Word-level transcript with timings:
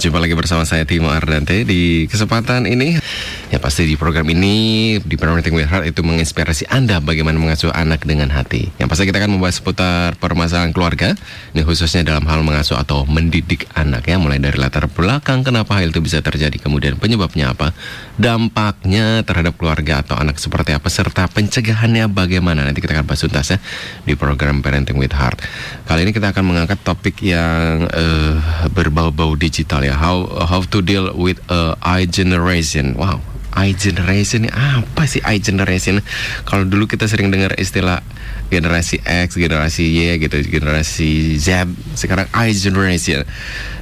Jumpa 0.00 0.16
lagi 0.16 0.32
bersama 0.32 0.64
saya 0.64 0.88
Timo 0.88 1.12
Ardante. 1.12 1.60
Di 1.60 2.08
kesempatan 2.08 2.64
ini 2.64 2.96
Ya 3.50 3.58
pasti 3.58 3.82
di 3.82 3.98
program 3.98 4.30
ini 4.30 4.94
di 5.02 5.18
Parenting 5.18 5.50
with 5.50 5.66
Heart 5.66 5.90
itu 5.90 6.06
menginspirasi 6.06 6.70
Anda 6.70 7.02
bagaimana 7.02 7.34
mengasuh 7.34 7.74
anak 7.74 8.06
dengan 8.06 8.30
hati. 8.30 8.70
Yang 8.78 8.94
pasti 8.94 9.10
kita 9.10 9.18
akan 9.18 9.34
membahas 9.34 9.58
seputar 9.58 10.14
permasalahan 10.22 10.70
keluarga. 10.70 11.18
Ini 11.50 11.66
khususnya 11.66 12.06
dalam 12.06 12.22
hal 12.30 12.46
mengasuh 12.46 12.78
atau 12.78 13.02
mendidik 13.10 13.66
anak 13.74 14.06
ya. 14.06 14.22
Mulai 14.22 14.38
dari 14.38 14.54
latar 14.54 14.86
belakang 14.86 15.42
kenapa 15.42 15.82
hal 15.82 15.90
itu 15.90 15.98
bisa 15.98 16.22
terjadi 16.22 16.62
Kemudian 16.62 16.94
penyebabnya 17.02 17.50
apa 17.50 17.74
Dampaknya 18.14 19.26
terhadap 19.26 19.58
keluarga 19.58 20.06
atau 20.06 20.14
anak 20.14 20.38
seperti 20.38 20.70
apa 20.70 20.86
Serta 20.86 21.26
pencegahannya 21.26 22.06
bagaimana. 22.06 22.62
Nanti 22.62 22.78
kita 22.78 23.02
akan 23.02 23.10
bahas 23.10 23.26
tuntas 23.26 23.50
ya 23.50 23.58
di 24.06 24.14
program 24.14 24.62
Parenting 24.62 24.94
with 24.94 25.10
Heart. 25.10 25.42
Kali 25.90 26.06
ini 26.06 26.14
kita 26.14 26.30
akan 26.30 26.54
mengangkat 26.54 26.78
topik 26.86 27.18
yang 27.18 27.90
uh, 27.90 28.38
berbau-bau 28.70 29.34
digital 29.34 29.82
ya. 29.82 29.98
How 29.98 30.46
how 30.46 30.62
to 30.62 30.78
deal 30.78 31.10
with 31.18 31.42
uh, 31.50 31.74
I 31.82 32.06
generation. 32.06 32.94
Wow 32.94 33.39
I 33.56 33.74
generation 33.74 34.46
ini 34.46 34.50
apa 34.50 35.04
sih 35.10 35.20
I 35.26 35.42
generation 35.42 36.00
kalau 36.46 36.62
dulu 36.64 36.86
kita 36.86 37.10
sering 37.10 37.34
dengar 37.34 37.54
istilah 37.58 38.02
generasi 38.50 38.98
X, 39.06 39.38
generasi 39.38 39.86
Y 39.86 40.18
gitu, 40.18 40.42
generasi 40.42 41.38
Z. 41.38 41.70
Sekarang 41.94 42.26
I 42.34 42.50
generation. 42.52 43.22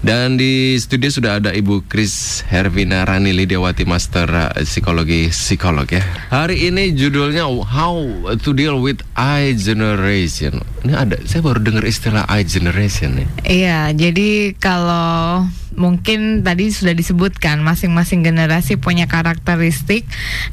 Dan 0.05 0.39
di 0.39 0.77
studio 0.79 1.11
sudah 1.11 1.43
ada 1.43 1.51
Ibu 1.51 1.89
Kris 1.89 2.45
Hervina 2.47 3.03
Rani 3.03 3.35
Lidiawati 3.35 3.89
Master 3.89 4.29
uh, 4.29 4.53
Psikologi 4.63 5.33
Psikolog 5.33 5.89
ya. 5.89 6.05
Hari 6.31 6.69
ini 6.69 6.93
judulnya 6.95 7.49
How 7.49 8.29
to 8.39 8.51
Deal 8.53 8.79
with 8.79 9.03
I 9.17 9.57
generation. 9.57 10.63
Ini 10.85 10.95
ada 10.95 11.17
saya 11.25 11.43
baru 11.43 11.65
dengar 11.65 11.83
istilah 11.89 12.29
I 12.29 12.45
generation 12.47 13.19
nih. 13.19 13.29
Iya, 13.43 13.81
jadi 13.97 14.55
kalau 14.61 15.49
mungkin 15.79 16.43
tadi 16.43 16.75
sudah 16.75 16.93
disebutkan 16.93 17.63
masing-masing 17.63 18.27
generasi 18.27 18.77
punya 18.77 19.07
karakteristik. 19.07 20.05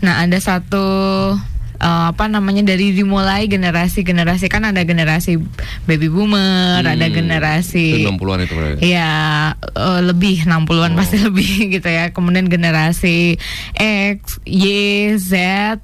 Nah, 0.05 0.21
ada 0.21 0.37
satu 0.37 0.85
uh, 1.79 2.11
apa 2.13 2.25
namanya 2.27 2.75
dari 2.75 2.91
dimulai 2.95 3.47
generasi-generasi 3.47 4.47
kan 4.47 4.67
ada 4.67 4.81
generasi 4.83 5.39
baby 5.85 6.07
boomer, 6.07 6.83
hmm, 6.83 6.93
ada 6.95 7.07
generasi 7.09 8.05
60-an 8.05 8.39
itu 8.45 8.53
berarti. 8.53 8.79
Iya, 8.83 9.13
uh, 9.57 10.01
lebih 10.03 10.45
60-an 10.47 10.91
oh. 10.93 10.97
pasti 10.97 11.17
lebih 11.27 11.71
gitu 11.73 11.89
ya. 11.89 12.11
Kemudian 12.11 12.47
generasi 12.47 13.39
X, 13.79 14.43
Y, 14.45 14.65
Z 15.17 15.33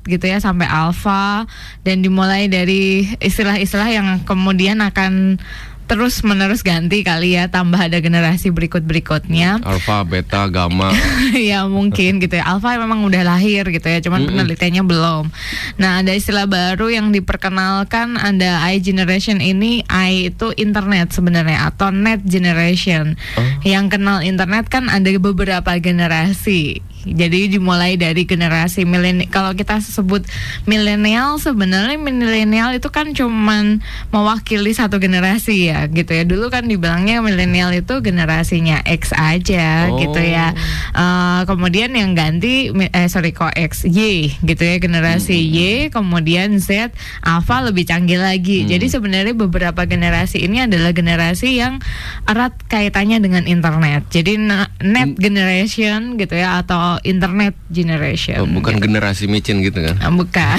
gitu 0.06 0.26
ya 0.26 0.38
sampai 0.40 0.68
alpha 0.68 1.46
dan 1.84 2.04
dimulai 2.06 2.48
dari 2.48 3.08
istilah-istilah 3.20 3.90
yang 3.90 4.08
kemudian 4.24 4.80
akan 4.84 5.42
terus 5.92 6.24
menerus 6.24 6.64
ganti 6.64 7.04
kali 7.04 7.36
ya 7.36 7.52
tambah 7.52 7.76
ada 7.76 8.00
generasi 8.00 8.48
berikut 8.48 8.88
berikutnya 8.88 9.60
alfa 9.68 10.08
beta 10.08 10.48
gamma. 10.48 10.96
Ya 11.52 11.64
mungkin 11.66 12.20
gitu 12.20 12.38
ya. 12.38 12.44
Alfa 12.44 12.76
memang 12.76 13.04
udah 13.08 13.24
lahir 13.24 13.68
gitu 13.72 13.88
ya 13.88 14.00
cuman 14.04 14.24
mm 14.24 14.28
-hmm. 14.28 14.38
penelitiannya 14.40 14.84
belum. 14.84 15.24
Nah 15.80 16.04
ada 16.04 16.12
istilah 16.12 16.46
baru 16.46 16.92
yang 16.92 17.10
diperkenalkan 17.12 18.20
ada 18.20 18.62
i 18.68 18.80
generation 18.80 19.44
ini. 19.44 19.82
I 19.88 20.32
itu 20.32 20.54
internet 20.56 21.16
sebenarnya 21.16 21.72
atau 21.72 21.90
net 21.90 22.24
generation. 22.24 23.16
Oh. 23.36 23.44
yang 23.64 23.88
kenal 23.92 24.24
internet 24.24 24.68
kan 24.68 24.88
ada 24.88 25.08
beberapa 25.20 25.72
generasi 25.80 26.84
jadi 27.06 27.50
dimulai 27.52 27.96
dari 27.98 28.26
generasi 28.26 28.86
milenial. 28.86 29.30
Kalau 29.32 29.52
kita 29.54 29.80
sebut 29.82 30.26
milenial 30.66 31.38
sebenarnya 31.42 31.98
milenial 31.98 32.74
itu 32.76 32.90
kan 32.90 33.14
cuman 33.14 33.80
mewakili 34.10 34.74
satu 34.74 34.98
generasi 34.98 35.72
ya, 35.72 35.86
gitu 35.88 36.12
ya. 36.12 36.24
Dulu 36.26 36.50
kan 36.50 36.68
dibilangnya 36.68 37.22
milenial 37.22 37.72
itu 37.74 38.02
generasinya 38.02 38.82
X 38.86 39.14
aja, 39.14 39.90
oh. 39.90 39.98
gitu 40.02 40.22
ya. 40.22 40.54
Uh, 40.92 41.46
kemudian 41.46 41.94
yang 41.94 42.18
ganti, 42.18 42.74
eh 42.74 43.08
sorry 43.08 43.32
kok 43.32 43.54
X, 43.54 43.86
Y, 43.88 44.32
gitu 44.44 44.62
ya 44.62 44.78
generasi 44.82 45.38
hmm. 45.38 45.52
Y. 45.52 45.60
Kemudian 45.94 46.58
Z, 46.58 46.92
Alpha 47.22 47.62
lebih 47.62 47.86
canggih 47.86 48.20
lagi. 48.20 48.66
Hmm. 48.66 48.70
Jadi 48.74 48.86
sebenarnya 48.90 49.36
beberapa 49.38 49.86
generasi 49.86 50.44
ini 50.44 50.66
adalah 50.66 50.92
generasi 50.92 51.60
yang 51.62 51.78
erat 52.26 52.54
kaitannya 52.68 53.22
dengan 53.22 53.46
internet. 53.46 54.08
Jadi 54.10 54.40
net 54.82 55.12
generation 55.20 56.18
gitu 56.18 56.36
ya 56.36 56.64
atau 56.64 56.91
internet 57.06 57.56
generation. 57.70 58.42
Oh, 58.44 58.50
bukan 58.50 58.80
gitu. 58.80 58.90
generasi 58.90 59.24
micin 59.30 59.64
gitu 59.64 59.80
kan? 59.80 59.96
Ah, 60.02 60.12
bukan. 60.12 60.58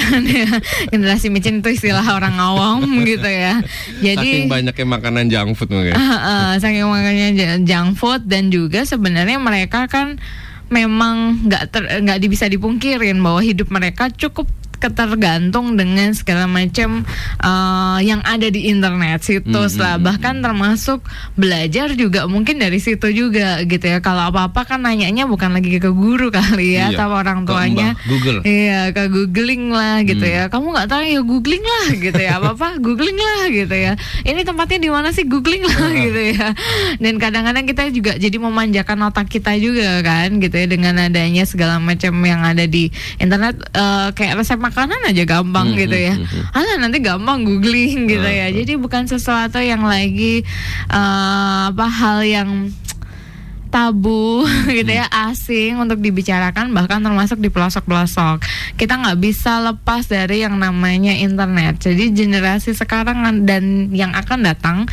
generasi 0.93 1.27
micin 1.29 1.61
itu 1.61 1.69
istilah 1.75 2.05
orang 2.05 2.33
awam 2.39 2.81
gitu 3.09 3.27
ya. 3.27 3.61
Jadi 4.01 4.47
saking 4.47 4.49
banyaknya 4.49 4.87
makanan 4.87 5.25
junk 5.29 5.53
food 5.59 5.69
mungkin. 5.69 5.93
Uh, 5.93 6.01
uh, 6.01 6.49
saking 6.57 6.87
makannya 6.87 7.29
junk 7.67 7.99
food 7.99 8.25
dan 8.25 8.49
juga 8.49 8.87
sebenarnya 8.87 9.37
mereka 9.37 9.85
kan 9.85 10.17
memang 10.73 11.45
nggak 11.45 11.69
nggak 12.01 12.17
bisa 12.25 12.49
dipungkirin 12.49 13.21
bahwa 13.21 13.43
hidup 13.45 13.69
mereka 13.69 14.09
cukup 14.09 14.49
ketergantung 14.83 15.79
dengan 15.79 16.11
segala 16.11 16.43
macam 16.43 17.07
uh, 17.39 18.03
yang 18.03 18.19
ada 18.27 18.51
di 18.51 18.67
internet 18.67 19.23
situs 19.23 19.73
mm 19.73 19.79
-hmm. 19.79 19.83
lah 19.83 19.95
bahkan 20.03 20.43
termasuk 20.43 20.99
belajar 21.39 21.95
juga 21.95 22.27
mungkin 22.27 22.59
dari 22.59 22.83
situ 22.83 23.07
juga 23.15 23.63
gitu 23.63 23.85
ya. 23.87 24.03
Kalau 24.03 24.27
apa 24.27 24.51
apa 24.51 24.67
kan 24.67 24.83
nanyanya 24.83 25.23
bukan 25.23 25.55
lagi 25.55 25.79
ke 25.79 25.87
guru 25.87 26.27
kali 26.37 26.75
ya 26.75 26.91
iya. 26.91 26.99
atau 26.99 27.15
orang 27.15 27.47
tuanya. 27.47 27.95
ke 27.95 28.11
Google. 28.11 28.39
Iya 28.43 28.81
ke 28.91 29.03
googling 29.07 29.71
lah 29.71 30.03
gitu 30.03 30.25
mm. 30.25 30.35
ya. 30.35 30.43
Kamu 30.51 30.67
nggak 30.75 30.89
tahu 30.91 31.01
ya 31.07 31.21
googling 31.23 31.63
lah 31.63 31.87
gitu 31.95 32.19
ya. 32.19 32.31
Apa 32.43 32.49
apa 32.59 32.67
googling 32.85 33.15
lah 33.15 33.43
gitu 33.47 33.75
ya. 33.75 33.93
Ini 34.27 34.41
tempatnya 34.43 34.79
di 34.83 34.89
mana 34.91 35.09
sih? 35.15 35.23
Googling 35.23 35.63
lah 35.63 35.91
gitu 35.95 36.21
ya. 36.35 36.47
Dan 36.99 37.15
kadang-kadang 37.21 37.63
kita 37.63 37.87
juga 37.93 38.19
jadi 38.19 38.35
memanjakan 38.35 38.99
otak 39.07 39.31
kita 39.31 39.55
juga 39.55 40.03
kan 40.03 40.35
gitu 40.43 40.55
ya. 40.55 40.67
Dengan 40.67 40.99
adanya 40.99 41.47
segala 41.47 41.79
macam 41.79 42.11
yang 42.27 42.43
ada 42.43 42.67
di 42.67 42.91
internet 43.21 43.55
uh, 43.77 44.11
kayak 44.11 44.43
resep 44.43 44.59
makanan 44.73 45.05
aja 45.05 45.23
gampang 45.29 45.69
hmm, 45.69 45.79
gitu 45.85 45.97
ya. 46.01 46.13
Hmm, 46.17 46.25
hmm. 46.25 46.57
Alah 46.57 46.75
nanti 46.81 46.97
gampang 46.97 47.45
googling 47.45 48.09
gitu 48.09 48.25
ya. 48.25 48.49
Jadi 48.49 48.73
bukan 48.81 49.05
sesuatu 49.05 49.61
yang 49.61 49.85
lagi 49.85 50.41
uh, 50.89 51.69
apa 51.69 51.85
hal 51.85 52.25
yang 52.25 52.73
tabu 53.73 54.45
gitu 54.77 54.93
ya 54.93 55.09
asing 55.09 55.81
untuk 55.81 55.97
dibicarakan 55.97 56.69
bahkan 56.77 57.01
termasuk 57.01 57.41
di 57.41 57.49
pelosok-pelosok. 57.49 58.45
Kita 58.77 59.01
nggak 59.01 59.17
bisa 59.17 59.57
lepas 59.65 60.05
dari 60.05 60.45
yang 60.45 60.61
namanya 60.61 61.17
internet. 61.17 61.81
Jadi 61.81 62.13
generasi 62.13 62.77
sekarang 62.77 63.49
dan 63.49 63.89
yang 63.89 64.13
akan 64.13 64.45
datang 64.45 64.85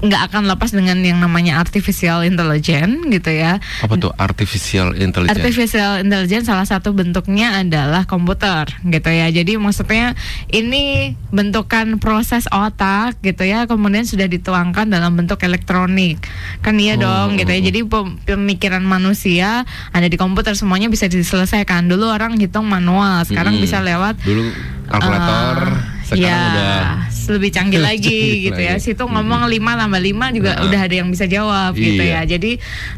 nggak 0.00 0.32
akan 0.32 0.48
lepas 0.48 0.72
dengan 0.72 0.96
yang 1.04 1.20
namanya 1.20 1.60
artificial 1.60 2.24
intelligence 2.24 3.04
gitu 3.12 3.28
ya. 3.28 3.60
Apa 3.84 4.00
tuh 4.00 4.16
artificial 4.16 4.96
intelligence? 4.96 5.36
Artificial 5.36 6.00
intelligence 6.00 6.48
salah 6.48 6.64
satu 6.64 6.96
bentuknya 6.96 7.60
adalah 7.60 8.08
komputer 8.08 8.72
gitu 8.88 9.10
ya. 9.12 9.28
Jadi 9.28 9.60
maksudnya 9.60 10.16
ini 10.48 11.12
bentukan 11.28 12.00
proses 12.00 12.48
otak 12.48 13.20
gitu 13.20 13.44
ya 13.44 13.68
kemudian 13.68 14.08
sudah 14.08 14.24
dituangkan 14.24 14.88
dalam 14.88 15.12
bentuk 15.12 15.44
elektronik. 15.44 16.24
Kan 16.64 16.80
iya 16.80 16.96
oh. 16.96 17.04
dong 17.04 17.28
gitu 17.36 17.52
ya. 17.52 17.60
Jadi 17.60 17.80
pemikiran 18.22 18.82
manusia 18.86 19.66
ada 19.90 20.06
di 20.06 20.14
komputer 20.14 20.54
semuanya 20.54 20.86
bisa 20.86 21.10
diselesaikan. 21.10 21.90
Dulu 21.90 22.10
orang 22.10 22.38
hitung 22.38 22.70
manual, 22.70 23.26
sekarang 23.26 23.58
hmm. 23.58 23.62
bisa 23.62 23.82
lewat 23.82 24.18
dulu 24.22 24.50
kalkulator. 24.90 25.58
Uh, 25.70 25.93
sekarang 26.04 26.28
ya, 26.28 26.38
udah 26.52 26.80
lebih 27.34 27.50
canggih 27.50 27.80
lagi 27.80 28.48
gitu 28.50 28.60
ya. 28.60 28.76
Situ 28.76 29.00
ngomong 29.00 29.48
5 29.48 29.56
tambah 29.56 30.00
5 30.00 30.36
juga 30.36 30.52
uh. 30.60 30.66
udah 30.68 30.80
ada 30.84 30.94
yang 30.94 31.08
bisa 31.08 31.24
jawab 31.24 31.72
gitu 31.74 31.80
iya. 31.80 31.90
gitu 31.90 32.04
ya. 32.04 32.20
Jadi 32.36 32.50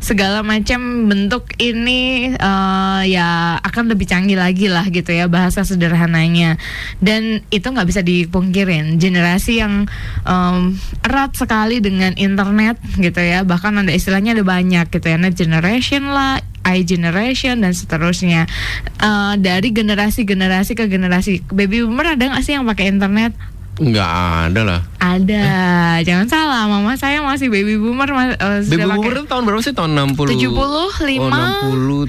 segala 0.02 0.42
macam 0.42 1.06
bentuk 1.06 1.54
ini 1.62 2.34
uh, 2.34 3.02
ya 3.06 3.58
akan 3.62 3.94
lebih 3.94 4.06
canggih 4.10 4.38
lagi 4.38 4.66
lah 4.66 4.86
gitu 4.90 5.10
ya 5.14 5.30
bahasa 5.30 5.62
sederhananya. 5.62 6.58
Dan 6.98 7.46
itu 7.54 7.66
nggak 7.66 7.86
bisa 7.86 8.02
dipungkirin 8.02 8.98
generasi 8.98 9.62
yang 9.62 9.86
um, 10.26 10.74
erat 11.06 11.32
sekali 11.38 11.78
dengan 11.78 12.12
internet 12.18 12.80
gitu 12.98 13.22
ya. 13.22 13.46
Bahkan 13.46 13.86
ada 13.86 13.92
istilahnya 13.94 14.34
ada 14.34 14.44
banyak 14.44 14.90
gitu 14.90 15.06
ya. 15.06 15.16
Net 15.16 15.38
generation 15.38 16.10
lah, 16.10 16.42
I 16.66 16.82
generation 16.82 17.62
dan 17.62 17.70
seterusnya 17.70 18.50
uh, 18.98 19.38
dari 19.38 19.70
generasi-generasi 19.70 20.74
ke 20.74 20.90
generasi 20.90 21.46
baby 21.54 21.86
boomer 21.86 22.18
ada 22.18 22.34
nggak 22.34 22.42
sih 22.42 22.58
yang 22.58 22.66
pakai 22.66 22.90
internet 22.90 23.32
Enggak 23.76 24.08
ada 24.08 24.60
lah. 24.64 24.80
Ada, 24.96 25.36
eh? 25.36 25.96
jangan 26.08 26.26
salah. 26.32 26.64
Mama 26.64 26.96
saya 26.96 27.20
masih 27.20 27.52
baby 27.52 27.76
boomer. 27.76 28.08
Uh, 28.08 28.64
baby 28.64 28.88
boomer 28.88 29.20
itu 29.20 29.28
tahun 29.28 29.44
berapa 29.44 29.60
sih? 29.60 29.76
Tahun 29.76 29.92
60? 30.16 30.32
75. 30.32 30.48
Oh, 30.56 31.28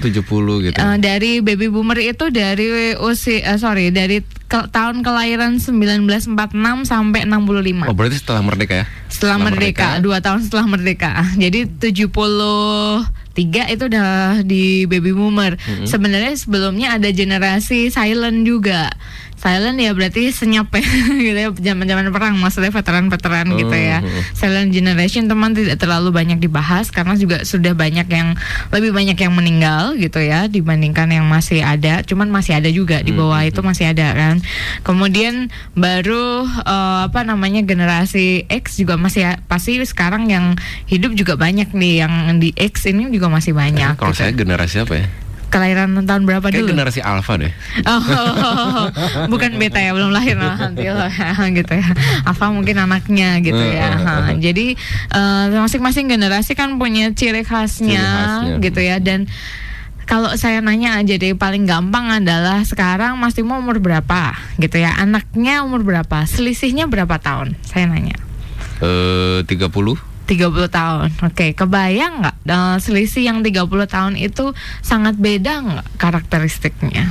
70 0.00 0.64
gitu. 0.64 0.78
Uh, 0.80 0.96
dari 0.96 1.44
baby 1.44 1.68
boomer 1.68 2.00
itu 2.00 2.32
dari 2.32 2.96
usia, 2.96 3.52
uh, 3.52 3.60
sorry, 3.60 3.92
dari 3.92 4.24
ke, 4.24 4.64
tahun 4.72 5.04
kelahiran 5.04 5.60
1946 5.60 6.88
sampai 6.88 7.28
65. 7.28 7.84
Oh, 7.84 7.92
berarti 7.92 8.16
setelah 8.16 8.40
merdeka 8.40 8.74
ya? 8.80 8.86
Setelah, 9.12 9.12
setelah 9.12 9.36
merdeka, 9.44 9.84
merdeka, 9.92 10.04
dua 10.04 10.16
tahun 10.24 10.40
setelah 10.48 10.66
merdeka. 10.72 11.10
Jadi 11.36 11.68
70 11.68 13.27
tiga 13.38 13.70
itu 13.70 13.86
udah 13.86 14.42
di 14.42 14.90
baby 14.90 15.14
boomer. 15.14 15.54
Mm 15.54 15.62
-hmm. 15.62 15.86
Sebenarnya 15.86 16.34
sebelumnya 16.34 16.98
ada 16.98 17.06
generasi 17.14 17.94
silent 17.94 18.42
juga. 18.42 18.90
Silent 19.38 19.78
ya 19.78 19.94
berarti 19.94 20.34
senyap 20.34 20.68
ya 20.74 20.82
gitu 21.26 21.38
ya 21.38 21.50
zaman-zaman 21.54 22.10
perang 22.10 22.34
maksudnya 22.36 22.74
veteran-veteran 22.74 23.46
gitu 23.54 23.76
ya. 23.76 24.02
Oh. 24.02 24.22
Silent 24.34 24.74
generation 24.74 25.30
teman 25.30 25.54
tidak 25.54 25.78
terlalu 25.78 26.10
banyak 26.10 26.42
dibahas 26.42 26.90
karena 26.90 27.14
juga 27.14 27.46
sudah 27.46 27.72
banyak 27.72 28.10
yang 28.10 28.34
lebih 28.74 28.90
banyak 28.90 29.14
yang 29.14 29.32
meninggal 29.32 29.94
gitu 29.94 30.18
ya 30.18 30.50
dibandingkan 30.50 31.08
yang 31.14 31.26
masih 31.30 31.62
ada. 31.62 32.02
Cuman 32.02 32.28
masih 32.28 32.58
ada 32.58 32.68
juga 32.68 33.00
di 33.00 33.14
bawah 33.14 33.46
itu 33.46 33.62
masih 33.62 33.94
ada 33.94 34.10
kan. 34.12 34.42
Kemudian 34.82 35.54
baru 35.78 36.44
eh, 36.44 37.00
apa 37.06 37.22
namanya 37.22 37.62
generasi 37.62 38.50
X 38.50 38.82
juga 38.82 38.98
masih 38.98 39.38
pasti 39.46 39.78
sekarang 39.86 40.26
yang 40.26 40.58
hidup 40.90 41.14
juga 41.14 41.38
banyak 41.38 41.70
nih 41.70 42.02
yang 42.02 42.42
di 42.42 42.50
X 42.58 42.90
ini 42.90 43.06
juga 43.14 43.30
masih 43.30 43.54
banyak. 43.54 43.94
Kalau 43.94 44.10
gitu. 44.10 44.20
saya 44.26 44.34
generasi 44.34 44.82
apa 44.82 44.94
ya? 44.98 45.27
Kelahiran 45.48 45.96
tahun 46.00 46.22
berapa 46.22 46.44
Kayak 46.44 46.60
dulu? 46.60 46.70
generasi 46.72 47.00
alpha 47.00 47.34
deh. 47.36 47.52
Oh, 47.82 48.02
bukan 49.32 49.56
beta 49.56 49.78
ya 49.78 49.90
belum 49.90 50.10
lahir 50.10 50.36
lah 50.36 50.56
nanti 50.58 50.86
lah 50.86 51.08
gitu 51.58 51.72
ya. 51.72 51.88
Alfa 52.22 52.48
mungkin 52.48 52.76
anaknya 52.78 53.40
gitu 53.40 53.58
ya. 53.58 53.96
Ha, 53.96 54.12
Jadi 54.34 54.76
eh, 55.10 55.44
masing-masing 55.50 56.06
generasi 56.06 56.52
kan 56.52 56.76
punya 56.76 57.10
ciri 57.10 57.42
khasnya, 57.42 57.96
Ciri 57.96 58.04
khasnya. 58.04 58.54
gitu 58.60 58.80
ya 58.80 58.96
dan 58.98 59.24
kalau 60.04 60.32
saya 60.34 60.60
nanya 60.60 60.96
aja 60.96 61.14
deh 61.14 61.32
paling 61.32 61.64
gampang 61.64 62.08
adalah 62.10 62.64
sekarang 62.64 63.16
Mas 63.16 63.36
Timo 63.36 63.56
umur 63.56 63.76
berapa 63.76 64.32
gitu 64.56 64.76
ya 64.76 64.96
anaknya 64.96 65.60
umur 65.60 65.84
berapa 65.84 66.24
selisihnya 66.24 66.88
berapa 66.88 67.16
tahun 67.16 67.52
saya 67.62 67.84
nanya 67.86 68.16
Eh 68.78 69.44
30 69.44 69.68
30 70.28 70.68
tahun 70.68 71.08
oke 71.24 71.46
kebayang 71.56 72.20
nggak 72.20 72.36
eh, 72.44 72.76
selisih 72.78 73.24
yang 73.24 73.40
30 73.40 73.64
tahun 73.88 74.14
itu 74.14 74.52
sangat 74.80 75.16
beda 75.16 75.52
nggak 75.64 75.86
karakteristiknya 75.96 77.08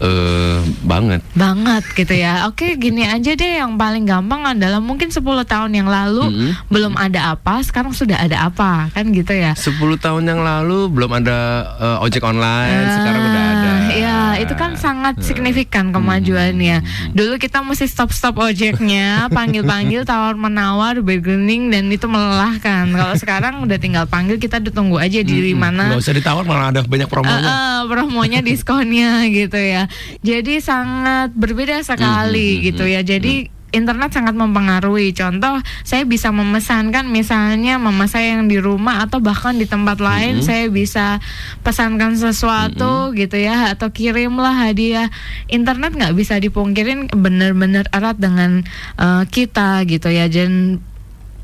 eh 0.00 0.58
banget. 0.80 1.20
banget 1.36 1.84
gitu 1.92 2.16
ya. 2.16 2.48
Oke, 2.48 2.80
gini 2.80 3.04
aja 3.04 3.36
deh 3.36 3.60
yang 3.60 3.76
paling 3.76 4.08
gampang 4.08 4.48
adalah 4.48 4.80
mungkin 4.80 5.12
10 5.12 5.20
tahun 5.44 5.76
yang 5.76 5.92
lalu 5.92 6.24
Mm-mm. 6.24 6.50
belum 6.72 6.96
ada 6.96 7.36
apa, 7.36 7.60
sekarang 7.60 7.92
sudah 7.92 8.16
ada 8.16 8.48
apa, 8.48 8.88
kan 8.96 9.04
gitu 9.12 9.36
ya. 9.36 9.52
10 9.52 9.76
tahun 10.00 10.24
yang 10.24 10.40
lalu 10.40 10.88
belum 10.88 11.20
ada 11.20 11.38
eh, 11.76 11.98
ojek 12.00 12.24
online, 12.24 12.80
Ah, 12.80 12.92
sekarang 12.96 13.22
udah 13.22 13.44
ada. 13.52 13.72
Iya, 14.00 14.40
itu 14.40 14.54
kan 14.56 14.80
sangat 14.80 15.20
signifikan 15.20 15.92
kemajuannya. 15.92 16.80
Dulu 17.12 17.36
kita 17.36 17.60
mesti 17.60 17.84
stop-stop 17.84 18.40
ojeknya, 18.40 19.26
panggil-panggil, 19.36 20.08
tawar-menawar, 20.08 21.04
bargaining 21.04 21.68
dan 21.68 21.92
itu 21.92 22.08
melelahkan. 22.08 22.88
Kalau 22.88 23.14
sekarang 23.20 23.60
udah 23.60 23.76
tinggal 23.76 24.08
panggil, 24.08 24.40
kita 24.40 24.56
ditunggu 24.56 24.96
aja 24.96 25.20
di 25.20 25.52
mana. 25.52 25.92
Nggak 25.92 26.00
usah 26.00 26.16
ditawar 26.16 26.44
malah 26.48 26.72
ada 26.72 26.80
banyak 26.80 27.08
promonya. 27.12 27.44
Eh, 27.44 27.52
eh, 27.52 27.80
promonya 27.92 28.40
diskonnya 28.40 29.28
gitu 29.28 29.60
ya. 29.60 29.84
Jadi 30.24 30.64
sangat 30.64 31.36
berbeda 31.36 31.84
sekali 31.84 32.64
gitu 32.64 32.88
ya. 32.88 33.04
Jadi 33.04 33.59
internet 33.70 34.10
sangat 34.12 34.34
mempengaruhi. 34.34 35.14
Contoh, 35.14 35.62
saya 35.86 36.02
bisa 36.06 36.30
memesankan 36.30 37.06
misalnya 37.06 37.78
mama 37.78 38.06
saya 38.10 38.38
yang 38.38 38.50
di 38.50 38.58
rumah 38.58 39.06
atau 39.06 39.22
bahkan 39.22 39.56
di 39.56 39.66
tempat 39.66 39.98
lain 40.02 40.42
Mhm. 40.42 40.44
saya 40.44 40.64
bisa 40.68 41.18
pesankan 41.62 42.14
sesuatu 42.18 43.14
gitu 43.14 43.36
ya 43.38 43.72
atau 43.72 43.90
kirimlah 43.90 44.68
hadiah. 44.68 45.08
Internet 45.46 45.94
nggak 45.96 46.14
bisa 46.14 46.36
dipungkirin 46.38 47.10
benar-benar 47.14 47.86
erat 47.94 48.18
dengan 48.18 48.62
eh, 48.98 49.22
kita 49.30 49.86
gitu 49.86 50.10
ya. 50.10 50.26
Dan 50.26 50.82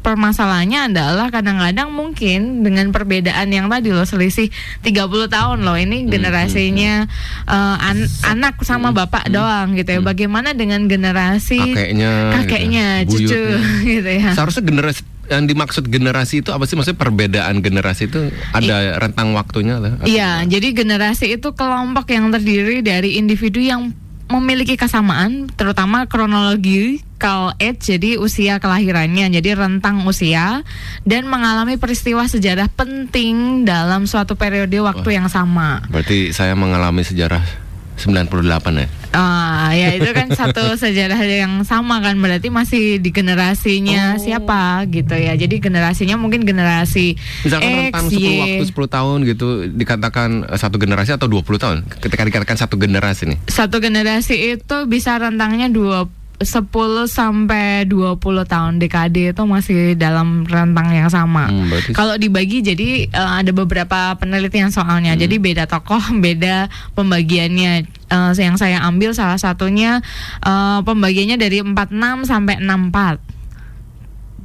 permasalahannya 0.07 0.95
adalah 0.95 1.35
kadang-kadang 1.35 1.91
mungkin 1.91 2.63
dengan 2.63 2.95
perbedaan 2.95 3.51
yang 3.51 3.67
tadi 3.67 3.91
loh 3.91 4.07
selisih 4.07 4.55
30 4.87 4.95
tahun 5.27 5.67
loh 5.67 5.75
ini 5.75 6.07
generasinya 6.07 7.11
eh, 7.51 7.77
an- 7.83 8.07
anak 8.23 8.63
sama 8.63 8.95
bapak 8.95 9.27
doang 9.35 9.75
gitu 9.75 9.99
ya. 9.99 10.01
Bagaimana 10.01 10.55
dengan 10.55 10.87
generasi 10.87 11.59
Kakeknya, 11.59 12.13
kakeknya, 12.39 12.87
gitu, 13.11 13.35
cucu 13.35 13.43
gitu 13.99 14.11
ya. 14.23 14.31
Seharusnya 14.39 14.63
generasi 14.63 15.03
yang 15.27 15.51
dimaksud 15.51 15.91
generasi 15.91 16.47
itu 16.47 16.55
apa 16.55 16.71
sih? 16.71 16.79
Maksudnya 16.79 17.03
perbedaan 17.03 17.59
generasi 17.59 18.07
itu 18.07 18.31
ada 18.55 19.03
rentang 19.03 19.35
waktunya 19.35 19.83
lah. 19.83 19.99
Iya, 20.07 20.47
jadi 20.47 20.71
generasi 20.71 21.35
itu 21.35 21.51
kelompok 21.51 22.07
yang 22.15 22.31
terdiri 22.31 22.79
dari 22.87 23.19
individu 23.19 23.59
yang 23.59 23.91
memiliki 24.27 24.75
kesamaan, 24.75 25.47
terutama 25.55 26.07
kronologi 26.11 27.03
call 27.17 27.57
age, 27.57 27.97
jadi 27.97 28.21
usia 28.21 28.61
kelahirannya, 28.61 29.33
jadi 29.33 29.57
rentang 29.57 30.05
usia 30.05 30.63
dan 31.09 31.25
mengalami 31.27 31.81
peristiwa 31.81 32.29
sejarah 32.29 32.69
penting 32.69 33.65
dalam 33.65 34.05
suatu 34.05 34.37
periode 34.37 34.77
waktu 34.85 35.17
yang 35.17 35.33
sama. 35.33 35.83
Berarti 35.89 36.31
saya 36.37 36.53
mengalami 36.53 37.03
sejarah 37.03 37.66
98 37.97 38.37
ya. 38.77 38.87
Ah, 39.11 39.73
ya 39.73 39.93
itu 39.93 40.09
kan 40.11 40.29
satu 40.39 40.77
sejarah 40.77 41.17
yang 41.19 41.65
sama 41.65 41.99
kan 41.99 42.15
berarti 42.15 42.49
masih 42.49 42.97
di 42.97 43.11
generasinya 43.11 44.15
Oh. 44.15 44.21
siapa 44.21 44.85
gitu 44.87 45.13
ya. 45.13 45.33
Jadi 45.33 45.59
generasinya 45.59 46.15
mungkin 46.15 46.45
generasi 46.45 47.17
Misalkan 47.43 47.65
X, 47.67 47.77
rentang 47.91 48.07
10 48.07 48.21
Y. 48.21 48.27
waktu 48.39 48.65
10 48.71 48.87
tahun 48.89 49.19
gitu 49.25 49.47
dikatakan 49.71 50.29
eh, 50.47 50.57
satu 50.57 50.77
generasi 50.77 51.11
atau 51.11 51.27
20 51.27 51.57
tahun. 51.57 51.79
Ketika 51.89 52.23
dikatakan 52.23 52.57
satu 52.57 52.77
generasi 52.77 53.27
nih. 53.27 53.39
satu 53.47 53.79
generasi 53.79 54.37
itu 54.55 54.77
bisa 54.87 55.17
rentangnya 55.17 55.67
dua 55.67 56.05
10 56.37 56.69
sampai 57.09 57.89
20 57.89 58.21
tahun 58.45 58.77
dekade 58.77 59.33
itu 59.33 59.43
masih 59.49 59.97
dalam 59.97 60.45
rentang 60.45 60.93
yang 60.93 61.09
sama. 61.09 61.49
Hmm, 61.49 61.73
Kalau 61.97 62.21
dibagi 62.21 62.61
jadi 62.61 63.09
eh, 63.09 63.31
ada 63.41 63.53
beberapa 63.57 64.13
penelitian 64.21 64.69
soalnya. 64.69 65.17
Hmm. 65.17 65.23
Jadi 65.25 65.37
beda 65.41 65.65
tokoh, 65.65 66.03
beda 66.25 66.69
pembagiannya. 66.93 67.73
Eh, 67.89 68.33
yang 68.39 68.61
saya 68.61 68.85
ambil 68.85 69.17
salah 69.17 69.41
satunya 69.41 70.05
eh, 70.45 70.79
pembagiannya 70.85 71.41
dari 71.41 71.65
46 71.65 72.29
sampai 72.29 72.61
64. 72.61 73.37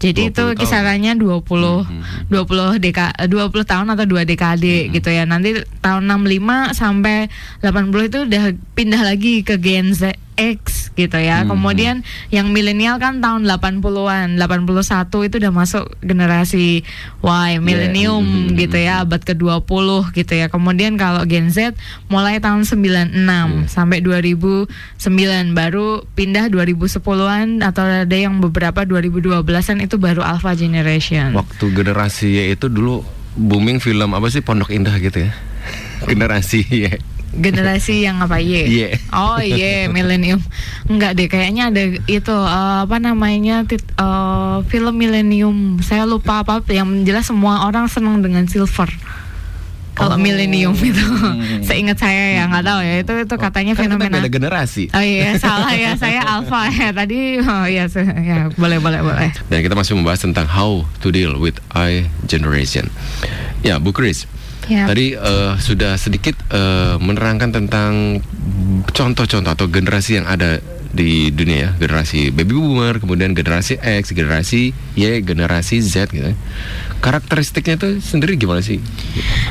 Jadi 0.02 0.34
20 0.34 0.34
itu 0.34 0.44
kisarannya 0.66 1.14
20 1.14 1.46
Hmm, 1.86 2.02
20 2.34 2.82
deka 2.82 3.14
20 3.22 3.54
tahun 3.70 3.88
atau 3.94 4.06
dua 4.10 4.26
dekade 4.26 4.90
gitu 4.90 5.14
ya. 5.14 5.30
Nanti 5.30 5.62
tahun 5.78 6.10
65 6.10 6.74
sampai 6.74 7.30
80 7.62 8.10
itu 8.10 8.20
udah 8.26 8.44
pindah 8.74 9.02
lagi 9.06 9.46
ke 9.46 9.62
Gen 9.62 9.94
Z 9.94 10.18
X 10.34 10.71
gitu 10.96 11.18
ya. 11.18 11.44
Hmm. 11.44 11.56
Kemudian 11.56 11.96
yang 12.30 12.52
milenial 12.52 13.00
kan 13.00 13.24
tahun 13.24 13.48
80-an, 13.48 14.36
81 14.36 15.28
itu 15.28 15.36
udah 15.40 15.54
masuk 15.54 15.86
generasi 16.02 16.84
Y, 17.22 17.52
milenium 17.60 18.22
Hmm. 18.22 18.56
gitu 18.56 18.78
ya, 18.78 19.02
abad 19.04 19.22
ke-20 19.22 19.88
gitu 20.14 20.34
ya. 20.36 20.48
Kemudian 20.48 20.96
kalau 20.96 21.24
Gen 21.24 21.50
Z 21.50 21.74
mulai 22.08 22.38
tahun 22.38 22.64
96 22.68 23.68
sampai 23.68 24.04
2009 24.04 24.68
baru 25.52 26.04
pindah 26.14 26.50
2010-an 26.50 27.62
atau 27.62 27.84
ada 27.84 28.18
yang 28.18 28.40
beberapa 28.40 28.84
2012-an 28.84 29.84
itu 29.84 29.96
baru 29.98 30.22
Alpha 30.22 30.54
Generation. 30.54 31.34
Waktu 31.34 31.66
generasi 31.72 32.38
Y 32.38 32.54
itu 32.56 32.68
dulu 32.68 33.04
booming 33.36 33.80
film 33.80 34.12
apa 34.12 34.28
sih 34.28 34.44
Pondok 34.44 34.72
Indah 34.72 34.96
gitu 35.00 35.28
ya. 35.28 35.32
Generasi 36.10 36.66
Y. 36.68 36.98
Generasi 37.32 38.04
yang 38.04 38.20
apa 38.20 38.44
Y? 38.44 38.68
Y. 38.68 38.92
Oh 39.10 39.40
iya, 39.40 39.88
milenium. 39.88 40.44
Enggak 40.86 41.16
deh, 41.16 41.26
kayaknya 41.26 41.72
ada 41.72 41.80
itu 42.06 42.36
eh, 42.36 42.78
apa 42.84 42.98
namanya 42.98 43.64
tit- 43.64 43.88
eh, 43.88 44.58
film 44.68 44.96
milenium. 44.96 45.80
Saya 45.80 46.04
lupa 46.04 46.44
apa 46.44 46.60
yang 46.68 47.04
jelas 47.04 47.26
semua 47.26 47.64
orang 47.64 47.88
senang 47.88 48.20
dengan 48.20 48.44
silver. 48.46 48.92
Kalau 49.92 50.16
Oh. 50.16 50.24
milenium 50.24 50.72
itu, 50.74 51.04
seingat 51.62 52.00
saya 52.00 52.32
ya 52.34 52.48
nggak 52.48 52.64
tahu 52.64 52.80
ya 52.80 52.96
itu 53.00 53.14
itu 53.22 53.36
katanya 53.38 53.74
Kan 53.76 53.86
kita 53.86 53.96
fenomena. 54.00 54.16
beda 54.18 54.30
generasi. 54.32 54.84
Oh 54.90 55.04
iya 55.04 55.36
salah 55.36 55.76
ya 55.76 56.00
saya 56.00 56.24
alpha 56.26 56.64
ya 56.70 56.96
tadi 56.96 57.36
oh 57.38 57.66
iya 57.68 57.92
ya 58.18 58.48
boleh 58.56 58.80
boleh 58.80 59.04
boleh. 59.04 59.30
Dan 59.48 59.60
kita 59.60 59.76
masih 59.76 59.94
membahas 59.94 60.24
tentang 60.24 60.48
how 60.48 60.88
to 61.00 61.12
deal 61.12 61.36
with 61.36 61.60
I 61.70 62.08
generation. 62.24 62.88
Ya, 63.62 63.78
Bu 63.78 63.92
Chris. 63.92 64.26
Ya. 64.70 64.86
Tadi 64.86 65.18
eh, 65.18 65.54
sudah 65.58 65.98
sedikit 65.98 66.38
eh, 66.54 66.96
menerangkan 67.02 67.50
tentang 67.50 68.22
contoh-contoh 68.92 69.52
atau 69.54 69.68
generasi 69.72 70.22
yang 70.22 70.28
ada 70.30 70.62
di 70.92 71.32
dunia 71.32 71.58
ya, 71.58 71.70
generasi 71.80 72.36
baby 72.36 72.52
boomer, 72.52 73.00
kemudian 73.00 73.32
generasi 73.32 73.80
X, 73.80 74.12
generasi 74.12 74.76
Y, 75.00 75.24
generasi 75.24 75.80
Z 75.80 76.12
gitu. 76.12 76.36
Karakteristiknya 77.02 77.82
itu 77.82 77.90
sendiri 77.98 78.38
gimana 78.38 78.62
sih? 78.62 78.78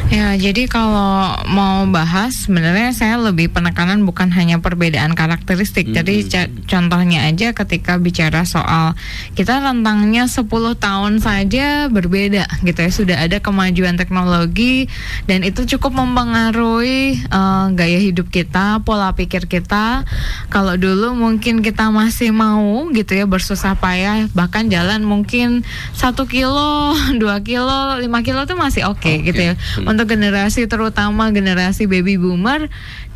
Ya, 0.06 0.38
jadi 0.38 0.70
kalau 0.70 1.34
mau 1.50 1.82
bahas 1.90 2.46
sebenarnya 2.46 2.94
saya 2.94 3.18
lebih 3.18 3.50
penekanan 3.50 4.06
bukan 4.06 4.30
hanya 4.30 4.62
perbedaan 4.62 5.18
karakteristik. 5.18 5.90
Jadi 5.90 6.30
ca- 6.30 6.50
contohnya 6.70 7.26
aja 7.26 7.50
ketika 7.50 7.98
bicara 7.98 8.46
soal 8.46 8.94
kita 9.34 9.58
rentangnya 9.58 10.30
10 10.30 10.46
tahun 10.78 11.18
saja 11.18 11.90
berbeda 11.90 12.46
gitu 12.62 12.78
ya. 12.86 12.90
Sudah 12.94 13.16
ada 13.18 13.42
kemajuan 13.42 13.98
teknologi 13.98 14.86
dan 15.26 15.42
itu 15.42 15.66
cukup 15.66 15.90
mempengaruhi 15.98 17.18
eh, 17.18 17.66
gaya 17.74 17.98
hidup 17.98 18.30
kita, 18.30 18.78
pola 18.86 19.10
pikir 19.18 19.50
kita. 19.50 20.06
Kalau 20.54 20.78
dulu 20.78 21.18
mungkin 21.18 21.66
kita 21.66 21.90
masih 21.90 22.30
mau 22.30 22.86
gitu 22.94 23.18
ya 23.18 23.26
bersusah 23.26 23.74
payah 23.74 24.30
bahkan 24.38 24.70
jalan 24.70 25.02
mungkin 25.02 25.66
satu 25.98 26.30
kilo, 26.30 26.94
dua 27.22 27.39
kilo, 27.42 27.98
lima 27.98 28.20
kilo 28.20 28.44
tuh 28.44 28.58
masih 28.58 28.86
oke 28.88 29.00
okay, 29.00 29.20
okay. 29.20 29.28
gitu 29.32 29.40
ya. 29.52 29.54
Hmm. 29.54 29.90
Untuk 29.94 30.10
generasi 30.10 30.66
terutama 30.66 31.30
generasi 31.30 31.86
baby 31.86 32.20
boomer 32.20 32.68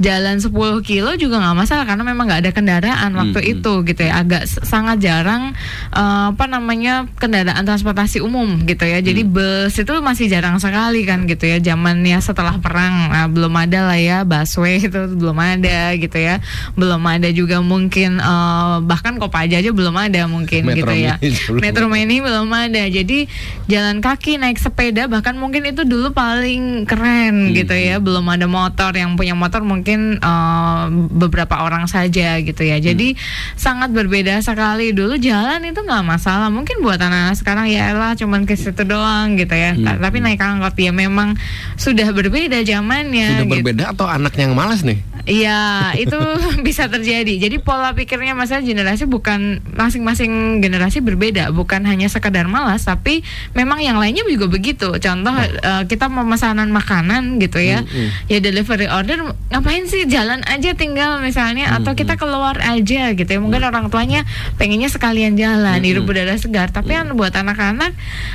jalan 0.02 0.42
10 0.42 0.50
kilo 0.82 1.14
juga 1.14 1.38
nggak 1.38 1.54
masalah 1.54 1.84
karena 1.86 2.02
memang 2.02 2.26
nggak 2.26 2.40
ada 2.42 2.50
kendaraan 2.50 3.10
waktu 3.14 3.38
hmm. 3.38 3.52
itu 3.58 3.72
gitu 3.86 4.02
ya. 4.06 4.22
Agak 4.22 4.46
sangat 4.46 4.98
jarang 5.02 5.54
uh, 5.94 6.34
apa 6.34 6.44
namanya 6.50 7.06
kendaraan 7.18 7.62
transportasi 7.62 8.18
umum 8.24 8.64
gitu 8.66 8.86
ya. 8.86 8.98
Jadi 8.98 9.22
hmm. 9.22 9.32
bus 9.34 9.74
itu 9.76 9.94
masih 10.02 10.26
jarang 10.30 10.58
sekali 10.58 11.06
kan 11.06 11.26
gitu 11.28 11.46
ya. 11.46 11.62
Zamannya 11.62 12.18
setelah 12.18 12.58
perang 12.58 13.10
nah, 13.10 13.26
belum 13.30 13.54
ada 13.54 13.90
lah 13.90 13.98
ya 13.98 14.22
busway 14.22 14.82
itu 14.88 15.00
belum 15.14 15.38
ada 15.38 15.94
gitu 15.94 16.18
ya. 16.18 16.42
Belum 16.74 17.02
ada 17.04 17.28
juga 17.30 17.62
mungkin 17.62 18.18
uh, 18.18 18.82
bahkan 18.82 19.16
Kopaja 19.20 19.62
aja 19.62 19.70
belum 19.70 19.94
ada 19.94 20.26
mungkin 20.26 20.66
Metro 20.66 20.90
gitu 20.90 20.94
ya. 20.94 21.14
Metro 21.62 21.86
Mini 21.86 22.18
belum 22.18 22.50
ada. 22.50 22.82
Jadi 22.86 23.30
jalan 23.70 24.02
kaki 24.02 24.13
naik 24.16 24.58
sepeda 24.58 25.06
bahkan 25.06 25.36
mungkin 25.36 25.66
itu 25.68 25.82
dulu 25.84 26.10
paling 26.14 26.88
keren 26.88 27.50
hmm. 27.50 27.54
gitu 27.54 27.74
ya. 27.74 27.96
Belum 28.02 28.24
ada 28.30 28.48
motor 28.48 28.94
yang 28.94 29.14
punya 29.18 29.36
motor 29.36 29.62
mungkin 29.62 30.22
uh, 30.22 30.88
beberapa 31.12 31.62
orang 31.62 31.86
saja 31.86 32.38
gitu 32.40 32.62
ya. 32.64 32.80
Jadi 32.80 33.14
hmm. 33.14 33.58
sangat 33.58 33.90
berbeda 33.92 34.40
sekali. 34.40 34.94
Dulu 34.94 35.18
jalan 35.20 35.62
itu 35.64 35.80
nggak 35.80 36.04
masalah. 36.04 36.48
Mungkin 36.48 36.80
buat 36.82 36.98
anak-anak 36.98 37.36
sekarang 37.38 37.66
ya 37.70 37.94
lah 37.94 38.12
cuman 38.18 38.44
ke 38.44 38.54
situ 38.58 38.82
doang 38.82 39.36
gitu 39.38 39.54
ya. 39.54 39.74
Hmm. 39.74 40.00
Tapi 40.00 40.18
naik 40.22 40.40
angkot 40.40 40.74
ya 40.78 40.90
memang 40.90 41.36
sudah 41.78 42.10
berbeda 42.10 42.62
zamannya. 42.64 43.38
Sudah 43.38 43.46
gitu. 43.46 43.54
berbeda 43.60 43.84
atau 43.94 44.06
anaknya 44.08 44.50
yang 44.50 44.56
malas 44.56 44.82
nih? 44.82 45.13
Iya, 45.24 45.92
itu 45.96 46.16
bisa 46.66 46.88
terjadi. 46.92 47.48
Jadi 47.48 47.56
pola 47.56 47.96
pikirnya 47.96 48.36
masa 48.36 48.60
generasi 48.60 49.08
bukan 49.08 49.64
masing-masing 49.72 50.60
generasi 50.60 51.00
berbeda, 51.00 51.48
bukan 51.48 51.80
hanya 51.88 52.12
sekadar 52.12 52.44
malas, 52.44 52.84
tapi 52.84 53.24
memang 53.56 53.80
yang 53.80 53.96
lainnya 53.96 54.24
juga 54.28 54.52
begitu. 54.52 54.92
Contoh 55.00 55.32
oh. 55.32 55.44
uh, 55.64 55.82
kita 55.88 56.12
memesanan 56.12 56.68
makanan 56.68 57.40
gitu 57.40 57.56
ya. 57.56 57.80
Mm 57.80 57.88
-hmm. 57.88 58.08
Ya 58.28 58.38
delivery 58.44 58.88
order 58.92 59.32
ngapain 59.48 59.88
sih 59.88 60.04
jalan 60.04 60.44
aja 60.44 60.76
tinggal 60.76 61.24
misalnya 61.24 61.72
mm 61.72 61.72
-hmm. 61.72 61.78
atau 61.88 61.92
kita 61.96 62.20
keluar 62.20 62.60
aja 62.60 63.16
gitu 63.16 63.30
ya. 63.30 63.40
Mungkin 63.40 63.64
mm 63.64 63.68
-hmm. 63.68 63.72
orang 63.72 63.86
tuanya 63.88 64.28
pengennya 64.60 64.92
sekalian 64.92 65.40
jalan, 65.40 65.80
mm 65.80 65.88
-hmm. 65.88 66.04
udara 66.04 66.36
segar, 66.36 66.68
tapi 66.68 66.92
mm 66.92 67.00
-hmm. 67.00 67.08
kan 67.08 67.16
buat 67.16 67.32
anak-anak 67.32 67.92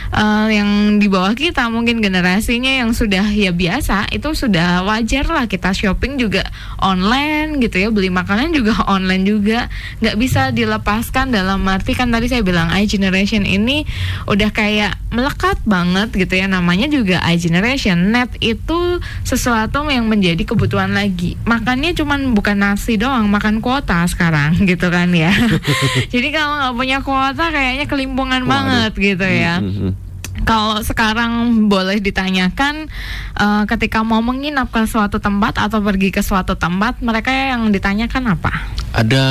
uh, 0.10 0.50
yang 0.50 0.98
di 0.98 1.05
bawah 1.05 1.38
kita 1.38 1.69
mungkin 1.69 2.01
generasinya 2.01 2.81
yang 2.81 2.98
sudah 2.98 3.29
ya 3.29 3.53
biasa, 3.53 4.10
itu 4.10 4.34
sudah 4.34 4.81
wajar 4.89 5.29
lah 5.29 5.46
kita 5.46 5.69
shopping 5.69 6.17
juga 6.17 6.41
online 6.81 7.59
gitu 7.62 7.77
ya 7.77 7.89
beli 7.91 8.09
makanan 8.12 8.51
juga 8.55 8.75
online 8.95 9.24
juga. 9.24 9.59
Nggak 10.03 10.15
bisa 10.19 10.41
dilepaskan 10.51 11.31
dalam 11.31 11.62
arti 11.67 11.93
kan 11.93 12.09
tadi 12.09 12.27
saya 12.27 12.41
bilang 12.41 12.71
i 12.74 12.89
generation 12.89 13.45
ini 13.45 13.86
udah 14.27 14.50
kayak 14.51 14.98
melekat 15.13 15.59
banget 15.63 16.12
gitu 16.15 16.33
ya. 16.39 16.48
Namanya 16.50 16.89
juga 16.89 17.21
i 17.27 17.38
generation. 17.38 18.12
Net 18.12 18.33
itu 18.41 19.00
sesuatu 19.24 19.86
yang 19.88 20.09
menjadi 20.09 20.41
kebutuhan 20.43 20.91
lagi. 20.95 21.36
Makannya 21.45 21.95
cuman 21.95 22.33
bukan 22.33 22.57
nasi 22.59 22.98
doang 23.00 23.29
makan 23.29 23.62
kuota 23.63 24.03
sekarang 24.09 24.57
gitu 24.71 24.89
kan 24.89 25.12
ya. 25.13 25.31
Jadi 26.13 26.27
kalau 26.33 26.59
nggak 26.59 26.75
punya 26.75 26.98
kuota 27.05 27.51
kayaknya 27.53 27.86
kelimpungan 27.86 28.43
Waduh. 28.43 28.50
banget 28.50 28.91
gitu 28.98 29.27
ya. 29.27 29.62
Mm 29.62 29.71
-hmm 29.71 30.08
kalau 30.43 30.81
sekarang 30.84 31.65
boleh 31.72 32.03
ditanyakan 32.03 32.91
uh, 33.39 33.63
ketika 33.69 34.03
mau 34.03 34.19
menginap 34.19 34.69
ke 34.69 34.84
suatu 34.86 35.17
tempat 35.17 35.58
atau 35.60 35.79
pergi 35.79 36.10
ke 36.12 36.22
suatu 36.22 36.60
tempat 36.60 37.00
mereka 37.00 37.31
yang 37.31 37.72
ditanyakan 37.72 38.36
apa? 38.36 38.51
Ada 38.93 39.25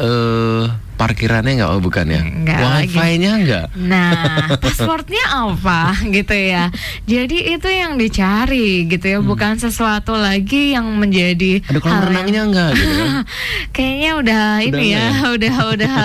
uh, 0.00 0.64
parkirannya 0.94 1.58
nggak 1.58 1.70
oh 1.74 1.80
bukan 1.82 2.06
ya? 2.06 2.22
Enggak 2.22 2.58
wifi-nya 2.86 3.30
enggak 3.34 3.66
nah 3.74 4.14
passwordnya 4.62 5.24
apa 5.30 5.98
gitu 6.08 6.34
ya? 6.34 6.70
Jadi 7.04 7.54
itu 7.58 7.68
yang 7.68 7.98
dicari 7.98 8.86
gitu 8.86 9.06
ya 9.06 9.18
hmm. 9.18 9.28
bukan 9.28 9.58
sesuatu 9.58 10.14
lagi 10.14 10.72
yang 10.72 10.86
menjadi 10.96 11.60
ada 11.66 11.78
kolam 11.82 12.00
renangnya 12.10 12.42
yang... 12.44 12.48
enggak 12.50 12.70
gitu 12.78 12.94
kan 12.94 13.10
kayaknya 13.74 14.10
udah, 14.14 14.44
udah 14.62 14.68
ini 14.70 14.86
ya, 14.94 14.98
ya? 14.98 15.08
udah 15.36 15.56
udah 15.74 15.96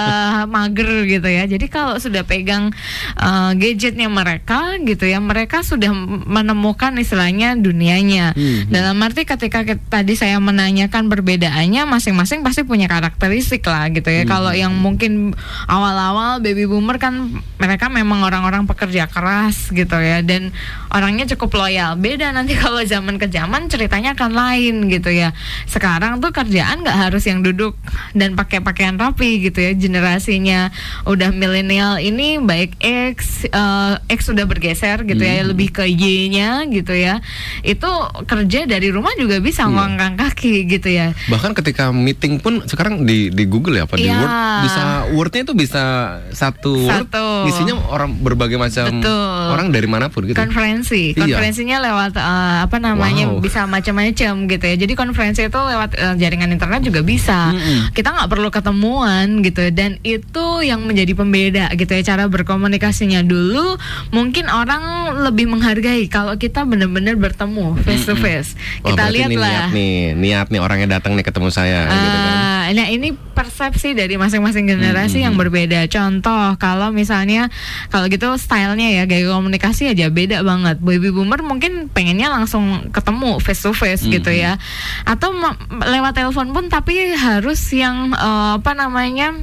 mager 0.50 0.91
gitu 1.05 1.29
ya. 1.29 1.43
Jadi 1.46 1.65
kalau 1.69 1.96
sudah 2.01 2.25
pegang 2.25 2.74
uh, 3.17 3.51
gadgetnya 3.53 4.10
mereka 4.10 4.81
gitu 4.81 5.05
ya 5.05 5.22
mereka 5.22 5.62
sudah 5.62 5.93
menemukan 6.25 6.98
istilahnya 6.98 7.53
dunianya. 7.60 8.31
Hmm. 8.39 8.72
dalam 8.72 8.98
arti 9.03 9.25
ketika 9.25 9.63
tadi 9.89 10.13
saya 10.15 10.38
menanyakan 10.39 11.12
perbedaannya 11.12 11.84
masing-masing 11.88 12.46
pasti 12.46 12.63
punya 12.63 12.88
karakteristik 12.89 13.65
lah 13.67 13.89
gitu 13.91 14.10
ya. 14.10 14.24
Hmm. 14.25 14.29
kalau 14.29 14.51
yang 14.55 14.74
mungkin 14.79 15.36
awal-awal 15.67 16.39
baby 16.39 16.63
boomer 16.63 16.95
kan 16.95 17.43
mereka 17.59 17.91
memang 17.91 18.24
orang-orang 18.24 18.63
pekerja 18.63 19.12
keras 19.12 19.67
gitu 19.75 20.00
ya 20.00 20.24
dan 20.24 20.55
orangnya 20.95 21.27
cukup 21.36 21.59
loyal. 21.59 22.00
Beda 22.00 22.31
nanti 22.31 22.55
kalau 22.63 22.79
zaman 22.81 23.19
ke 23.19 23.27
zaman 23.27 23.67
ceritanya 23.67 24.15
akan 24.15 24.31
lain 24.31 24.88
gitu 24.88 25.12
ya. 25.12 25.36
Sekarang 25.67 26.24
tuh 26.24 26.31
kerjaan 26.31 26.88
nggak 26.88 27.12
harus 27.12 27.27
yang 27.27 27.43
duduk 27.43 27.75
dan 28.15 28.39
pakai 28.39 28.63
pakaian 28.63 28.95
rapi 28.95 29.43
gitu 29.43 29.59
ya. 29.59 29.75
Generasinya 29.75 30.71
udah 31.03 31.36
milenial 31.36 32.00
ini 32.00 32.39
baik 32.39 32.79
X 32.79 33.45
uh, 33.51 34.00
X 34.07 34.31
sudah 34.31 34.48
bergeser 34.48 35.03
gitu 35.03 35.21
ya, 35.21 35.43
hmm. 35.43 35.50
lebih 35.51 35.69
ke 35.75 35.83
Y-nya 35.83 36.63
gitu 36.71 36.95
ya. 36.95 37.19
Itu 37.62 37.89
kerja 38.24 38.63
dari 38.63 38.88
rumah 38.89 39.12
juga 39.19 39.43
bisa 39.43 39.67
yeah. 39.67 39.75
ngangkang 39.75 40.15
kaki 40.15 40.63
gitu 40.71 40.88
ya. 40.88 41.12
Bahkan 41.27 41.51
ketika 41.59 41.91
meeting 41.91 42.39
pun 42.39 42.63
sekarang 42.63 43.03
di 43.03 43.27
di 43.33 43.43
Google 43.43 43.75
ya 43.75 43.83
apa 43.83 44.00
yeah. 44.00 44.01
di 44.01 44.07
iya. 44.07 44.17
Word 44.19 44.38
bisa 44.69 44.83
wordnya 45.17 45.41
itu 45.41 45.53
bisa 45.57 45.83
satu, 46.29 46.73
satu. 46.85 47.45
word 47.45 47.49
isinya 47.49 47.75
orang 47.89 48.13
berbagai 48.21 48.61
macam 48.61 49.01
Betul. 49.01 49.43
orang 49.49 49.67
dari 49.73 49.88
mana 49.89 50.13
pun 50.13 50.29
gitu 50.29 50.38
konferensi 50.38 51.17
iya. 51.17 51.25
konferensinya 51.25 51.77
lewat 51.81 52.13
uh, 52.15 52.57
apa 52.69 52.77
namanya 52.77 53.33
wow. 53.33 53.41
bisa 53.41 53.65
macam-macam 53.65 54.45
gitu 54.45 54.65
ya 54.65 54.75
jadi 54.77 54.93
konferensi 54.93 55.41
itu 55.45 55.59
lewat 55.59 55.97
uh, 55.97 56.15
jaringan 56.15 56.53
internet 56.53 56.85
juga 56.85 57.01
bisa 57.01 57.49
mm 57.51 57.57
-hmm. 57.57 57.79
kita 57.97 58.09
nggak 58.13 58.29
perlu 58.29 58.49
ketemuan 58.53 59.41
gitu 59.41 59.73
dan 59.73 59.97
itu 60.05 60.45
yang 60.61 60.85
menjadi 60.85 61.13
pembeda 61.17 61.65
gitu 61.73 61.89
ya 61.89 62.01
cara 62.15 62.29
berkomunikasinya 62.29 63.25
dulu 63.25 63.75
mungkin 64.13 64.47
orang 64.47 65.15
lebih 65.25 65.49
menghargai 65.49 66.05
kalau 66.07 66.38
kita 66.38 66.63
benar-benar 66.63 67.17
bertemu 67.17 67.75
face 67.81 68.05
to 68.05 68.15
face 68.15 68.53
kita 68.85 69.09
lihat 69.09 69.29
lah 69.33 69.49
niat 69.49 69.73
nih 69.73 69.97
niat 70.13 70.47
nih 70.53 70.61
orangnya 70.61 70.99
datang 70.99 71.17
nih 71.17 71.25
ketemu 71.25 71.49
saya 71.49 71.88
uh, 71.88 71.93
gitu 71.95 72.17
kan. 72.17 72.35
Ah, 72.35 72.63
nah 72.75 72.88
ini 72.91 73.09
persepsi 73.15 73.95
dari 73.95 74.19
masing-masing 74.19 74.59
generasi 74.68 75.22
hmm. 75.22 75.25
yang 75.30 75.36
berbeda. 75.38 75.86
Contoh 75.88 76.58
kalau 76.60 76.89
misalnya 76.89 77.48
kalau 77.94 78.10
gitu 78.10 78.34
stylenya 78.36 78.92
ya 78.92 79.04
gaya 79.06 79.30
komunikasi 79.30 79.94
aja 79.94 80.10
beda 80.10 80.42
banget. 80.42 80.82
Baby 80.82 81.13
boomer 81.13 81.39
mungkin 81.46 81.88
pengennya 81.94 82.34
langsung 82.34 82.92
ketemu 82.92 83.39
face 83.39 83.63
to 83.63 83.72
face 83.72 84.04
hmm. 84.04 84.20
gitu 84.20 84.32
ya. 84.34 84.58
Atau 85.06 85.32
lewat 85.70 86.18
telepon 86.18 86.51
pun 86.51 86.68
tapi 86.68 87.13
harus 87.16 87.62
yang 87.72 88.12
uh, 88.18 88.58
apa 88.58 88.74
namanya 88.75 89.38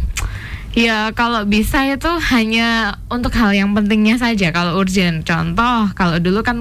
Ya 0.77 1.09
kalau 1.17 1.49
bisa 1.49 1.89
itu 1.89 2.13
hanya 2.37 3.01
untuk 3.09 3.33
hal 3.33 3.57
yang 3.57 3.73
pentingnya 3.73 4.21
saja 4.21 4.53
kalau 4.53 4.77
urgent. 4.77 5.25
Contoh 5.25 5.89
kalau 5.97 6.21
dulu 6.21 6.45
kan 6.45 6.61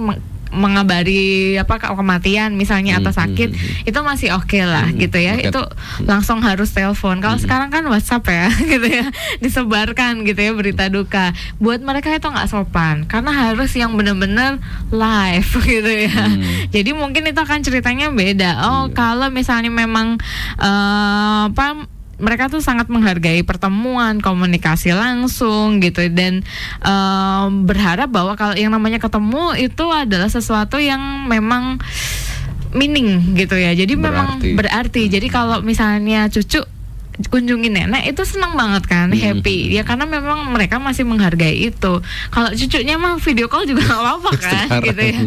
mengabari 0.55 1.59
apa 1.59 1.77
kematian 1.77 2.55
misalnya 2.55 3.03
atau 3.03 3.11
hmm, 3.11 3.19
sakit 3.19 3.49
hmm, 3.51 3.59
hmm. 3.59 3.89
itu 3.91 3.99
masih 4.01 4.29
oke 4.33 4.47
okay 4.47 4.63
lah 4.63 4.87
hmm, 4.87 4.97
gitu 5.03 5.17
ya. 5.19 5.35
Okay. 5.37 5.51
Itu 5.51 5.61
langsung 6.07 6.39
harus 6.41 6.71
telepon. 6.71 7.19
Kalau 7.19 7.37
hmm. 7.37 7.43
sekarang 7.43 7.69
kan 7.69 7.83
WhatsApp 7.91 8.25
ya 8.25 8.47
gitu 8.73 8.87
ya 8.87 9.05
disebarkan 9.43 10.23
gitu 10.23 10.39
ya 10.39 10.51
berita 10.55 10.87
duka. 10.87 11.35
Buat 11.59 11.83
mereka 11.83 12.15
itu 12.15 12.25
nggak 12.25 12.47
sopan 12.49 13.05
karena 13.05 13.31
harus 13.35 13.75
yang 13.75 13.93
benar-benar 13.93 14.57
live 14.89 15.51
gitu 15.75 15.91
ya. 15.91 16.15
Hmm. 16.15 16.71
Jadi 16.71 16.91
mungkin 16.95 17.27
itu 17.27 17.39
akan 17.39 17.59
ceritanya 17.61 18.09
beda. 18.09 18.51
Oh, 18.65 18.87
hmm. 18.87 18.95
kalau 18.95 19.27
misalnya 19.29 19.69
memang 19.69 20.17
uh, 20.57 21.51
apa 21.51 21.91
mereka 22.15 22.47
tuh 22.47 22.63
sangat 22.63 22.87
menghargai 22.87 23.43
pertemuan, 23.43 24.23
komunikasi 24.23 24.95
langsung 24.95 25.83
gitu 25.83 26.07
dan 26.11 26.47
um, 26.79 27.67
berharap 27.67 28.07
bahwa 28.07 28.39
kalau 28.39 28.55
yang 28.55 28.71
namanya 28.71 29.03
ketemu 29.03 29.55
itu 29.59 29.85
adalah 29.91 30.31
sesuatu 30.31 30.79
yang 30.79 31.27
memang 31.27 31.83
meaning 32.75 33.35
gitu 33.39 33.55
ya. 33.55 33.71
Jadi 33.71 33.95
berarti. 33.95 34.03
memang 34.11 34.27
berarti. 34.59 35.01
Jadi 35.07 35.27
kalau 35.31 35.63
misalnya 35.63 36.27
cucu 36.27 36.63
kunjungi 37.31 37.71
nenek 37.71 38.11
itu 38.11 38.21
senang 38.27 38.59
banget 38.59 38.83
kan 38.91 39.07
hmm. 39.07 39.19
happy 39.19 39.71
ya 39.71 39.87
karena 39.87 40.03
memang 40.03 40.51
mereka 40.51 40.81
masih 40.83 41.07
menghargai 41.07 41.71
itu 41.71 42.03
kalau 42.31 42.49
cucunya 42.51 42.99
mah 42.99 43.15
video 43.23 43.47
call 43.47 43.63
juga 43.63 43.87
nggak 43.87 44.01
apa-apa 44.03 44.31
kan 44.45 44.67
gitu 44.83 45.01
ya 45.01 45.19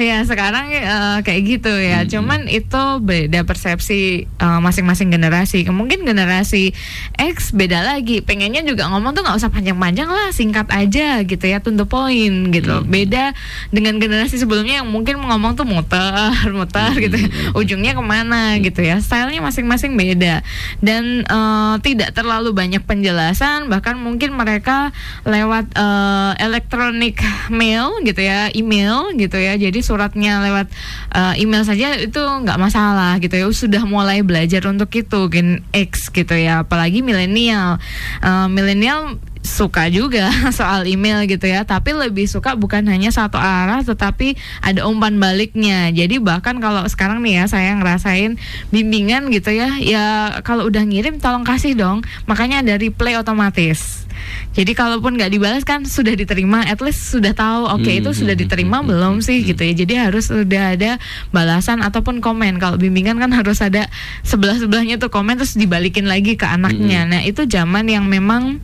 ya 0.00 0.16
sekarang 0.24 0.72
uh, 0.72 1.18
kayak 1.20 1.42
gitu 1.44 1.72
ya 1.74 2.02
hmm. 2.04 2.08
cuman 2.08 2.40
itu 2.48 2.82
beda 3.04 3.44
persepsi 3.44 4.24
eh, 4.24 4.60
masing-masing 4.60 5.12
generasi 5.12 5.68
mungkin 5.68 6.08
generasi 6.08 6.72
X 7.20 7.52
beda 7.52 7.84
lagi 7.84 8.24
pengennya 8.24 8.64
juga 8.64 8.88
ngomong 8.88 9.12
tuh 9.12 9.22
nggak 9.26 9.36
usah 9.36 9.50
panjang-panjang 9.52 10.08
lah 10.08 10.32
singkat 10.32 10.70
aja 10.72 11.20
gitu 11.26 11.44
ya 11.44 11.60
to 11.60 11.74
the 11.74 11.84
point 11.84 12.54
gitu 12.54 12.80
hmm. 12.80 12.88
beda 12.88 13.36
dengan 13.68 14.00
generasi 14.00 14.40
sebelumnya 14.40 14.80
yang 14.80 14.88
mungkin 14.88 15.20
ngomong 15.20 15.58
tuh 15.58 15.66
muter 15.68 16.32
muter 16.56 16.94
hmm. 16.94 17.02
gitu 17.04 17.16
ya. 17.20 17.28
ujungnya 17.52 17.92
ke 17.92 18.02
mana 18.04 18.56
gitu 18.62 18.80
ya 18.80 18.96
stylenya 19.02 19.44
masing-masing 19.44 19.98
beda 19.98 20.40
dan 20.80 21.26
uh, 21.26 21.33
tidak 21.82 22.14
terlalu 22.14 22.54
banyak 22.54 22.82
penjelasan 22.84 23.66
bahkan 23.66 23.98
mungkin 23.98 24.36
mereka 24.38 24.94
lewat 25.26 25.74
uh, 25.74 26.32
elektronik 26.38 27.18
mail 27.50 27.90
gitu 28.06 28.20
ya 28.22 28.48
email 28.54 29.12
gitu 29.18 29.36
ya. 29.36 29.58
Jadi 29.58 29.80
suratnya 29.82 30.40
lewat 30.44 30.66
uh, 31.12 31.34
email 31.36 31.66
saja 31.66 31.96
itu 31.98 32.20
nggak 32.20 32.58
masalah 32.60 33.18
gitu 33.18 33.34
ya. 33.34 33.46
Sudah 33.50 33.82
mulai 33.84 34.22
belajar 34.22 34.64
untuk 34.70 34.90
itu 34.94 35.20
gen 35.30 35.60
X 35.74 36.08
gitu 36.10 36.34
ya. 36.34 36.62
Apalagi 36.62 37.02
milenial. 37.02 37.82
Uh, 38.22 38.46
milenial 38.48 39.18
suka 39.44 39.92
juga 39.92 40.32
soal 40.58 40.88
email 40.88 41.28
gitu 41.28 41.44
ya. 41.44 41.62
Tapi 41.62 41.92
lebih 41.92 42.24
suka 42.26 42.56
bukan 42.56 42.88
hanya 42.88 43.12
satu 43.12 43.36
arah 43.36 43.84
tetapi 43.84 44.34
ada 44.64 44.88
umpan 44.88 45.20
baliknya. 45.20 45.92
Jadi 45.92 46.18
bahkan 46.18 46.58
kalau 46.58 46.82
sekarang 46.88 47.20
nih 47.20 47.44
ya 47.44 47.46
saya 47.46 47.76
ngerasain 47.76 48.40
bimbingan 48.72 49.28
gitu 49.30 49.52
ya. 49.52 49.76
Ya 49.78 50.04
kalau 50.42 50.66
udah 50.66 50.82
ngirim 50.82 51.20
tolong 51.20 51.44
kasih 51.44 51.76
dong. 51.76 52.00
Makanya 52.24 52.64
ada 52.64 52.80
replay 52.80 53.14
otomatis. 53.20 54.08
Jadi 54.54 54.72
kalaupun 54.72 55.18
nggak 55.18 55.30
dibalas 55.34 55.62
kan 55.66 55.84
sudah 55.84 56.16
diterima. 56.16 56.64
At 56.64 56.80
least 56.80 57.12
sudah 57.12 57.36
tahu 57.36 57.68
oke 57.68 57.84
okay, 57.84 58.00
hmm, 58.00 58.02
itu 58.06 58.10
sudah 58.24 58.34
hmm, 58.38 58.42
diterima 58.46 58.78
hmm, 58.80 58.88
belum 58.88 59.14
sih 59.20 59.44
gitu 59.44 59.60
ya. 59.60 59.74
Jadi 59.76 59.94
harus 59.98 60.30
sudah 60.30 60.78
ada 60.78 60.96
balasan 61.34 61.84
ataupun 61.84 62.24
komen. 62.24 62.56
Kalau 62.62 62.80
bimbingan 62.80 63.20
kan 63.20 63.30
harus 63.34 63.60
ada 63.60 63.90
sebelah 64.24 64.56
sebelahnya 64.56 64.96
tuh 64.96 65.12
komen 65.12 65.36
terus 65.36 65.58
dibalikin 65.58 66.08
lagi 66.08 66.38
ke 66.38 66.46
anaknya. 66.46 67.04
Nah 67.04 67.20
itu 67.26 67.44
zaman 67.44 67.90
yang 67.90 68.06
memang 68.06 68.62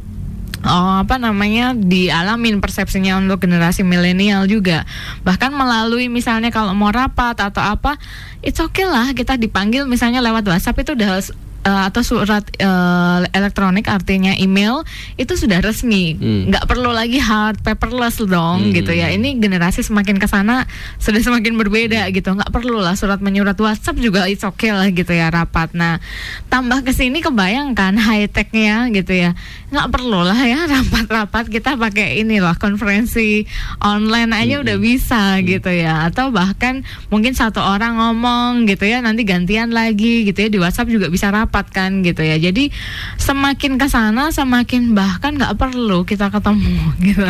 oh, 0.64 0.94
apa 1.02 1.16
namanya 1.16 1.72
dialamin 1.76 2.60
persepsinya 2.60 3.16
untuk 3.20 3.44
generasi 3.44 3.84
milenial 3.84 4.44
juga. 4.44 4.84
Bahkan 5.24 5.52
melalui 5.52 6.12
misalnya 6.12 6.52
kalau 6.52 6.76
mau 6.76 6.92
rapat 6.92 7.36
atau 7.40 7.62
apa 7.62 7.96
it's 8.44 8.60
okay 8.60 8.84
lah 8.84 9.12
kita 9.12 9.36
dipanggil 9.36 9.84
misalnya 9.88 10.20
lewat 10.24 10.44
WhatsApp 10.48 10.80
itu 10.80 10.92
udah 10.96 11.20
uh, 11.64 11.88
atau 11.88 12.00
surat 12.04 12.44
uh, 12.60 13.24
elektronik 13.36 13.86
artinya 13.88 14.32
email 14.36 14.82
itu 15.20 15.36
sudah 15.36 15.60
resmi. 15.60 16.16
Hmm. 16.16 16.52
nggak 16.52 16.64
perlu 16.66 16.90
lagi 16.90 17.20
hard 17.20 17.60
paperless 17.60 18.20
dong 18.24 18.70
hmm. 18.70 18.74
gitu 18.76 18.92
ya. 18.96 19.12
Ini 19.12 19.36
generasi 19.40 19.84
semakin 19.84 20.16
ke 20.16 20.26
sana 20.28 20.64
sudah 20.96 21.20
semakin 21.20 21.56
berbeda 21.56 22.08
gitu. 22.12 22.32
Nggak 22.32 22.52
perlu 22.52 22.80
lah 22.80 22.96
surat 22.96 23.20
menyurat. 23.20 23.56
WhatsApp 23.60 24.00
juga 24.00 24.24
it's 24.24 24.46
okay 24.46 24.72
lah 24.72 24.88
gitu 24.88 25.12
ya 25.12 25.28
rapat. 25.28 25.76
Nah 25.76 26.00
tambah 26.48 26.80
ke 26.80 26.96
sini 26.96 27.20
kebayangkan 27.20 28.00
high 28.00 28.30
technya 28.30 28.88
gitu 28.88 29.12
ya. 29.12 29.36
Nggak 29.68 29.88
perlu 29.92 30.24
lah 30.24 30.40
ya 30.40 30.64
rapat-rapat. 30.80 31.52
Kita 31.52 31.76
pakai 31.76 32.24
inilah 32.24 32.56
konferensi 32.56 33.44
online 33.84 34.32
aja 34.32 34.54
hmm. 34.60 34.64
udah 34.64 34.76
bisa 34.80 35.22
hmm. 35.36 35.44
gitu 35.44 35.70
ya. 35.70 36.08
Atau 36.08 36.32
bahkan 36.32 36.82
mungkin 37.12 37.36
satu 37.36 37.60
orang 37.60 38.00
ngomong 38.00 38.64
gitu 38.64 38.88
ya. 38.88 39.04
Nanti 39.04 39.28
gantian 39.28 39.74
lagi 39.74 40.24
gitu 40.24 40.40
ya. 40.40 40.48
Di 40.48 40.58
WhatsApp 40.58 40.88
juga 40.88 41.12
bisa 41.12 41.28
rapat 41.28 41.49
kan 41.50 42.00
gitu 42.06 42.22
ya. 42.22 42.38
Jadi 42.38 42.70
semakin 43.18 43.76
ke 43.76 43.86
sana 43.90 44.30
semakin 44.30 44.94
bahkan 44.94 45.36
nggak 45.36 45.58
perlu 45.58 46.06
kita 46.06 46.30
ketemu 46.30 46.78
gitu. 47.10 47.28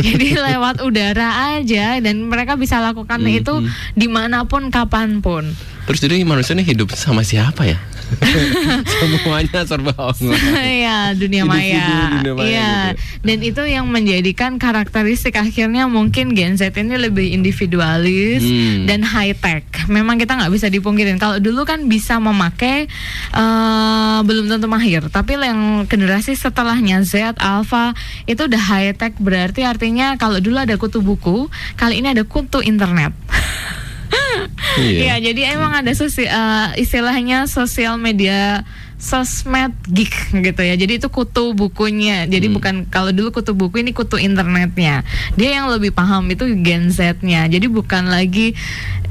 Jadi 0.00 0.28
lewat 0.48 0.80
udara 0.80 1.58
aja 1.58 1.98
dan 1.98 2.24
mereka 2.30 2.54
bisa 2.54 2.78
lakukan 2.78 3.20
mm 3.20 3.28
-hmm. 3.28 3.40
itu 3.42 3.54
di 3.98 4.06
mana 4.06 4.46
pun 4.46 4.70
kapan 4.70 5.20
pun. 5.20 5.44
Terus 5.90 6.00
jadi 6.04 6.22
manusia 6.22 6.54
ini 6.54 6.64
hidup 6.64 6.92
sama 6.94 7.24
siapa 7.24 7.64
ya 7.64 7.80
Semuanya 9.00 9.60
serba 9.64 9.92
online. 9.96 10.64
Iya, 10.64 10.98
dunia 11.14 11.42
maya. 11.44 12.20
Iya. 12.38 12.72
Gitu. 12.94 13.00
Dan 13.24 13.38
itu 13.44 13.62
yang 13.68 13.86
menjadikan 13.88 14.56
karakteristik 14.56 15.36
akhirnya 15.36 15.86
mungkin 15.86 16.32
Gen 16.32 16.56
Z 16.56 16.72
ini 16.76 16.96
lebih 16.96 17.32
individualis 17.32 18.44
hmm. 18.44 18.88
dan 18.88 19.04
high 19.04 19.36
tech. 19.36 19.64
Memang 19.90 20.16
kita 20.16 20.36
nggak 20.36 20.52
bisa 20.52 20.66
dipungkirin. 20.72 21.20
Kalau 21.20 21.40
dulu 21.40 21.64
kan 21.68 21.86
bisa 21.86 22.16
memakai 22.18 22.88
uh, 23.36 24.20
belum 24.24 24.48
tentu 24.48 24.66
mahir, 24.70 25.06
tapi 25.12 25.36
yang 25.38 25.84
generasi 25.88 26.34
setelahnya 26.34 27.04
Z, 27.04 27.38
Alpha 27.40 27.92
itu 28.24 28.48
udah 28.48 28.62
high 28.62 28.92
tech 28.96 29.16
berarti 29.20 29.64
artinya 29.64 30.16
kalau 30.16 30.40
dulu 30.40 30.60
ada 30.60 30.74
kutu 30.80 31.00
buku, 31.04 31.48
kali 31.76 32.00
ini 32.00 32.12
ada 32.12 32.24
kutu 32.24 32.60
internet. 32.64 33.12
iya. 34.80 35.16
Ya, 35.18 35.30
jadi 35.30 35.56
emang 35.56 35.72
ada 35.74 35.92
sosi 35.92 36.24
uh, 36.24 36.72
istilahnya 36.76 37.46
sosial 37.50 37.96
media 38.00 38.64
sosmed 38.98 39.70
geek 39.86 40.34
gitu 40.34 40.58
ya. 40.58 40.74
Jadi 40.74 40.98
itu 40.98 41.08
kutu 41.08 41.54
bukunya. 41.54 42.26
Jadi 42.26 42.50
hmm. 42.50 42.54
bukan 42.58 42.74
kalau 42.90 43.14
dulu 43.14 43.30
kutu 43.30 43.54
buku 43.54 43.80
ini 43.80 43.94
kutu 43.94 44.18
internetnya. 44.18 45.06
Dia 45.38 45.62
yang 45.62 45.70
lebih 45.70 45.94
paham 45.94 46.26
itu 46.34 46.44
Gen 46.66 46.90
Z-nya. 46.90 47.46
Jadi 47.46 47.70
bukan 47.70 48.10
lagi 48.10 48.58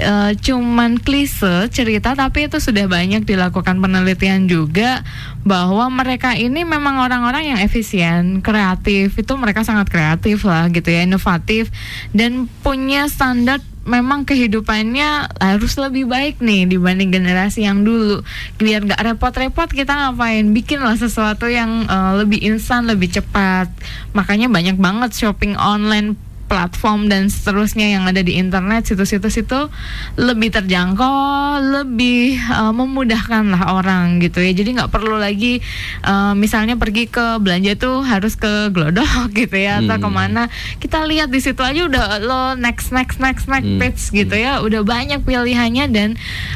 uh, 0.04 0.36
cuman 0.36 1.00
klise 1.00 1.72
cerita 1.72 2.13
tapi 2.20 2.51
itu 2.51 2.60
sudah 2.60 2.86
banyak 2.92 3.24
dilakukan 3.24 3.80
penelitian 3.80 4.51
juga 4.51 5.07
bahwa 5.48 5.88
mereka 5.88 6.36
ini 6.36 6.68
memang 6.68 7.00
orang-orang 7.00 7.55
yang 7.55 7.60
efisien, 7.64 8.44
kreatif. 8.44 9.16
Itu 9.16 9.40
mereka 9.40 9.64
sangat 9.64 9.88
kreatif 9.88 10.44
lah 10.44 10.68
gitu 10.68 10.92
ya, 10.92 11.07
inovatif 11.07 11.72
dan 12.12 12.51
punya 12.60 13.07
standar 13.07 13.64
memang 13.88 14.28
kehidupannya 14.28 15.40
harus 15.40 15.80
lebih 15.80 16.12
baik 16.12 16.44
nih 16.44 16.68
dibanding 16.68 17.10
generasi 17.16 17.64
yang 17.64 17.88
dulu. 17.88 18.22
Biar 18.60 18.84
nggak 18.84 19.00
repot-repot 19.00 19.72
kita 19.72 19.96
ngapain? 19.96 20.52
Bikin 20.52 20.84
lah 20.84 21.00
sesuatu 21.00 21.48
yang 21.48 21.88
uh, 21.88 22.20
lebih 22.20 22.44
instan 22.44 22.86
lebih 22.86 23.08
cepat. 23.10 23.72
Makanya 24.12 24.52
banyak 24.52 24.76
banget 24.76 25.16
shopping 25.16 25.56
online 25.56 26.26
platform 26.48 27.12
dan 27.12 27.27
seterusnya 27.27 27.94
yang 28.00 28.03
ada 28.07 28.24
di 28.24 28.40
internet 28.40 28.88
situs-situs 28.88 29.44
itu 29.44 29.68
lebih 30.16 30.50
terjangkau 30.55 31.60
lebih 31.62 32.40
uh, 32.50 32.74
memudahkan 32.74 33.44
lah 33.51 33.75
orang 33.77 34.24
gitu 34.24 34.40
ya. 34.40 34.55
Jadi 34.55 34.79
nggak 34.79 34.92
perlu 34.92 35.20
lagi 35.20 35.60
uh, 36.07 36.33
misalnya 36.33 36.79
pergi 36.79 37.12
ke 37.12 37.38
belanja 37.44 37.75
tuh 37.77 38.01
harus 38.01 38.40
ke 38.40 38.72
Glodok 38.72 39.29
gitu 39.40 39.55
ya 39.60 39.83
atau 39.83 40.00
hmm. 40.00 40.03
ke 40.03 40.10
mana. 40.10 40.44
Kita 40.79 41.03
lihat 41.03 41.29
di 41.29 41.44
situ 41.44 41.60
aja 41.62 41.86
udah 41.86 42.05
lo 42.24 42.42
next 42.55 42.96
next 42.96 43.20
next 43.20 43.46
next 43.51 43.68
hmm. 43.68 43.79
page 43.79 44.01
gitu 44.10 44.36
ya. 44.36 44.64
Udah 44.64 44.81
banyak 44.81 45.22
pilihannya 45.27 45.86
dan 45.92 46.10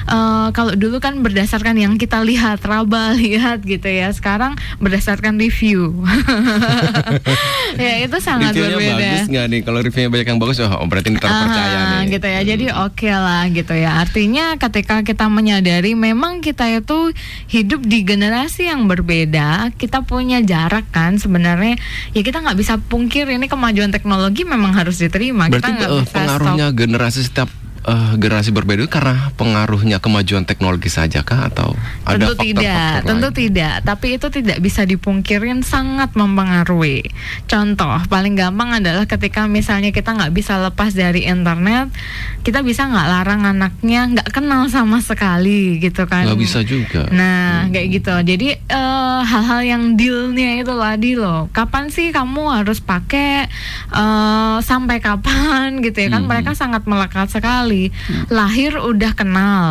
uh, 0.08 0.50
kalau 0.56 0.74
dulu 0.74 1.04
kan 1.04 1.20
berdasarkan 1.20 1.76
yang 1.78 2.00
kita 2.00 2.24
lihat 2.24 2.64
raba 2.64 3.14
lihat 3.22 3.62
gitu 3.68 3.92
ya. 3.92 4.10
Sekarang 4.16 4.56
berdasarkan 4.80 5.38
review. 5.38 5.92
Ya 7.80 8.04
itu 8.04 8.18
sangat 8.20 8.54
Reviewnya 8.54 8.78
berbeda. 8.78 8.96
bagus 9.00 9.28
nggak 9.32 9.46
nih? 9.48 9.62
Kalau 9.64 9.81
reviewnya 9.82 10.10
banyak 10.14 10.28
yang 10.32 10.40
bagus 10.40 10.62
oh 10.62 10.86
berarti 10.88 11.10
terpercaya 11.14 11.78
ah, 11.78 12.06
nih. 12.06 12.18
gitu 12.18 12.28
ya. 12.28 12.42
Jadi 12.46 12.66
oke 12.70 12.94
okay 12.96 13.14
lah 13.14 13.44
gitu 13.50 13.74
ya. 13.74 14.02
Artinya 14.02 14.56
ketika 14.56 15.02
kita 15.02 15.26
menyadari 15.28 15.98
memang 15.98 16.40
kita 16.40 16.70
itu 16.70 17.12
hidup 17.50 17.84
di 17.84 18.06
generasi 18.06 18.70
yang 18.70 18.86
berbeda 18.86 19.74
kita 19.76 20.06
punya 20.06 20.40
jarak 20.46 20.86
kan 20.94 21.18
sebenarnya. 21.18 21.76
Ya 22.14 22.22
kita 22.22 22.40
nggak 22.40 22.58
bisa 22.58 22.78
pungkir 22.78 23.26
ini 23.28 23.50
kemajuan 23.50 23.90
teknologi 23.90 24.46
memang 24.46 24.78
harus 24.78 25.02
diterima. 25.02 25.50
Berarti 25.50 25.72
kita 25.76 25.88
uh, 25.90 26.06
pengaruhnya 26.08 26.68
stop. 26.72 26.80
generasi 26.80 27.20
setiap 27.26 27.50
uh, 27.86 28.14
generasi 28.18 28.54
berbeda 28.54 28.86
karena 28.86 29.34
pengaruhnya 29.38 29.98
kemajuan 29.98 30.46
teknologi 30.46 30.90
saja 30.92 31.26
kah? 31.26 31.50
Atau 31.50 31.74
tentu 32.06 32.10
ada 32.10 32.26
faktor, 32.34 32.46
tidak 32.46 32.64
faktor 32.66 33.08
tentu 33.08 33.28
lain? 33.28 33.38
tidak. 33.38 33.74
Tapi 33.86 34.08
itu 34.18 34.28
tidak 34.30 34.58
bisa 34.62 34.82
dipungkirin 34.86 35.60
sangat 35.66 36.14
mempengaruhi. 36.14 37.08
Contoh 37.50 37.98
paling 38.10 38.38
gampang 38.38 38.82
adalah 38.82 39.06
ketika 39.10 39.46
misalnya 39.50 39.90
kita 39.90 40.14
nggak 40.14 40.34
bisa 40.34 40.60
lepas 40.62 40.94
dari 40.94 41.26
internet 41.26 41.94
kita 42.42 42.66
bisa 42.66 42.90
nggak 42.90 43.08
larang 43.08 43.42
anaknya 43.46 44.02
nggak 44.18 44.30
kenal 44.34 44.66
sama 44.70 44.98
sekali 45.02 45.78
gitu 45.78 46.06
kan. 46.10 46.26
Nggak 46.26 46.42
bisa 46.42 46.60
juga. 46.66 47.06
Nah 47.10 47.66
hmm. 47.66 47.72
kayak 47.74 47.88
gitu. 48.02 48.14
Jadi 48.22 48.48
uh, 48.70 49.22
hal-hal 49.22 49.62
yang 49.66 49.84
dealnya 49.98 50.62
itu 50.62 50.74
lah 50.74 50.98
loh. 50.98 51.50
Kapan 51.54 51.90
sih 51.94 52.10
kamu 52.10 52.62
harus 52.62 52.82
pakai 52.82 53.50
uh, 53.94 54.58
sampai 54.62 54.98
kapan 55.02 55.82
gitu 55.86 55.98
ya 56.02 56.10
kan? 56.18 56.26
Hmm. 56.26 56.30
mereka 56.30 56.52
sangat 56.58 56.86
melekat 56.86 57.30
sekali 57.30 57.71
sekali. 57.72 57.88
Hmm. 57.90 58.24
Lahir 58.28 58.72
udah 58.76 59.12
kenal. 59.16 59.64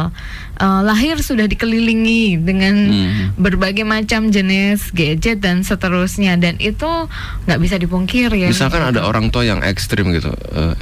Uh, 0.60 0.84
lahir 0.84 1.16
sudah 1.24 1.48
dikelilingi 1.48 2.36
dengan 2.36 2.76
hmm. 2.76 3.40
berbagai 3.40 3.80
macam 3.88 4.28
jenis 4.28 4.92
gadget 4.92 5.40
dan 5.40 5.64
seterusnya 5.64 6.36
dan 6.36 6.60
itu 6.60 6.84
nggak 7.48 7.60
bisa 7.60 7.80
dipungkir 7.80 8.28
ya. 8.36 8.52
Misalkan 8.52 8.92
ada 8.92 9.08
orang 9.08 9.32
tua 9.32 9.48
yang 9.48 9.64
ekstrim 9.64 10.12
gitu. 10.12 10.28
Uh, 10.52 10.76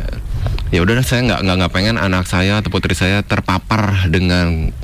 ya 0.74 0.82
udah 0.82 0.98
saya 1.06 1.30
nggak 1.30 1.40
nggak 1.46 1.56
nggak 1.62 1.72
pengen 1.74 1.94
anak 1.94 2.26
saya 2.26 2.58
atau 2.58 2.74
putri 2.74 2.98
saya 2.98 3.22
terpapar 3.22 4.10
dengan 4.10 4.74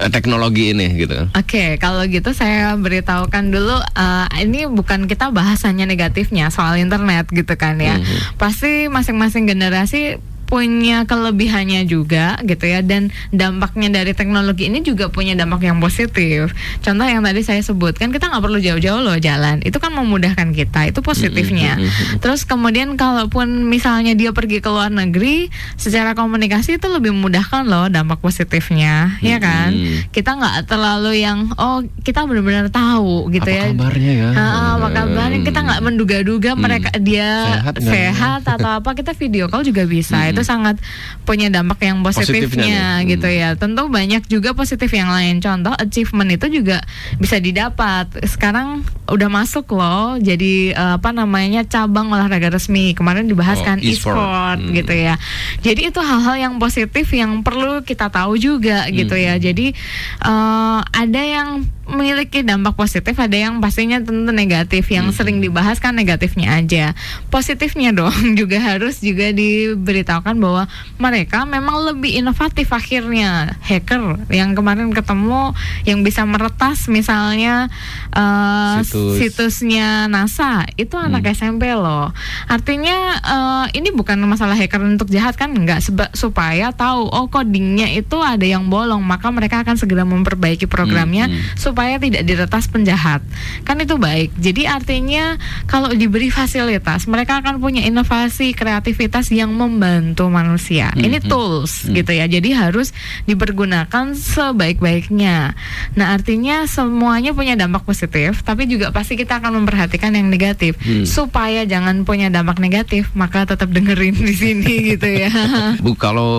eh, 0.00 0.08
teknologi 0.08 0.72
ini 0.72 0.96
gitu. 0.96 1.28
Oke, 1.36 1.44
okay, 1.44 1.68
kalau 1.76 2.08
gitu 2.08 2.32
saya 2.32 2.72
beritahukan 2.80 3.52
dulu 3.52 3.76
uh, 3.76 4.26
ini 4.40 4.64
bukan 4.64 5.04
kita 5.04 5.28
bahasanya 5.28 5.84
negatifnya 5.84 6.48
soal 6.48 6.80
internet 6.80 7.28
gitu 7.28 7.52
kan 7.60 7.76
ya. 7.76 8.00
Mm 8.00 8.02
-hmm. 8.02 8.18
Pasti 8.40 8.88
masing-masing 8.88 9.44
generasi 9.44 10.16
punya 10.48 11.04
kelebihannya 11.04 11.84
juga 11.84 12.40
gitu 12.40 12.64
ya 12.64 12.80
dan 12.80 13.12
dampaknya 13.30 13.92
dari 13.92 14.16
teknologi 14.16 14.66
ini 14.72 14.80
juga 14.80 15.12
punya 15.12 15.36
dampak 15.36 15.68
yang 15.68 15.76
positif. 15.78 16.50
Contoh 16.80 17.04
yang 17.04 17.20
tadi 17.20 17.44
saya 17.44 17.60
sebutkan 17.60 18.08
kita 18.08 18.32
nggak 18.32 18.40
perlu 18.40 18.56
jauh-jauh 18.56 19.04
loh 19.04 19.20
jalan. 19.20 19.60
Itu 19.60 19.76
kan 19.76 19.92
memudahkan 19.92 20.56
kita. 20.56 20.88
Itu 20.88 21.04
positifnya. 21.04 21.76
Terus 22.18 22.48
kemudian 22.48 22.96
kalaupun 22.96 23.68
misalnya 23.68 24.16
dia 24.16 24.32
pergi 24.32 24.64
ke 24.64 24.72
luar 24.72 24.88
negeri 24.88 25.52
secara 25.76 26.16
komunikasi 26.16 26.80
itu 26.80 26.88
lebih 26.88 27.12
memudahkan 27.12 27.68
loh 27.68 27.92
dampak 27.92 28.18
positifnya, 28.18 29.20
ya 29.20 29.36
kan? 29.36 29.76
Kita 30.10 30.32
nggak 30.32 30.64
terlalu 30.64 31.20
yang 31.20 31.52
oh 31.60 31.84
kita 32.02 32.24
benar-benar 32.24 32.72
tahu 32.72 33.28
gitu 33.28 33.44
Apa 33.44 33.52
ya. 33.52 33.64
kabarnya 33.76 34.12
ya? 34.16 34.28
Ah, 34.32 34.68
apa 34.80 34.88
kabarnya 34.96 35.38
kita 35.44 35.60
nggak 35.60 35.80
menduga-duga 35.84 36.50
mereka 36.56 36.90
dia 36.96 37.60
Sehat 37.60 37.74
ya? 37.76 37.90
sehat 37.92 38.42
atau 38.48 38.80
apa 38.80 38.96
kita 38.96 39.12
video 39.12 39.52
call 39.52 39.60
juga 39.62 39.84
bisa 39.84 40.16
itu 40.38 40.46
sangat 40.46 40.78
punya 41.22 41.50
dampak 41.50 41.82
yang 41.82 41.98
Positifnya 41.98 42.46
positifnya 42.46 42.78
nih. 42.96 43.08
gitu 43.10 43.26
ya. 43.28 43.48
Tentu 43.52 43.82
banyak 43.86 44.22
juga 44.24 44.54
positif 44.54 44.86
yang 44.88 45.10
lain. 45.10 45.38
Contoh 45.38 45.74
achievement 45.74 46.30
itu 46.30 46.46
juga 46.52 46.78
bisa 47.18 47.36
didapat. 47.36 48.06
Sekarang 48.22 48.86
udah 49.04 49.26
masuk 49.26 49.66
loh 49.70 50.14
jadi 50.16 50.70
eh, 50.70 50.92
apa 50.94 51.10
namanya 51.10 51.66
cabang 51.66 52.08
olahraga 52.08 52.48
resmi. 52.48 52.94
Kemarin 52.94 53.26
dibahas 53.26 53.58
Oh, 53.58 53.66
kan 53.66 53.82
e-sport. 53.82 54.14
e-sport 54.14 54.58
Hmm. 54.60 54.72
gitu 54.72 54.94
ya. 54.94 55.14
Jadi 55.60 55.80
itu 55.88 55.98
hal-hal 55.98 56.36
yang 56.38 56.54
positif 56.56 57.10
yang 57.10 57.42
perlu 57.42 57.82
kita 57.82 58.06
tahu 58.06 58.38
juga 58.38 58.86
gitu 58.88 59.12
ya. 59.12 59.34
Jadi 59.36 59.74
eh, 60.22 60.78
ada 60.84 61.22
yang 61.24 61.66
memiliki 61.88 62.44
dampak 62.44 62.76
positif 62.76 63.16
ada 63.16 63.32
yang 63.32 63.64
pastinya 63.64 63.96
tentu 63.98 64.28
negatif. 64.28 64.84
Yang 64.92 65.16
sering 65.16 65.40
dibahas 65.40 65.80
kan 65.80 65.96
negatifnya 65.96 66.60
aja. 66.60 66.92
Positifnya 67.32 67.96
dong 67.96 68.12
juga 68.40 68.60
harus 68.60 69.00
juga 69.00 69.32
diberitahukan 69.32 70.36
bahwa 70.36 70.68
mereka 71.00 71.48
memang 71.48 71.88
lebih 71.88 72.20
inovatif 72.20 72.68
akhirnya. 72.70 73.56
Hacker 73.64 74.28
yang 74.28 74.52
kemarin 74.52 74.92
ketemu 74.92 75.56
yang 75.88 76.04
bisa 76.04 76.28
meretas 76.28 76.86
misalnya 76.92 77.72
eh, 78.12 78.76
Situs. 78.84 79.16
situsnya 79.16 80.06
NASA. 80.12 80.68
Itu 80.76 81.00
anak 81.00 81.24
SMP 81.32 81.72
loh. 81.72 82.12
Artinya 82.46 82.96
eh, 83.16 83.66
ini 83.80 83.88
bukan 83.96 84.20
masalah 84.28 84.54
hacker 84.54 84.84
untuk 84.84 85.08
jahat 85.08 85.40
kan? 85.40 85.56
Enggak 85.56 85.80
seba- 85.80 86.12
supaya 86.12 86.68
tahu 86.74 87.08
oh 87.08 87.30
codingnya 87.32 87.88
itu 87.94 88.18
ada 88.20 88.44
yang 88.44 88.66
bolong 88.68 89.00
maka 89.00 89.30
mereka 89.32 89.64
akan 89.64 89.78
segera 89.78 90.02
memperbaiki 90.02 90.66
programnya 90.66 91.30
supaya 91.54 91.77
tidak 91.78 92.22
diretas 92.26 92.66
penjahat. 92.66 93.22
Kan 93.62 93.78
itu 93.78 93.94
baik. 93.94 94.34
Jadi 94.34 94.66
artinya 94.66 95.38
kalau 95.70 95.94
diberi 95.94 96.28
fasilitas 96.34 97.06
mereka 97.06 97.38
akan 97.38 97.62
punya 97.62 97.86
inovasi 97.86 98.50
kreativitas 98.52 99.30
yang 99.30 99.54
membantu 99.54 100.26
manusia. 100.26 100.90
Ini 100.98 101.22
tools 101.22 101.86
gitu 101.86 102.10
ya. 102.10 102.26
Jadi 102.26 102.50
harus 102.50 102.90
dipergunakan 103.30 104.18
sebaik-baiknya. 104.18 105.54
Nah 105.94 106.06
artinya 106.10 106.66
semuanya 106.66 107.30
punya 107.30 107.54
dampak 107.54 107.86
positif 107.86 108.42
tapi 108.42 108.66
juga 108.66 108.90
pasti 108.90 109.14
kita 109.14 109.38
akan 109.38 109.62
memperhatikan 109.62 110.10
yang 110.18 110.26
negatif. 110.26 110.74
Supaya 111.06 111.62
jangan 111.62 112.02
punya 112.02 112.32
dampak 112.32 112.58
negatif 112.58 113.14
maka 113.14 113.46
tetap 113.46 113.70
dengerin 113.70 114.18
di 114.18 114.34
sini 114.34 114.74
gitu 114.96 115.08
ya. 115.08 115.30
Bu, 115.78 115.94
kalau 115.94 116.32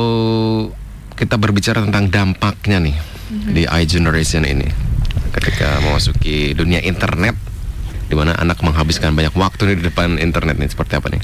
kita 1.20 1.36
berbicara 1.36 1.84
tentang 1.84 2.08
dampaknya 2.08 2.80
nih 2.80 2.98
di 3.30 3.64
iGeneration 3.68 4.48
ini, 4.48 4.66
ketika 5.40 5.80
memasuki 5.80 6.52
dunia 6.54 6.84
internet, 6.84 7.34
di 8.12 8.16
mana 8.18 8.36
anak 8.36 8.60
menghabiskan 8.60 9.16
banyak 9.16 9.32
waktu 9.34 9.74
nih 9.74 9.76
di 9.80 9.84
depan 9.88 10.20
internet 10.20 10.60
nih, 10.60 10.70
seperti 10.70 11.00
apa 11.00 11.08
nih? 11.10 11.22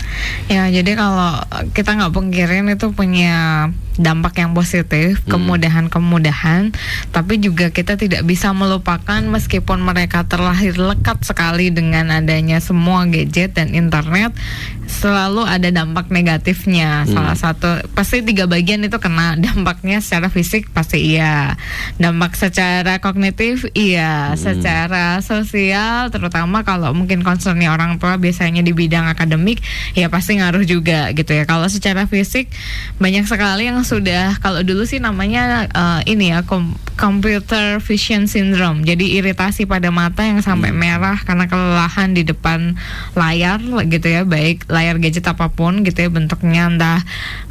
Ya, 0.47 0.63
jadi 0.71 0.95
kalau 0.95 1.43
kita 1.75 1.99
nggak 1.99 2.13
pungkirin 2.15 2.71
itu 2.71 2.89
punya 2.95 3.69
dampak 3.95 4.43
yang 4.43 4.51
positif, 4.51 5.23
kemudahan-kemudahan, 5.31 6.75
tapi 7.15 7.39
juga 7.39 7.71
kita 7.71 7.95
tidak 7.95 8.27
bisa 8.27 8.51
melupakan 8.51 9.23
meskipun 9.23 9.79
mereka 9.79 10.27
terlahir 10.27 10.75
lekat 10.75 11.23
sekali 11.23 11.71
dengan 11.71 12.12
adanya 12.12 12.60
semua 12.60 13.08
gadget 13.08 13.55
dan 13.55 13.71
internet, 13.71 14.36
selalu 14.86 15.47
ada 15.47 15.71
dampak 15.71 16.12
negatifnya. 16.12 17.08
Salah 17.08 17.38
satu 17.39 17.88
pasti 17.95 18.21
tiga 18.21 18.45
bagian 18.45 18.84
itu 18.84 18.99
kena 18.99 19.39
dampaknya 19.45 20.03
secara 20.03 20.27
fisik 20.27 20.69
pasti 20.75 21.15
iya, 21.15 21.55
dampak 21.95 22.36
secara 22.36 22.99
kognitif 22.99 23.63
iya, 23.73 24.36
secara 24.36 25.23
sosial 25.23 26.12
terutama 26.12 26.67
kalau 26.67 26.91
mungkin 26.91 27.23
concernnya 27.23 27.71
orang 27.71 27.97
tua 27.97 28.19
biasanya 28.19 28.62
di 28.62 28.75
bidang 28.75 29.08
akademik 29.08 29.63
ya 29.95 30.12
pasti 30.12 30.38
ngaruh 30.38 30.67
juga 30.67 31.15
gitu 31.15 31.31
ya. 31.31 31.47
Kalau 31.47 31.71
secara 31.71 32.05
fisik 32.10 32.51
banyak 32.99 33.23
sekali 33.25 33.71
yang 33.71 33.85
sudah 33.86 34.41
kalau 34.41 34.65
dulu 34.65 34.84
sih 34.89 34.98
namanya 34.98 35.69
eh, 35.69 36.00
ini 36.10 36.34
ya 36.34 36.41
kom- 36.41 36.74
computer 36.95 37.84
vision 37.84 38.25
syndrome. 38.25 38.88
Jadi 38.88 39.19
iritasi 39.19 39.67
pada 39.67 39.91
mata 39.91 40.23
yang 40.23 40.39
sampai 40.39 40.71
merah 40.71 41.19
karena 41.21 41.45
kelelahan 41.47 42.15
di 42.15 42.23
depan 42.23 42.79
layar 43.13 43.60
gitu 43.91 44.08
ya, 44.08 44.23
baik 44.23 44.67
layar 44.71 44.97
gadget 44.99 45.27
apa 45.27 45.51
pun 45.51 45.84
gitu 45.84 46.08
ya 46.08 46.10
bentuknya 46.10 46.71
entah 46.71 46.99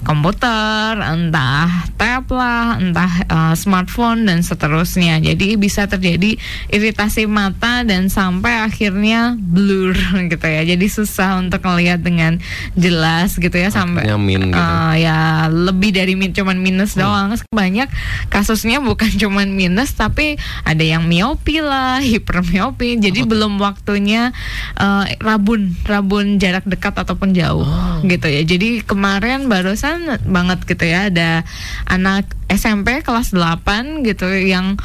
komputer, 0.04 0.96
entah 1.00 1.88
tab 2.00 2.28
lah, 2.32 2.80
entah 2.80 3.12
eh, 3.24 3.54
smartphone 3.56 4.24
dan 4.24 4.40
seterusnya. 4.40 5.20
Jadi 5.20 5.60
bisa 5.60 5.84
terjadi 5.88 6.36
iritasi 6.72 7.28
mata 7.28 7.84
dan 7.84 8.08
sampai 8.08 8.64
akhirnya 8.64 9.36
blur 9.36 9.96
gitu 10.32 10.46
ya. 10.48 10.64
Jadi 10.64 10.86
susah 10.88 11.36
untuk 11.40 11.60
melihat 11.68 12.00
dengan 12.00 12.40
jelas 12.74 13.36
gitu 13.36 13.54
ya 13.54 13.68
sampai 13.68 14.08
min 14.16 14.48
gitu. 14.48 14.56
eh, 14.56 15.04
ya 15.04 15.48
lebih 15.52 15.92
dari 15.92 16.16
min 16.16 16.32
cuman 16.32 16.56
minus 16.60 16.96
doang. 16.96 17.36
Banyak 17.52 17.92
kasusnya 18.32 18.80
bukan 18.80 19.12
cuman 19.34 19.50
minus 19.50 19.90
tapi 19.98 20.38
ada 20.62 20.86
yang 20.86 21.10
miopi 21.10 21.58
lah, 21.58 21.98
hipermiopi. 22.14 23.02
Jadi 23.02 23.26
belum 23.26 23.58
waktunya 23.58 24.30
eh, 24.78 25.18
rabun, 25.18 25.74
rabun 25.82 26.38
jarak 26.38 26.62
dekat 26.70 26.94
ataupun 26.94 27.34
jauh 27.34 27.66
gitu 28.06 28.30
ya. 28.30 28.46
Jadi 28.46 28.86
kemarin 28.86 29.50
barusan 29.50 30.22
banget 30.22 30.62
gitu 30.70 30.86
ya 30.86 31.10
ada 31.10 31.42
anak 31.90 32.30
SMP 32.46 33.02
kelas 33.02 33.34
8 33.34 34.06
gitu 34.06 34.30
yang 34.30 34.78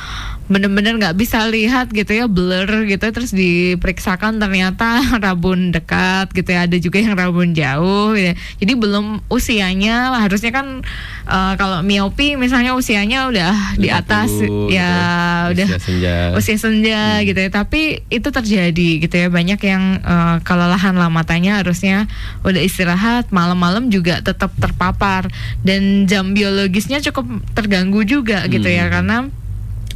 bener-bener 0.50 0.98
nggak 0.98 1.14
bisa 1.14 1.46
lihat 1.46 1.94
gitu 1.94 2.10
ya 2.10 2.26
blur 2.26 2.66
gitu 2.90 3.06
terus 3.14 3.30
diperiksakan 3.30 4.42
ternyata 4.42 4.98
rabun 5.24 5.70
dekat 5.70 6.34
gitu 6.34 6.50
ya 6.50 6.66
ada 6.66 6.78
juga 6.82 6.98
yang 6.98 7.14
rabun 7.14 7.54
jauh 7.54 8.18
gitu. 8.18 8.34
ya. 8.34 8.36
jadi 8.58 8.74
belum 8.74 9.22
usianya 9.30 10.10
harusnya 10.18 10.50
kan 10.50 10.82
eh, 11.30 11.54
kalau 11.54 11.86
miopi 11.86 12.34
misalnya 12.34 12.74
usianya 12.74 13.30
udah 13.30 13.78
di 13.78 13.94
50 13.94 14.02
atas 14.02 14.30
gitu 14.34 14.74
ya 14.74 14.82
ya. 14.82 15.54
udah 15.54 15.68
Usia 15.70 15.80
senja. 15.80 16.16
usia 16.34 16.58
senja 16.58 17.02
gitu 17.22 17.38
ya 17.38 17.50
tapi 17.54 18.02
itu 18.10 18.28
terjadi 18.34 18.90
gitu 19.06 19.16
ya 19.16 19.30
banyak 19.30 19.62
yang 19.62 20.02
eh, 20.02 20.38
kelelahan 20.42 20.98
lah 20.98 21.14
matanya 21.14 21.62
harusnya 21.62 22.10
udah 22.42 22.62
istirahat 22.66 23.30
malam-malam 23.30 23.94
juga 23.94 24.26
tetap 24.26 24.50
terpapar 24.58 25.30
dan 25.62 26.10
jam 26.10 26.34
biologisnya 26.34 27.06
cukup 27.06 27.46
terganggu 27.54 28.02
juga 28.02 28.50
gitu 28.50 28.66
ya 28.66 28.90
karena 28.90 29.30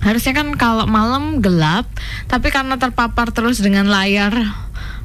harusnya 0.03 0.35
kan 0.35 0.53
kalau 0.59 0.85
malam 0.85 1.39
gelap 1.39 1.87
tapi 2.27 2.51
karena 2.51 2.75
terpapar 2.75 3.31
terus 3.31 3.63
dengan 3.63 3.87
layar 3.87 4.35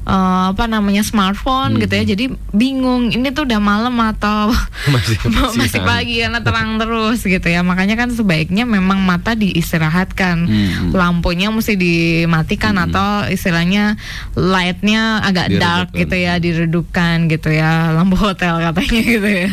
eh, 0.07 0.43
apa 0.51 0.69
namanya 0.69 1.03
smartphone 1.03 1.79
gitu 1.81 1.93
ya. 1.95 2.03
Jadi 2.15 2.31
bingung 2.53 3.11
ini 3.11 3.31
tuh 3.33 3.47
udah 3.47 3.59
malam 3.59 3.95
atau 3.99 4.51
Masih 4.93 5.17
masih 5.59 5.81
pagi 5.83 6.21
karena 6.23 6.39
terang 6.39 6.79
terus 6.79 7.23
gitu 7.23 7.47
ya. 7.47 7.61
Makanya 7.65 7.99
kan 7.99 8.13
sebaiknya 8.13 8.63
memang 8.63 9.03
mata 9.03 9.33
diistirahatkan. 9.35 10.37
Hmm. 10.49 10.91
lampunya 10.93 11.51
mesti 11.51 11.75
dimatikan 11.75 12.75
atau 12.77 13.27
istilahnya 13.29 13.95
lightnya 14.33 15.21
agak 15.21 15.53
dark 15.57 15.89
gitu 15.93 16.15
ya 16.15 16.37
diredupkan 16.41 17.29
gitu 17.29 17.53
ya. 17.53 17.93
Lampu 17.93 18.15
hotel 18.15 18.61
katanya 18.61 19.01
gitu 19.17 19.29
ya. 19.29 19.51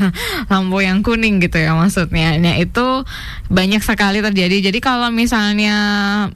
Lampu 0.48 0.82
yang 0.84 1.00
kuning 1.00 1.42
gitu 1.42 1.58
ya 1.60 1.76
maksudnya. 1.76 2.36
Nah 2.40 2.56
itu 2.56 3.04
banyak 3.46 3.82
sekali 3.82 4.20
terjadi. 4.20 4.70
Jadi 4.70 4.78
kalau 4.82 5.08
misalnya 5.14 5.76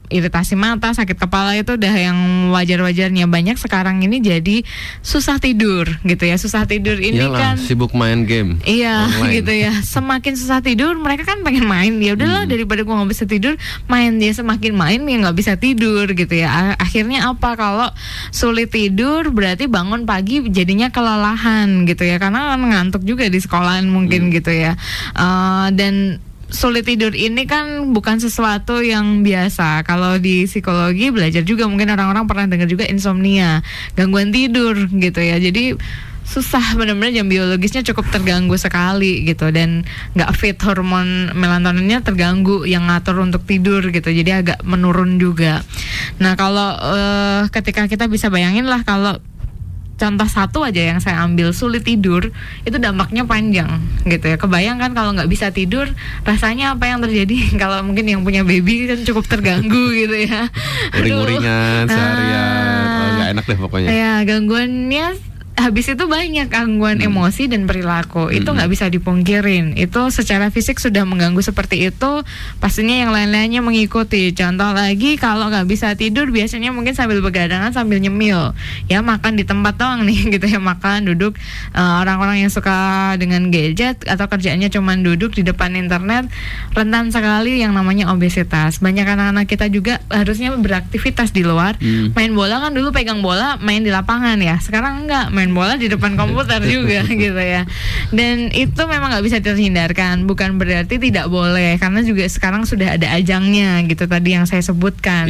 iritasi 0.09 0.55
mata 0.55 0.95
sakit 0.95 1.17
kepala 1.19 1.57
itu 1.59 1.75
udah 1.75 1.95
yang 1.95 2.19
wajar-wajarnya. 2.55 3.27
Banyak 3.27 3.57
sekarang 3.59 4.00
ini 4.01 4.19
jadi 4.19 4.63
susah 5.01 5.37
tidur 5.37 5.85
gitu 6.03 6.25
ya 6.25 6.37
susah 6.37 6.65
tidur 6.65 6.97
ini 6.97 7.21
Iyalah, 7.21 7.39
kan 7.39 7.57
sibuk 7.57 7.93
main 7.93 8.25
game. 8.25 8.59
Iya 8.63 9.07
online. 9.07 9.33
gitu 9.41 9.53
ya. 9.53 9.73
Semakin 9.81 10.33
susah 10.35 10.61
tidur, 10.61 10.97
mereka 10.97 11.25
kan 11.25 11.41
pengen 11.41 11.65
main. 11.65 11.97
Ya 11.99 12.15
udahlah 12.15 12.45
Hmm. 12.45 12.51
daripada 12.51 12.81
gua 12.83 13.01
nggak 13.01 13.11
bisa 13.11 13.25
tidur, 13.25 13.55
main 13.87 14.17
dia 14.17 14.33
semakin 14.33 14.73
main 14.73 15.01
ya 15.03 15.17
nggak 15.21 15.37
bisa 15.37 15.53
tidur 15.55 16.09
gitu 16.11 16.35
ya. 16.35 16.75
Akhirnya 16.77 17.29
apa 17.29 17.55
kalau 17.55 17.89
sulit 18.31 18.71
tidur 18.71 19.29
berarti 19.29 19.67
bangun 19.67 20.05
pagi 20.05 20.41
jadinya 20.47 20.89
kelelahan 20.89 21.85
gitu 21.85 22.03
ya. 22.03 22.17
Karena 22.17 22.55
ngantuk 22.55 23.03
juga 23.03 23.27
di 23.27 23.39
sekolahan 23.39 23.87
mungkin 23.87 24.29
Hmm. 24.29 24.33
gitu 24.33 24.51
ya. 24.51 24.73
Eh, 25.13 25.69
dan 25.75 26.17
sulit 26.51 26.87
tidur 26.87 27.15
ini 27.15 27.47
kan 27.47 27.91
bukan 27.95 28.19
sesuatu 28.19 28.83
yang 28.83 29.23
biasa. 29.23 29.83
Kalau 29.87 30.19
di 30.19 30.45
psikologi 30.45 31.11
belajar 31.11 31.43
juga 31.47 31.67
mungkin 31.71 31.91
orang-orang 31.95 32.27
pernah 32.27 32.47
dengar 32.51 32.69
juga 32.69 32.87
insomnia, 32.87 33.63
gangguan 33.97 34.35
tidur 34.35 34.77
gitu 34.91 35.21
ya. 35.23 35.39
Jadi 35.39 35.79
susah 36.31 36.79
benar-benar 36.79 37.11
jam 37.11 37.27
biologisnya 37.27 37.83
cukup 37.83 38.07
terganggu 38.15 38.55
sekali 38.55 39.27
gitu 39.27 39.51
dan 39.51 39.83
nggak 40.15 40.31
fit 40.39 40.55
hormon 40.63 41.35
melatoninnya 41.35 42.07
terganggu 42.07 42.63
yang 42.71 42.87
ngatur 42.87 43.19
untuk 43.19 43.43
tidur 43.43 43.83
gitu 43.91 44.15
jadi 44.15 44.47
agak 44.47 44.63
menurun 44.63 45.19
juga 45.19 45.67
nah 46.23 46.39
kalau 46.39 46.79
uh, 46.79 47.51
ketika 47.51 47.91
kita 47.91 48.07
bisa 48.07 48.31
bayangin 48.31 48.71
lah 48.71 48.87
kalau 48.87 49.19
contoh 50.01 50.25
satu 50.25 50.65
aja 50.65 50.81
yang 50.81 50.99
saya 51.05 51.21
ambil 51.21 51.53
sulit 51.53 51.85
tidur 51.85 52.33
itu 52.65 52.77
dampaknya 52.81 53.29
panjang 53.29 53.69
gitu 54.09 54.33
ya. 54.33 54.41
Kebayang 54.41 54.81
kan 54.81 54.97
kalau 54.97 55.13
nggak 55.13 55.29
bisa 55.29 55.53
tidur 55.53 55.85
rasanya 56.25 56.73
apa 56.73 56.89
yang 56.89 57.05
terjadi? 57.05 57.37
Kalau 57.63 57.85
mungkin 57.85 58.09
yang 58.09 58.25
punya 58.25 58.41
baby 58.41 58.89
kan 58.89 59.05
cukup 59.05 59.29
terganggu 59.29 59.93
gitu 60.01 60.17
ya. 60.25 60.49
Uring-uringan 60.97 61.85
seharian. 61.85 62.81
Oh, 62.89 63.09
nggak 63.21 63.29
enak 63.37 63.45
deh 63.45 63.59
pokoknya. 63.61 63.89
Ya 63.93 64.13
gangguannya 64.25 65.30
habis 65.61 65.93
itu 65.93 66.05
banyak 66.09 66.49
gangguan 66.49 66.99
hmm. 66.99 67.09
emosi 67.13 67.53
dan 67.53 67.69
perilaku. 67.69 68.33
Itu 68.33 68.51
hmm. 68.51 68.57
nggak 68.57 68.71
bisa 68.73 68.87
dipungkirin. 68.89 69.77
Itu 69.77 70.09
secara 70.09 70.49
fisik 70.49 70.81
sudah 70.81 71.05
mengganggu 71.05 71.45
seperti 71.45 71.93
itu, 71.93 72.25
pastinya 72.59 72.97
yang 72.97 73.13
lain-lainnya 73.13 73.61
mengikuti. 73.61 74.33
Contoh 74.33 74.73
lagi 74.73 75.21
kalau 75.21 75.53
nggak 75.53 75.69
bisa 75.69 75.93
tidur 75.95 76.33
biasanya 76.33 76.73
mungkin 76.73 76.97
sambil 76.97 77.21
begadangan 77.21 77.77
sambil 77.77 78.01
nyemil. 78.01 78.57
Ya 78.89 79.05
makan 79.05 79.37
di 79.37 79.45
tempat 79.45 79.77
doang 79.77 80.09
nih 80.09 80.27
gitu 80.35 80.47
ya 80.49 80.59
makan 80.59 81.13
duduk 81.13 81.37
eh, 81.77 81.95
orang-orang 82.01 82.41
yang 82.41 82.51
suka 82.53 83.15
dengan 83.21 83.53
gadget 83.53 84.01
atau 84.09 84.25
kerjanya 84.27 84.73
cuma 84.73 84.97
duduk 84.97 85.37
di 85.37 85.45
depan 85.45 85.77
internet 85.77 86.27
rentan 86.73 87.13
sekali 87.13 87.61
yang 87.61 87.77
namanya 87.77 88.09
obesitas. 88.09 88.81
Banyak 88.81 89.05
anak-anak 89.05 89.45
kita 89.45 89.69
juga 89.69 90.01
harusnya 90.09 90.57
beraktivitas 90.57 91.37
di 91.37 91.45
luar. 91.45 91.77
Hmm. 91.77 92.17
Main 92.17 92.33
bola 92.33 92.63
kan 92.63 92.73
dulu 92.73 92.95
pegang 92.95 93.21
bola 93.21 93.61
main 93.61 93.85
di 93.85 93.93
lapangan 93.93 94.41
ya. 94.41 94.57
Sekarang 94.63 95.05
enggak 95.05 95.29
main 95.35 95.50
main 95.51 95.59
bola 95.59 95.75
di 95.75 95.91
depan 95.91 96.15
komputer 96.15 96.63
juga 96.63 97.03
gitu 97.27 97.43
ya. 97.43 97.67
Dan 98.15 98.55
itu 98.55 98.79
memang 98.87 99.11
nggak 99.11 99.25
bisa 99.27 99.39
terhindarkan. 99.43 100.23
Bukan 100.31 100.63
berarti 100.63 101.03
tidak 101.03 101.27
boleh 101.27 101.75
karena 101.83 102.07
juga 102.07 102.23
sekarang 102.31 102.63
sudah 102.63 102.95
ada 102.95 103.11
ajangnya 103.19 103.83
gitu 103.91 104.07
tadi 104.07 104.39
yang 104.39 104.47
saya 104.47 104.63
sebutkan. 104.63 105.27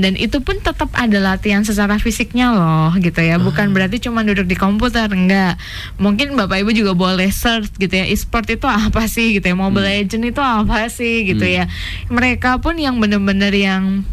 Dan 0.00 0.16
itu 0.16 0.40
pun 0.40 0.56
tetap 0.64 0.88
ada 0.96 1.20
latihan 1.20 1.60
secara 1.60 2.00
fisiknya 2.00 2.56
loh 2.56 2.96
gitu 2.96 3.20
ya. 3.20 3.36
Bukan 3.36 3.68
ah. 3.68 3.72
berarti 3.76 4.00
cuma 4.00 4.24
duduk 4.24 4.48
di 4.48 4.56
komputer 4.56 5.12
enggak 5.12 5.60
mungkin 6.00 6.32
bapak 6.32 6.64
ibu 6.64 6.72
juga 6.72 6.96
boleh 6.96 7.28
search 7.28 7.76
gitu 7.76 7.92
ya. 7.92 8.08
E-sport 8.08 8.48
itu 8.48 8.64
apa 8.64 9.04
sih 9.04 9.36
gitu 9.36 9.52
ya? 9.52 9.56
Mobile 9.58 9.84
hmm. 9.84 9.96
legend 10.00 10.24
itu 10.32 10.40
apa 10.40 10.88
sih 10.88 11.28
gitu 11.28 11.44
hmm. 11.44 11.56
ya. 11.60 11.64
Mereka 12.08 12.64
pun 12.64 12.80
yang 12.80 12.96
benar-benar 12.96 13.52
yang 13.52 14.08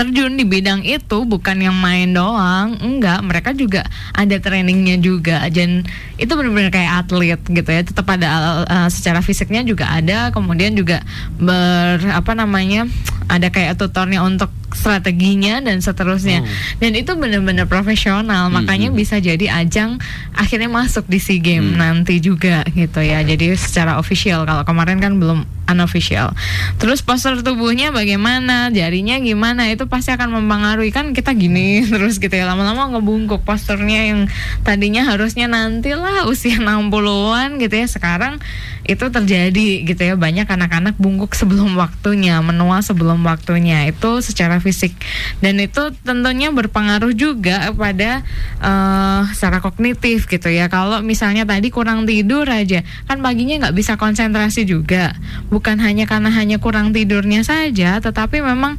terjun 0.00 0.32
di 0.32 0.48
bidang 0.48 0.80
itu 0.80 1.28
bukan 1.28 1.60
yang 1.60 1.76
main 1.76 2.16
doang 2.16 2.72
enggak. 2.80 3.20
Mereka 3.20 3.52
juga 3.52 3.84
ada 4.16 4.32
trainingnya 4.40 4.96
juga. 4.96 5.44
Dan 5.52 5.84
itu 6.16 6.32
benar-benar 6.32 6.72
kayak 6.72 6.92
atlet 7.04 7.40
gitu 7.44 7.68
ya. 7.68 7.84
Tetap 7.84 8.08
ada 8.08 8.64
uh, 8.64 8.88
secara 8.88 9.20
fisiknya 9.20 9.60
juga 9.60 9.92
ada. 9.92 10.32
Kemudian 10.32 10.72
juga 10.72 11.04
ber 11.36 12.00
apa 12.16 12.32
namanya 12.32 12.88
ada 13.28 13.52
kayak 13.52 13.76
tutornya 13.76 14.24
untuk 14.24 14.48
strateginya 14.72 15.60
dan 15.60 15.82
seterusnya. 15.82 16.42
Oh. 16.42 16.48
Dan 16.78 16.96
itu 16.96 17.12
benar-benar 17.14 17.66
profesional, 17.66 18.48
hmm. 18.48 18.54
makanya 18.62 18.88
hmm. 18.90 18.98
bisa 18.98 19.16
jadi 19.18 19.46
ajang 19.62 19.98
akhirnya 20.34 20.70
masuk 20.70 21.06
di 21.10 21.18
SEA 21.18 21.42
Game 21.42 21.74
hmm. 21.74 21.78
nanti 21.78 22.18
juga 22.22 22.64
gitu 22.72 23.02
ya. 23.02 23.22
Jadi 23.22 23.54
secara 23.58 23.98
official 23.98 24.46
kalau 24.46 24.62
kemarin 24.64 25.02
kan 25.02 25.18
belum 25.18 25.60
unofficial. 25.70 26.34
Terus 26.82 27.00
postur 27.00 27.38
tubuhnya 27.40 27.94
bagaimana, 27.94 28.68
jarinya 28.74 29.16
gimana 29.22 29.70
itu 29.70 29.86
pasti 29.86 30.10
akan 30.10 30.42
mempengaruhi 30.42 30.90
kan 30.90 31.14
kita 31.14 31.32
gini 31.38 31.82
terus 31.92 32.18
gitu 32.18 32.34
ya. 32.34 32.50
Lama-lama 32.50 32.98
ngebungkuk 32.98 33.46
posturnya 33.46 34.10
yang 34.10 34.20
tadinya 34.66 35.06
harusnya 35.06 35.46
nantilah 35.46 36.26
usia 36.26 36.58
60-an 36.66 37.62
gitu 37.62 37.74
ya. 37.74 37.86
Sekarang 37.86 38.42
itu 38.84 39.06
terjadi 39.06 39.86
gitu 39.86 40.02
ya. 40.02 40.14
Banyak 40.18 40.50
anak-anak 40.50 40.98
bungkuk 40.98 41.32
sebelum 41.38 41.78
waktunya, 41.78 42.42
menua 42.42 42.82
sebelum 42.82 43.22
waktunya. 43.22 43.86
Itu 43.88 44.20
secara 44.20 44.58
fisik. 44.60 44.92
Dan 45.40 45.58
itu 45.58 45.90
tentunya 46.04 46.52
berpengaruh 46.52 47.16
juga 47.16 47.72
pada 47.74 48.22
uh, 48.60 49.24
secara 49.32 49.64
kognitif 49.64 50.28
gitu 50.28 50.48
ya. 50.52 50.68
Kalau 50.68 51.00
misalnya 51.00 51.48
tadi 51.48 51.72
kurang 51.72 52.04
tidur 52.04 52.44
aja 52.46 52.84
kan 53.08 53.18
paginya 53.24 53.66
nggak 53.66 53.76
bisa 53.76 53.96
konsentrasi 53.96 54.68
juga. 54.68 55.16
Bukan 55.48 55.80
hanya 55.80 56.04
karena 56.04 56.30
hanya 56.30 56.60
kurang 56.60 56.92
tidurnya 56.92 57.42
saja 57.42 57.98
tetapi 57.98 58.44
memang 58.44 58.76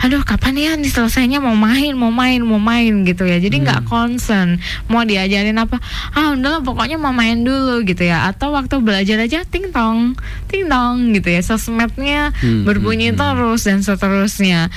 aduh 0.00 0.22
kapan 0.22 0.54
ya 0.56 0.72
nih 0.78 0.90
selesainya? 0.90 1.42
Mau 1.42 1.58
main 1.58 1.92
mau 1.98 2.14
main 2.14 2.40
mau 2.40 2.62
main 2.62 3.04
gitu 3.04 3.26
ya. 3.26 3.42
Jadi 3.42 3.66
nggak 3.66 3.84
hmm. 3.84 3.90
concern. 3.90 4.62
Mau 4.86 5.02
diajarin 5.02 5.58
apa? 5.58 5.82
Ah 6.14 6.32
udah 6.38 6.62
pokoknya 6.62 6.96
mau 6.96 7.12
main 7.12 7.42
dulu 7.42 7.82
gitu 7.82 8.06
ya. 8.06 8.30
Atau 8.30 8.54
waktu 8.54 8.78
belajar 8.80 9.18
aja 9.20 9.42
ting 9.44 9.74
tong 9.74 10.14
ting 10.46 10.70
tong 10.70 11.12
gitu 11.12 11.28
ya. 11.28 11.42
Sosmednya 11.42 12.30
hmm. 12.38 12.62
berbunyi 12.64 13.12
hmm. 13.12 13.18
terus 13.18 13.66
dan 13.66 13.82
seterusnya 13.82 14.68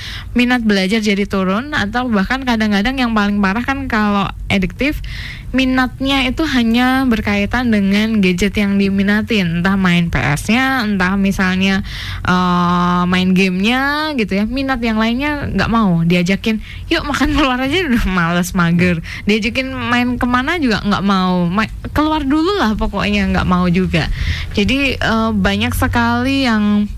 minat 0.48 0.64
belajar 0.64 1.04
jadi 1.04 1.28
turun 1.28 1.76
atau 1.76 2.08
bahkan 2.08 2.40
kadang-kadang 2.40 2.96
yang 2.96 3.12
paling 3.12 3.36
parah 3.44 3.60
kan 3.60 3.84
kalau 3.84 4.24
ediktif 4.48 5.04
minatnya 5.52 6.28
itu 6.28 6.44
hanya 6.44 7.04
berkaitan 7.04 7.68
dengan 7.68 8.24
gadget 8.24 8.56
yang 8.56 8.80
diminatin. 8.80 9.60
Entah 9.60 9.76
main 9.76 10.08
PS-nya 10.08 10.84
entah 10.88 11.20
misalnya 11.20 11.84
uh, 12.24 13.04
main 13.04 13.36
gamenya 13.36 14.12
gitu 14.16 14.40
ya. 14.40 14.44
Minat 14.48 14.80
yang 14.80 14.96
lainnya 14.96 15.52
nggak 15.52 15.68
mau. 15.68 16.04
Diajakin 16.04 16.64
yuk 16.88 17.04
makan 17.04 17.36
keluar 17.36 17.60
aja. 17.60 17.76
Udah 17.84 18.04
males 18.16 18.52
mager. 18.52 19.04
Diajakin 19.28 19.72
main 19.72 20.16
ke 20.16 20.26
mana 20.28 20.56
juga 20.60 20.80
nggak 20.84 21.04
mau. 21.04 21.48
Ma 21.48 21.68
keluar 21.92 22.24
dulu 22.24 22.56
lah 22.56 22.76
pokoknya 22.76 23.32
nggak 23.32 23.48
mau 23.48 23.68
juga. 23.68 24.08
Jadi 24.52 25.00
uh, 25.00 25.32
banyak 25.32 25.72
sekali 25.76 26.44
yang 26.44 26.88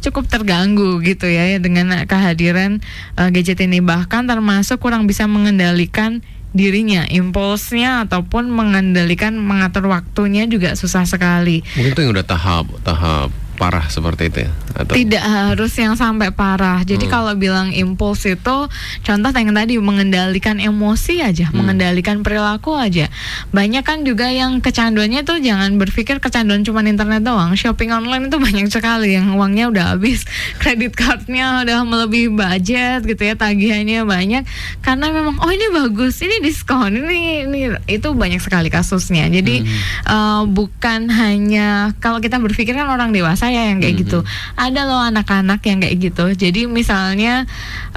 cukup 0.00 0.26
terganggu 0.26 1.00
gitu 1.04 1.28
ya 1.28 1.60
dengan 1.60 1.92
kehadiran 2.08 2.80
uh, 3.20 3.28
gadget 3.28 3.60
ini 3.60 3.84
bahkan 3.84 4.24
termasuk 4.24 4.80
kurang 4.80 5.04
bisa 5.04 5.28
mengendalikan 5.28 6.24
dirinya, 6.50 7.06
impulsnya 7.06 8.02
ataupun 8.06 8.50
mengendalikan 8.50 9.38
mengatur 9.38 9.86
waktunya 9.86 10.50
juga 10.50 10.74
susah 10.74 11.06
sekali. 11.06 11.62
Mungkin 11.78 11.94
itu 11.94 12.00
yang 12.02 12.12
udah 12.18 12.26
tahap 12.26 12.66
tahap 12.82 13.30
parah 13.60 13.92
seperti 13.92 14.32
itu 14.32 14.38
ya? 14.48 14.50
Atau? 14.72 14.96
Tidak 14.96 15.20
harus 15.20 15.76
yang 15.76 15.92
sampai 15.92 16.32
parah. 16.32 16.80
Jadi 16.80 17.04
hmm. 17.04 17.12
kalau 17.12 17.36
bilang 17.36 17.68
impuls 17.76 18.24
itu 18.24 18.56
contoh 19.04 19.30
yang 19.36 19.52
tadi 19.52 19.76
mengendalikan 19.76 20.56
emosi 20.56 21.20
aja, 21.20 21.52
hmm. 21.52 21.60
mengendalikan 21.60 22.24
perilaku 22.24 22.72
aja. 22.72 23.12
Banyak 23.52 23.84
kan 23.84 24.08
juga 24.08 24.32
yang 24.32 24.64
kecanduannya 24.64 25.20
tuh 25.28 25.44
jangan 25.44 25.76
berpikir 25.76 26.24
kecanduan 26.24 26.64
cuma 26.64 26.80
internet 26.80 27.20
doang. 27.20 27.52
Shopping 27.52 27.92
online 27.92 28.32
itu 28.32 28.40
banyak 28.40 28.72
sekali 28.72 29.12
yang 29.20 29.36
uangnya 29.36 29.68
udah 29.68 29.84
habis, 29.92 30.24
kredit 30.64 30.96
cardnya 30.96 31.60
udah 31.60 31.84
melebihi 31.84 32.32
budget 32.32 33.04
gitu 33.04 33.20
ya, 33.28 33.36
tagihannya 33.36 34.08
banyak 34.08 34.48
karena 34.80 35.12
memang 35.12 35.36
oh 35.44 35.50
ini 35.52 35.68
bagus, 35.68 36.24
ini 36.24 36.40
diskon, 36.40 36.96
ini 36.96 37.44
ini 37.44 37.60
itu 37.84 38.08
banyak 38.16 38.40
sekali 38.40 38.72
kasusnya. 38.72 39.28
Jadi 39.28 39.60
hmm. 39.60 39.76
uh, 40.08 40.42
bukan 40.48 41.12
hanya 41.12 41.92
kalau 42.00 42.24
kita 42.24 42.40
berpikir 42.40 42.72
kan 42.72 42.88
orang 42.88 43.12
dewasa 43.12 43.49
saya 43.50 43.74
yang 43.74 43.82
kayak 43.82 43.98
mm 43.98 44.06
-hmm. 44.06 44.10
gitu 44.14 44.18
ada 44.54 44.80
loh 44.86 45.02
anak-anak 45.02 45.60
yang 45.66 45.78
kayak 45.82 45.96
gitu. 45.98 46.24
Jadi 46.38 46.70
misalnya 46.70 47.48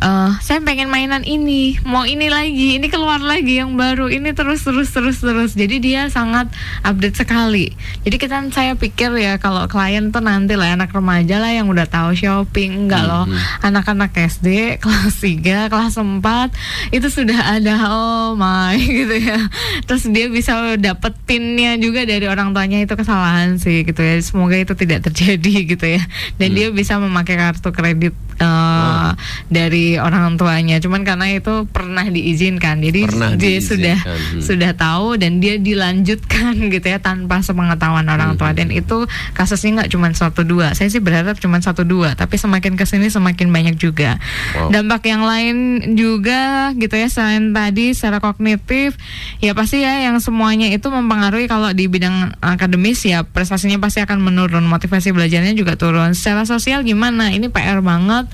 uh, 0.02 0.34
saya 0.42 0.60
pengen 0.66 0.90
mainan 0.90 1.22
ini 1.22 1.78
mau 1.86 2.08
ini 2.10 2.32
lagi 2.32 2.82
ini 2.82 2.88
keluar 2.90 3.22
lagi 3.22 3.62
yang 3.62 3.78
baru 3.78 4.10
ini 4.10 4.34
terus 4.34 4.66
terus 4.66 4.90
terus 4.90 5.22
terus. 5.22 5.52
Jadi 5.54 5.78
dia 5.78 6.10
sangat 6.10 6.50
update 6.82 7.22
sekali. 7.22 7.70
Jadi 8.02 8.16
kita 8.18 8.42
saya 8.50 8.74
pikir 8.74 9.14
ya 9.22 9.38
kalau 9.38 9.70
klien 9.70 10.10
tuh 10.10 10.26
nanti 10.26 10.58
lah 10.58 10.74
anak 10.74 10.90
remaja 10.90 11.38
lah 11.38 11.54
yang 11.54 11.70
udah 11.70 11.86
tahu 11.86 12.18
shopping. 12.18 12.90
Enggak 12.90 13.06
mm 13.06 13.12
-hmm. 13.12 13.30
loh 13.30 13.62
anak-anak 13.62 14.12
SD 14.16 14.48
kelas 14.84 15.22
3 15.22 15.70
kelas 15.70 15.96
4 16.00 16.96
itu 16.96 17.08
sudah 17.12 17.60
ada 17.60 17.76
oh 17.92 18.34
my 18.34 18.80
gitu 19.04 19.16
ya. 19.22 19.40
Terus 19.86 20.10
dia 20.10 20.32
bisa 20.32 20.80
dapet 20.82 21.14
pinnya 21.30 21.78
juga 21.78 22.08
dari 22.08 22.26
orang 22.26 22.56
tuanya 22.56 22.82
itu 22.82 22.96
kesalahan 22.98 23.60
sih 23.60 23.84
gitu 23.84 24.02
ya. 24.02 24.18
Semoga 24.24 24.56
itu 24.56 24.74
tidak 24.74 25.12
terjadi 25.12 25.43
gitu 25.52 25.86
ya 26.00 26.02
dan 26.40 26.50
hmm. 26.54 26.58
dia 26.58 26.68
bisa 26.72 26.96
memakai 27.02 27.36
kartu 27.36 27.70
kredit 27.76 28.16
uh, 28.40 28.46
oh. 28.46 29.12
dari 29.52 30.00
orang 30.00 30.40
tuanya 30.40 30.80
cuman 30.80 31.04
karena 31.04 31.34
itu 31.36 31.68
pernah 31.70 32.06
diizinkan 32.08 32.80
jadi 32.80 33.02
pernah 33.06 33.32
dia 33.36 33.60
diizinkan. 33.60 33.68
sudah 33.68 33.98
hmm. 34.04 34.42
sudah 34.42 34.72
tahu 34.78 35.08
dan 35.20 35.44
dia 35.44 35.60
dilanjutkan 35.60 36.58
gitu 36.74 36.88
ya 36.88 37.00
tanpa 37.02 37.42
sepengetahuan 37.42 38.06
orang 38.08 38.40
tua 38.40 38.54
hmm. 38.54 38.60
dan 38.60 38.68
itu 38.72 39.06
kasusnya 39.34 39.84
nggak 39.84 39.90
cuma 39.92 40.08
satu 40.14 40.46
dua 40.46 40.74
saya 40.78 40.90
sih 40.90 41.02
berharap 41.02 41.38
cuma 41.42 41.60
satu 41.60 41.84
dua 41.84 42.14
tapi 42.14 42.38
semakin 42.38 42.78
ke 42.78 42.86
sini 42.86 43.10
semakin 43.10 43.50
banyak 43.50 43.76
juga 43.78 44.22
wow. 44.58 44.70
dampak 44.70 45.10
yang 45.10 45.26
lain 45.26 45.56
juga 45.98 46.72
gitu 46.78 46.94
ya 46.94 47.08
selain 47.10 47.52
tadi 47.52 47.92
secara 47.98 48.22
kognitif 48.22 48.96
ya 49.42 49.58
pasti 49.58 49.82
ya 49.82 50.06
yang 50.10 50.22
semuanya 50.22 50.70
itu 50.70 50.88
mempengaruhi 50.88 51.50
kalau 51.50 51.74
di 51.74 51.90
bidang 51.90 52.36
akademis 52.40 53.04
ya 53.08 53.26
prestasinya 53.26 53.82
pasti 53.82 54.04
akan 54.04 54.22
menurun 54.22 54.66
motivasi 54.68 55.12
belajar 55.12 55.23
belajarnya 55.24 55.56
juga 55.56 55.80
turun. 55.80 56.12
Secara 56.12 56.44
sosial 56.44 56.84
gimana? 56.84 57.32
Ini 57.32 57.48
PR 57.48 57.80
banget. 57.80 58.28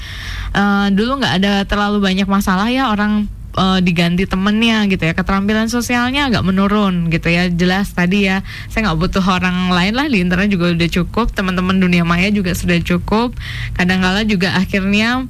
Uh, 0.57 0.89
dulu 0.89 1.21
nggak 1.21 1.33
ada 1.45 1.53
terlalu 1.69 2.01
banyak 2.01 2.25
masalah 2.25 2.65
ya 2.73 2.89
orang 2.89 3.29
uh, 3.53 3.77
diganti 3.77 4.25
temennya 4.25 4.89
gitu 4.89 5.05
ya 5.05 5.13
keterampilan 5.13 5.69
sosialnya 5.69 6.33
agak 6.33 6.41
menurun 6.41 7.13
gitu 7.13 7.29
ya 7.29 7.51
jelas 7.53 7.93
tadi 7.93 8.25
ya 8.25 8.41
saya 8.71 8.89
nggak 8.89 8.97
butuh 8.97 9.21
orang 9.21 9.69
lain 9.69 9.93
lah 9.93 10.09
di 10.09 10.23
internet 10.23 10.49
juga 10.49 10.73
udah 10.73 10.89
cukup 10.89 11.29
teman-teman 11.35 11.77
dunia 11.77 12.01
maya 12.01 12.33
juga 12.33 12.57
sudah 12.57 12.81
cukup 12.81 13.37
kadang-kala 13.77 14.25
juga 14.25 14.57
akhirnya 14.57 15.29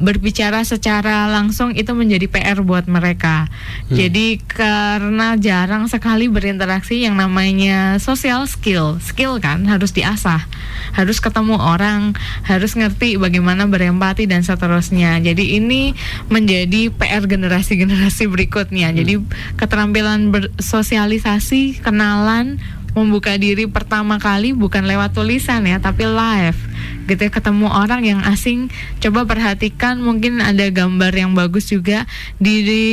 berbicara 0.00 0.64
secara 0.64 1.28
langsung 1.28 1.76
itu 1.76 1.92
menjadi 1.92 2.26
PR 2.26 2.64
buat 2.64 2.88
mereka. 2.88 3.46
Hmm. 3.86 4.00
Jadi 4.00 4.40
karena 4.40 5.36
jarang 5.36 5.86
sekali 5.92 6.26
berinteraksi 6.32 7.04
yang 7.04 7.20
namanya 7.20 8.00
social 8.00 8.48
skill, 8.48 8.96
skill 9.04 9.36
kan 9.38 9.68
harus 9.68 9.92
diasah, 9.92 10.48
harus 10.96 11.20
ketemu 11.20 11.60
orang, 11.60 12.16
harus 12.48 12.72
ngerti 12.72 13.20
bagaimana 13.20 13.68
berempati 13.68 14.24
dan 14.24 14.40
seterusnya. 14.40 15.20
Jadi 15.20 15.60
ini 15.60 15.92
menjadi 16.32 16.88
PR 16.88 17.28
generasi-generasi 17.28 18.24
berikutnya. 18.32 18.90
Hmm. 18.90 18.96
Jadi 18.96 19.14
keterampilan 19.60 20.32
bersosialisasi, 20.32 21.84
kenalan, 21.84 22.56
membuka 22.96 23.36
diri 23.36 23.68
pertama 23.68 24.16
kali 24.16 24.56
bukan 24.56 24.88
lewat 24.88 25.12
tulisan 25.14 25.62
ya, 25.68 25.78
tapi 25.78 26.08
live 26.08 26.69
gitu 27.10 27.26
ya 27.26 27.32
ketemu 27.34 27.66
orang 27.66 28.06
yang 28.06 28.20
asing. 28.22 28.70
Coba 29.02 29.26
perhatikan 29.26 29.98
mungkin 29.98 30.38
ada 30.38 30.62
gambar 30.70 31.10
yang 31.10 31.34
bagus 31.34 31.74
juga. 31.74 32.06
Di, 32.38 32.62
di 32.62 32.84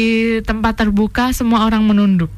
tempat 0.41 0.82
terbuka 0.82 1.30
semua 1.38 1.69
orang 1.69 1.86
menunduk 1.86 2.34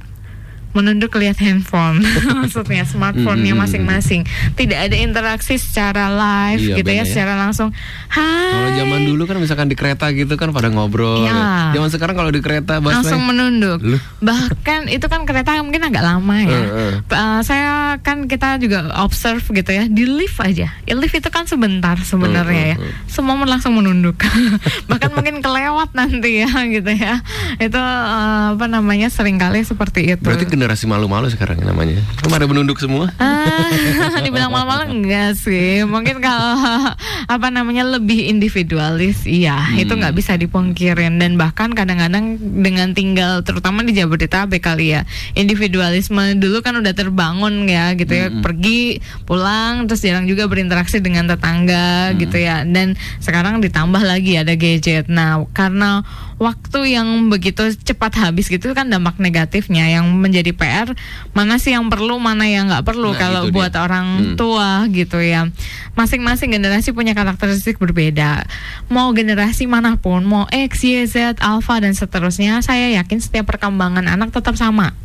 menunduk 0.74 1.18
lihat 1.18 1.42
handphone. 1.42 2.06
Maksudnya 2.46 2.86
smartphone-nya 2.86 3.58
masing-masing. 3.58 4.26
Tidak 4.54 4.78
ada 4.78 4.96
interaksi 4.96 5.58
secara 5.58 6.10
live 6.14 6.62
iya, 6.62 6.76
gitu 6.78 6.90
ya, 6.90 7.04
ya. 7.04 7.06
secara 7.06 7.34
langsung. 7.40 7.74
Hai. 8.10 8.54
Kalau 8.54 8.70
zaman 8.86 9.02
dulu 9.06 9.24
kan 9.26 9.38
misalkan 9.42 9.68
di 9.70 9.76
kereta 9.78 10.10
gitu 10.14 10.34
kan 10.38 10.54
pada 10.54 10.70
ngobrol. 10.70 11.26
Ya. 11.26 11.74
zaman 11.74 11.90
sekarang 11.90 12.16
kalau 12.18 12.32
di 12.34 12.42
kereta 12.42 12.78
langsung 12.82 13.26
menunduk. 13.26 13.82
Loh. 13.82 14.02
bahkan 14.20 14.92
itu 14.92 15.06
kan 15.08 15.24
kereta 15.24 15.58
mungkin 15.64 15.86
agak 15.86 16.04
lama 16.04 16.38
ya. 16.44 16.60
Uh, 16.60 16.70
uh. 16.70 16.94
Uh, 17.10 17.40
saya 17.42 17.98
kan 18.02 18.30
kita 18.30 18.60
juga 18.62 18.92
observe 19.02 19.42
gitu 19.42 19.72
ya 19.72 19.90
di 19.90 20.06
lift 20.06 20.38
aja. 20.42 20.70
Ya, 20.86 20.94
lift 20.94 21.16
itu 21.16 21.30
kan 21.32 21.50
sebentar 21.50 21.98
sebenarnya 22.02 22.76
uh, 22.76 22.82
uh, 22.82 22.86
uh. 22.86 22.92
ya 22.92 23.08
semua 23.10 23.36
langsung 23.46 23.74
menunduk. 23.78 24.22
Bahkan 24.90 25.12
mungkin 25.16 25.42
kelewat 25.42 25.94
nanti 25.98 26.46
ya 26.46 26.52
gitu 26.70 26.92
ya. 26.94 27.22
Itu 27.58 27.80
uh, 27.80 28.56
apa 28.56 28.66
namanya 28.70 29.10
sering 29.10 29.42
kali 29.42 29.66
seperti 29.66 30.14
itu. 30.14 30.24
Berarti 30.24 30.46
generasi 30.60 30.92
malu-malu 30.92 31.32
sekarang 31.32 31.64
namanya. 31.64 32.04
Kemarin 32.20 32.52
menunduk 32.52 32.84
semua. 32.84 33.08
Ah, 33.16 34.20
dibilang 34.28 34.52
malu-malu 34.52 34.92
enggak 34.92 35.40
sih. 35.40 35.88
Mungkin 35.88 36.20
kalau 36.20 36.60
apa 37.40 37.48
namanya 37.48 37.88
lebih 37.88 38.28
individualis, 38.28 39.24
iya 39.24 39.56
hmm. 39.56 39.80
itu 39.88 39.96
nggak 39.96 40.12
bisa 40.12 40.36
dipungkirin 40.36 41.16
dan 41.16 41.40
bahkan 41.40 41.72
kadang-kadang 41.72 42.36
dengan 42.36 42.92
tinggal 42.92 43.40
terutama 43.48 43.88
di 43.88 43.96
Jabodetabek 43.96 44.60
kali 44.60 45.00
ya 45.00 45.08
individualisme 45.40 46.36
dulu 46.36 46.60
kan 46.60 46.76
udah 46.76 46.92
terbangun 46.92 47.64
ya 47.72 47.96
gitu 47.96 48.12
ya 48.12 48.28
hmm. 48.28 48.44
pergi 48.44 49.00
pulang 49.24 49.88
terus 49.88 50.04
jarang 50.04 50.28
juga 50.28 50.52
berinteraksi 50.52 51.00
dengan 51.00 51.32
tetangga 51.32 52.12
hmm. 52.12 52.16
gitu 52.20 52.38
ya 52.44 52.68
dan 52.68 53.00
sekarang 53.24 53.64
ditambah 53.64 54.04
lagi 54.04 54.36
ada 54.36 54.60
gadget. 54.60 55.08
Nah 55.08 55.48
karena 55.56 56.04
waktu 56.40 56.96
yang 56.96 57.28
begitu 57.28 57.68
cepat 57.84 58.16
habis 58.16 58.48
gitu 58.48 58.72
kan 58.72 58.88
dampak 58.88 59.20
negatifnya 59.20 59.92
yang 59.92 60.08
menjadi 60.16 60.56
PR 60.56 60.88
mana 61.36 61.60
sih 61.60 61.76
yang 61.76 61.92
perlu 61.92 62.16
mana 62.16 62.48
yang 62.48 62.72
nggak 62.72 62.88
perlu 62.88 63.12
nah, 63.12 63.20
kalau 63.20 63.42
buat 63.52 63.76
dia. 63.76 63.84
orang 63.84 64.08
hmm. 64.08 64.36
tua 64.40 64.88
gitu 64.88 65.20
ya 65.20 65.52
masing-masing 66.00 66.56
generasi 66.56 66.96
punya 66.96 67.12
karakteristik 67.12 67.76
berbeda 67.76 68.48
mau 68.88 69.12
generasi 69.12 69.68
mana 69.68 70.00
pun 70.00 70.24
mau 70.24 70.48
X 70.48 70.88
Y 70.88 71.04
Z 71.12 71.44
Alpha 71.44 71.84
dan 71.84 71.92
seterusnya 71.92 72.64
saya 72.64 72.88
yakin 72.96 73.20
setiap 73.20 73.52
perkembangan 73.52 74.08
anak 74.08 74.32
tetap 74.32 74.56
sama 74.56 74.96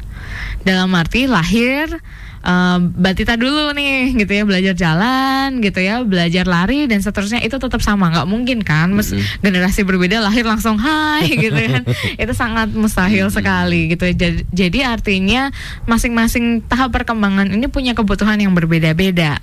dalam 0.63 0.95
arti 0.95 1.27
lahir 1.27 1.91
uh, 2.45 2.79
batita 2.79 3.35
dulu 3.41 3.73
nih 3.73 4.13
gitu 4.15 4.33
ya 4.37 4.45
belajar 4.45 4.75
jalan 4.77 5.65
gitu 5.65 5.81
ya 5.81 6.05
belajar 6.05 6.45
lari 6.45 6.85
dan 6.85 7.01
seterusnya 7.01 7.41
itu 7.41 7.57
tetap 7.57 7.81
sama 7.81 8.13
nggak 8.13 8.29
mungkin 8.29 8.61
kan 8.61 8.93
mes 8.93 9.11
mm-hmm. 9.11 9.41
generasi 9.41 9.81
berbeda 9.83 10.21
lahir 10.21 10.45
langsung 10.45 10.77
hai 10.77 11.33
gitu 11.45 11.57
kan. 11.57 11.83
Itu 12.21 12.33
sangat 12.37 12.71
mustahil 12.77 13.27
mm-hmm. 13.27 13.37
sekali 13.37 13.81
gitu. 13.97 14.05
Jadi, 14.13 14.45
jadi 14.53 14.79
artinya 14.93 15.49
masing-masing 15.89 16.61
tahap 16.69 16.93
perkembangan 16.93 17.49
ini 17.51 17.67
punya 17.67 17.97
kebutuhan 17.97 18.37
yang 18.37 18.53
berbeda-beda. 18.53 19.41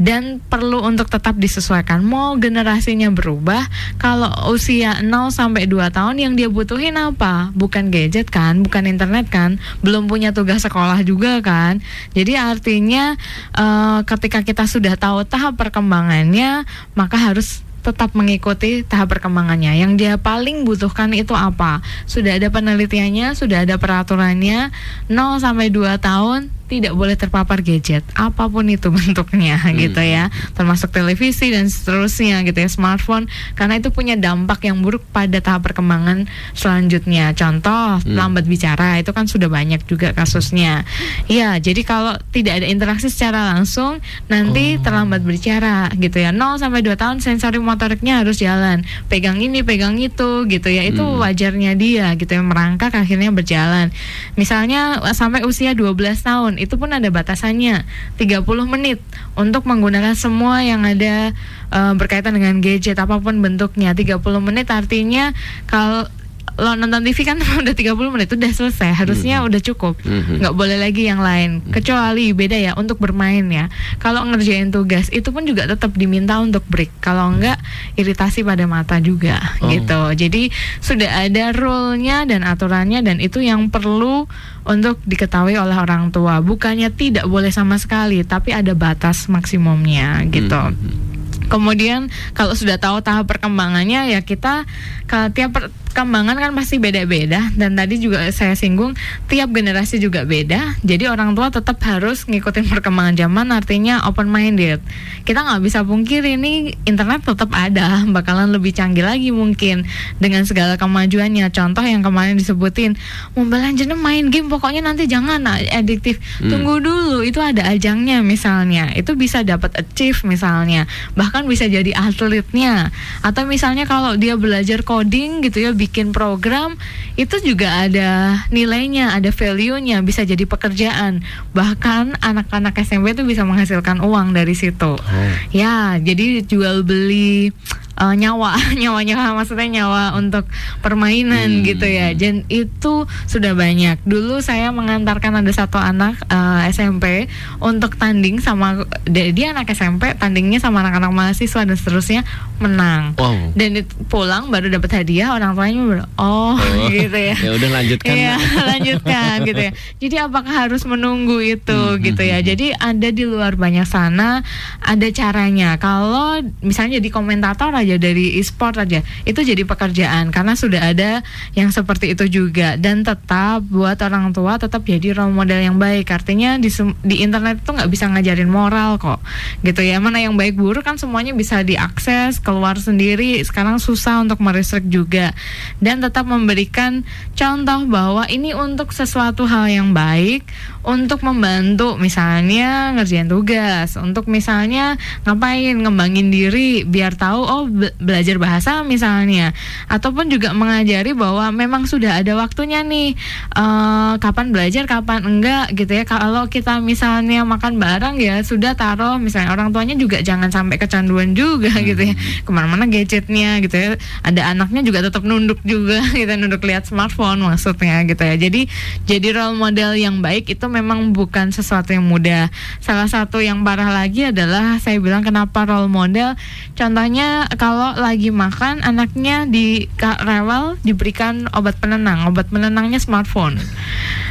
Dan 0.00 0.40
perlu 0.48 0.82
untuk 0.82 1.12
tetap 1.12 1.36
disesuaikan 1.36 2.00
mau 2.00 2.34
generasinya 2.40 3.12
berubah 3.12 3.68
kalau 4.00 4.30
usia 4.50 5.04
0 5.04 5.10
sampai 5.30 5.68
2 5.68 5.92
tahun 5.92 6.16
yang 6.16 6.32
dia 6.34 6.48
butuhin 6.48 6.96
apa? 6.96 7.52
Bukan 7.52 7.92
gadget 7.92 8.32
kan 8.32 8.64
bukan 8.64 8.88
internet 8.88 9.28
kan 9.28 9.60
belum 9.82 10.06
punya 10.08 10.32
tugas 10.32 10.64
sekolah 10.64 11.02
juga 11.04 11.42
kan. 11.44 11.82
Jadi 12.14 12.37
artinya 12.38 13.18
uh, 13.54 14.06
ketika 14.06 14.46
kita 14.46 14.64
sudah 14.70 14.94
tahu 14.94 15.26
tahap 15.26 15.58
perkembangannya, 15.58 16.62
maka 16.94 17.18
harus 17.18 17.66
tetap 17.82 18.12
mengikuti 18.12 18.84
tahap 18.84 19.16
perkembangannya. 19.16 19.78
Yang 19.78 19.92
dia 19.96 20.14
paling 20.20 20.66
butuhkan 20.66 21.14
itu 21.14 21.32
apa? 21.32 21.80
Sudah 22.04 22.36
ada 22.36 22.50
penelitiannya, 22.52 23.32
sudah 23.38 23.64
ada 23.64 23.80
peraturannya. 23.80 24.70
0 25.08 25.44
sampai 25.44 25.72
2 25.72 25.96
tahun 25.98 26.57
tidak 26.68 26.92
boleh 26.92 27.16
terpapar 27.16 27.64
gadget 27.64 28.04
apa 28.14 28.46
pun 28.46 28.68
itu 28.68 28.92
bentuknya 28.98 29.56
hmm. 29.56 29.74
gitu 29.80 30.02
ya 30.04 30.28
termasuk 30.52 30.92
televisi 30.92 31.48
dan 31.48 31.66
seterusnya 31.66 32.44
gitu 32.44 32.58
ya 32.60 32.68
smartphone 32.68 33.26
karena 33.56 33.80
itu 33.80 33.88
punya 33.88 34.14
dampak 34.14 34.68
yang 34.68 34.84
buruk 34.84 35.02
pada 35.10 35.40
tahap 35.40 35.64
perkembangan 35.64 36.28
selanjutnya 36.52 37.32
contoh 37.32 37.98
hmm. 38.04 38.14
lambat 38.14 38.44
bicara 38.44 39.00
itu 39.00 39.10
kan 39.16 39.24
sudah 39.24 39.48
banyak 39.48 39.80
juga 39.88 40.12
kasusnya 40.12 40.84
ya 41.26 41.56
jadi 41.56 41.80
kalau 41.82 42.14
tidak 42.30 42.62
ada 42.62 42.66
interaksi 42.68 43.08
secara 43.08 43.56
langsung 43.56 44.04
nanti 44.28 44.76
oh. 44.76 44.84
terlambat 44.84 45.24
bicara 45.24 45.88
gitu 45.96 46.20
ya 46.20 46.30
0 46.30 46.60
sampai 46.60 46.84
2 46.84 46.94
tahun 47.00 47.16
sensori 47.24 47.56
motoriknya 47.58 48.20
harus 48.20 48.36
jalan 48.38 48.84
pegang 49.08 49.40
ini 49.40 49.64
pegang 49.64 49.96
itu 49.96 50.44
gitu 50.44 50.68
ya 50.68 50.84
itu 50.84 51.00
hmm. 51.00 51.22
wajarnya 51.24 51.72
dia 51.74 52.12
gitu 52.20 52.36
ya 52.36 52.42
merangkak 52.44 52.92
akhirnya 52.92 53.32
berjalan 53.32 53.88
misalnya 54.36 55.00
sampai 55.16 55.46
usia 55.48 55.72
12 55.72 55.96
tahun 56.20 56.57
itu 56.58 56.74
pun 56.74 56.90
ada 56.90 57.06
batasannya 57.08 57.86
30 58.20 58.44
menit 58.66 58.98
untuk 59.38 59.64
menggunakan 59.64 60.12
semua 60.18 60.60
yang 60.66 60.82
ada 60.82 61.32
uh, 61.70 61.94
berkaitan 61.94 62.34
dengan 62.34 62.58
gadget 62.58 62.98
apa 62.98 63.22
pun 63.22 63.38
bentuknya 63.38 63.94
30 63.94 64.18
menit 64.42 64.68
artinya 64.68 65.32
kalau 65.70 66.10
lo 66.58 66.74
nonton 66.74 67.06
TV 67.06 67.22
kan 67.22 67.38
udah 67.62 67.74
30 67.74 67.94
menit 68.10 68.28
udah 68.34 68.50
selesai 68.50 68.90
harusnya 68.90 69.38
mm 69.38 69.42
-hmm. 69.42 69.48
udah 69.54 69.60
cukup 69.62 69.94
mm-hmm. 70.02 70.42
nggak 70.42 70.52
mm 70.52 70.58
-hmm. 70.58 70.58
boleh 70.58 70.76
lagi 70.76 71.02
yang 71.06 71.22
lain 71.22 71.50
mm-hmm. 71.62 71.72
kecuali 71.72 72.34
beda 72.34 72.58
ya 72.58 72.72
untuk 72.74 72.98
bermain 72.98 73.46
ya 73.46 73.70
kalau 74.02 74.26
ngerjain 74.26 74.74
tugas 74.74 75.06
itu 75.14 75.30
pun 75.30 75.46
juga 75.46 75.70
tetap 75.70 75.94
diminta 75.94 76.42
untuk 76.42 76.66
break 76.66 76.90
kalau 76.98 77.30
enggak 77.30 77.62
iritasi 77.94 78.42
pada 78.42 78.66
mata 78.66 78.98
juga 78.98 79.38
oh. 79.62 79.70
gitu 79.70 80.00
jadi 80.18 80.50
sudah 80.82 81.30
ada 81.30 81.54
rule-nya 81.54 82.26
dan 82.26 82.42
aturannya 82.42 83.06
dan 83.06 83.22
itu 83.22 83.38
yang 83.38 83.70
perlu 83.70 84.26
untuk 84.66 84.98
diketahui 85.06 85.54
oleh 85.54 85.78
orang 85.78 86.10
tua 86.10 86.42
bukannya 86.42 86.90
tidak 86.90 87.24
boleh 87.30 87.54
sama 87.54 87.78
sekali 87.78 88.26
tapi 88.26 88.50
ada 88.50 88.74
batas 88.74 89.30
maksimumnya 89.30 90.26
gitu 90.28 90.58
mm 90.58 90.74
-hmm. 90.74 91.17
Kemudian 91.48 92.12
kalau 92.36 92.52
sudah 92.52 92.76
tahu 92.80 93.00
tahap 93.00 93.28
perkembangannya 93.28 94.12
ya 94.12 94.20
kita 94.22 94.68
kalau 95.08 95.32
tiap 95.32 95.56
perkembangan 95.98 96.36
kan 96.36 96.52
pasti 96.54 96.76
beda-beda 96.78 97.48
dan 97.56 97.74
tadi 97.74 97.98
juga 97.98 98.28
saya 98.30 98.54
singgung 98.54 98.94
tiap 99.26 99.50
generasi 99.50 99.98
juga 99.98 100.22
beda. 100.28 100.78
Jadi 100.84 101.08
orang 101.08 101.34
tua 101.34 101.50
tetap 101.50 101.80
harus 101.82 102.28
ngikutin 102.28 102.68
perkembangan 102.68 103.16
zaman 103.16 103.50
artinya 103.50 104.04
open 104.06 104.28
minded. 104.28 104.78
Kita 105.24 105.42
nggak 105.42 105.60
bisa 105.64 105.82
pungkiri 105.82 106.38
ini 106.38 106.76
internet 106.86 107.24
tetap 107.24 107.50
ada, 107.56 108.02
bakalan 108.16 108.52
lebih 108.52 108.76
canggih 108.76 109.02
lagi 109.02 109.32
mungkin 109.32 109.88
dengan 110.22 110.44
segala 110.46 110.78
kemajuannya. 110.78 111.50
Contoh 111.50 111.82
yang 111.82 112.04
kemarin 112.04 112.36
disebutin, 112.36 112.94
mau 113.34 113.48
belanja 113.48 113.88
main 113.98 114.30
game 114.30 114.46
pokoknya 114.46 114.84
nanti 114.84 115.10
jangan 115.10 115.42
adiktif. 115.72 116.20
Hmm. 116.38 116.52
Tunggu 116.52 116.84
dulu 116.84 117.26
itu 117.26 117.40
ada 117.42 117.66
ajangnya 117.68 118.22
misalnya. 118.22 118.92
Itu 118.94 119.18
bisa 119.18 119.42
dapat 119.42 119.74
achieve 119.74 120.22
misalnya. 120.28 120.86
Bahkan 121.18 121.37
bisa 121.44 121.68
jadi 121.68 121.92
atletnya 121.94 122.90
atau 123.22 123.44
misalnya 123.44 123.84
kalau 123.84 124.16
dia 124.16 124.34
belajar 124.34 124.82
coding 124.82 125.44
gitu 125.44 125.62
ya 125.62 125.70
bikin 125.76 126.10
program 126.10 126.74
itu 127.18 127.34
juga 127.42 127.82
ada 127.82 128.46
nilainya, 128.54 129.10
ada 129.10 129.34
value-nya, 129.34 130.06
bisa 130.06 130.22
jadi 130.22 130.46
pekerjaan. 130.46 131.26
Bahkan 131.50 132.22
anak-anak 132.22 132.78
SMP 132.78 133.18
itu 133.18 133.26
bisa 133.26 133.42
menghasilkan 133.42 133.98
uang 133.98 134.38
dari 134.38 134.54
situ. 134.54 134.94
Oh. 134.94 135.32
Ya, 135.50 135.98
jadi 135.98 136.46
jual 136.46 136.86
beli 136.86 137.50
uh, 137.98 138.14
nyawa 138.14 138.54
nyawanya 138.80 139.34
maksudnya 139.34 139.82
nyawa 139.82 140.14
untuk 140.14 140.46
permainan 140.80 141.38
Hmm. 141.48 141.64
gitu 141.64 141.84
ya 141.84 142.12
dan 142.12 142.42
itu 142.46 142.94
sudah 143.24 143.52
banyak 143.52 143.98
dulu 144.02 144.38
saya 144.38 144.70
mengantarkan 144.70 145.34
ada 145.34 145.50
satu 145.50 145.76
anak 145.76 146.16
uh, 146.26 146.62
SMP 146.66 147.26
untuk 147.58 147.94
tanding 147.94 148.38
sama 148.38 148.84
dia 149.04 149.50
anak 149.50 149.68
SMP 149.68 150.14
tandingnya 150.14 150.58
sama 150.58 150.80
anak-anak 150.80 151.10
mahasiswa 151.10 151.62
dan 151.62 151.74
seterusnya 151.74 152.22
menang 152.58 153.14
Wow. 153.14 153.54
dan 153.54 153.76
it- 153.76 153.94
pulang 154.06 154.48
baru 154.48 154.68
dapat 154.68 155.02
hadiah 155.02 155.30
orang 155.30 155.54
tuanya 155.54 155.80
baru 155.80 156.04
oh, 156.16 156.54
Oh, 156.54 156.88
gitu 156.90 157.14
ya 157.14 157.34
ya 157.34 157.50
udah 157.52 157.70
lanjutkan. 157.72 158.12
Iya, 158.12 158.34
lanjutkan 158.70 159.34
gitu 159.42 159.60
ya. 159.60 159.72
Jadi 159.98 160.16
apakah 160.18 160.54
harus 160.66 160.82
menunggu 160.84 161.38
itu 161.38 161.72
Hmm, 161.74 161.98
gitu 161.98 162.20
hmm, 162.20 162.30
ya. 162.30 162.38
hmm. 162.38 162.46
Jadi 162.46 162.66
ada 162.72 163.08
di 163.08 163.24
luar 163.24 163.54
banyak 163.54 163.84
sana 163.84 164.42
ada 164.80 165.06
caranya. 165.10 165.76
Kalau 165.76 166.38
misalnya 166.60 166.98
jadi 166.98 167.08
komentator 167.08 167.70
aja 167.70 167.87
dari 167.96 168.36
e-sport 168.36 168.76
aja, 168.84 169.00
itu 169.24 169.40
jadi 169.40 169.64
pekerjaan 169.64 170.28
karena 170.28 170.52
sudah 170.52 170.92
ada 170.92 171.24
yang 171.56 171.72
seperti 171.72 172.12
itu 172.12 172.28
juga 172.28 172.76
dan 172.76 173.06
tetap 173.06 173.64
buat 173.64 173.96
orang 174.04 174.36
tua 174.36 174.60
tetap 174.60 174.84
jadi 174.84 175.16
role 175.16 175.32
model 175.32 175.62
yang 175.62 175.80
baik. 175.80 176.12
Artinya 176.12 176.60
di 176.60 176.68
di 177.06 177.24
internet 177.24 177.64
itu 177.64 177.70
nggak 177.72 177.88
bisa 177.88 178.10
ngajarin 178.10 178.50
moral 178.50 178.98
kok. 178.98 179.22
Gitu 179.62 179.80
ya. 179.80 179.96
Mana 180.02 180.18
yang 180.18 180.34
baik 180.34 180.58
buruk 180.58 180.84
kan 180.84 180.98
semuanya 180.98 181.32
bisa 181.32 181.62
diakses 181.62 182.42
keluar 182.42 182.76
sendiri. 182.76 183.38
Sekarang 183.46 183.78
susah 183.78 184.20
untuk 184.20 184.42
merestrict 184.42 184.90
juga 184.90 185.32
dan 185.78 186.02
tetap 186.02 186.26
memberikan 186.26 187.06
contoh 187.38 187.86
bahwa 187.86 188.26
ini 188.26 188.52
untuk 188.52 188.90
sesuatu 188.90 189.46
hal 189.46 189.70
yang 189.70 189.94
baik 189.94 190.42
untuk 190.88 191.20
membantu 191.20 192.00
misalnya 192.00 192.96
ngerjain 192.96 193.28
tugas 193.28 194.00
untuk 194.00 194.24
misalnya 194.24 194.96
ngapain 195.28 195.76
ngembangin 195.76 196.32
diri 196.32 196.88
biar 196.88 197.12
tahu 197.12 197.44
oh 197.44 197.64
be- 197.68 197.92
belajar 198.00 198.40
bahasa 198.40 198.80
misalnya. 198.80 199.52
Ataupun 199.92 200.32
juga 200.32 200.56
mengajari 200.56 201.12
bahwa 201.12 201.52
memang 201.52 201.84
sudah 201.84 202.24
ada 202.24 202.32
waktunya 202.40 202.80
nih 202.80 203.12
eh, 203.52 204.12
kapan 204.16 204.48
belajar 204.48 204.88
kapan 204.88 205.28
enggak 205.28 205.76
gitu 205.76 205.92
ya. 205.92 206.08
Kalau 206.08 206.48
kita 206.48 206.80
misalnya 206.80 207.44
makan 207.44 207.76
bareng 207.76 208.16
ya 208.16 208.40
sudah 208.40 208.72
taruh 208.72 209.20
misalnya 209.20 209.52
orang 209.52 209.68
tuanya 209.76 209.92
juga 209.92 210.24
jangan 210.24 210.48
sampai 210.48 210.80
kecanduan 210.80 211.36
juga 211.36 211.68
gitu 211.84 212.00
ya. 212.00 212.16
Ke 212.16 212.48
mana-mana 212.48 212.88
gadgetnya 212.88 213.60
gitu 213.60 213.76
ya. 213.76 213.88
Ada 214.24 214.56
anaknya 214.56 214.80
juga 214.80 215.04
tetap 215.04 215.20
nunduk 215.20 215.60
juga 215.68 216.00
gitu 216.18 216.32
nunduk 216.32 216.64
lihat 216.64 216.88
smartphone 216.88 217.44
maksudnya 217.44 218.08
gitu 218.08 218.24
ya. 218.24 218.40
Jadi 218.40 218.64
jadi 219.04 219.36
role 219.36 219.60
model 219.60 219.92
yang 220.00 220.24
baik 220.24 220.48
itu 220.48 220.64
memang 220.78 221.10
bukan 221.12 221.50
sesuatu 221.50 221.90
yang 221.90 222.06
mudah. 222.06 222.48
Salah 222.78 223.10
satu 223.10 223.42
yang 223.42 223.66
parah 223.66 223.90
lagi 223.90 224.30
adalah 224.30 224.78
saya 224.78 225.02
bilang 225.02 225.26
kenapa 225.26 225.66
role 225.66 225.90
model. 225.90 226.38
Contohnya 226.78 227.50
kalau 227.58 227.98
lagi 227.98 228.30
makan 228.30 228.80
anaknya 228.86 229.44
di 229.44 229.90
rewel 230.00 230.78
diberikan 230.86 231.50
obat 231.52 231.76
penenang. 231.82 232.30
Obat 232.30 232.48
penenangnya 232.48 233.02
smartphone. 233.02 233.58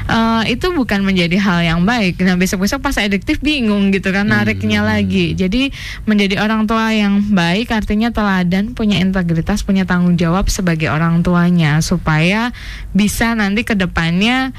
Eh, 0.08 0.56
itu 0.56 0.72
bukan 0.72 1.04
menjadi 1.04 1.36
hal 1.36 1.60
yang 1.68 1.82
baik. 1.84 2.24
Nah 2.24 2.40
besok-besok 2.40 2.80
pas 2.80 2.96
adiktif 2.96 3.44
bingung 3.44 3.92
gitu 3.92 4.16
kan 4.16 4.24
nariknya 4.32 4.80
lagi. 4.80 5.36
Jadi 5.36 5.76
menjadi 6.08 6.40
orang 6.40 6.64
tua 6.64 6.96
yang 6.96 7.20
baik 7.36 7.76
artinya 7.76 8.08
teladan, 8.08 8.72
punya 8.72 9.04
integritas, 9.04 9.68
punya 9.68 9.84
tanggung 9.84 10.16
jawab 10.16 10.48
sebagai 10.48 10.88
orang 10.88 11.28
tuanya 11.28 11.84
supaya 11.84 12.56
bisa 12.96 13.36
nanti 13.36 13.68
ke 13.68 13.76
depannya 13.76 14.56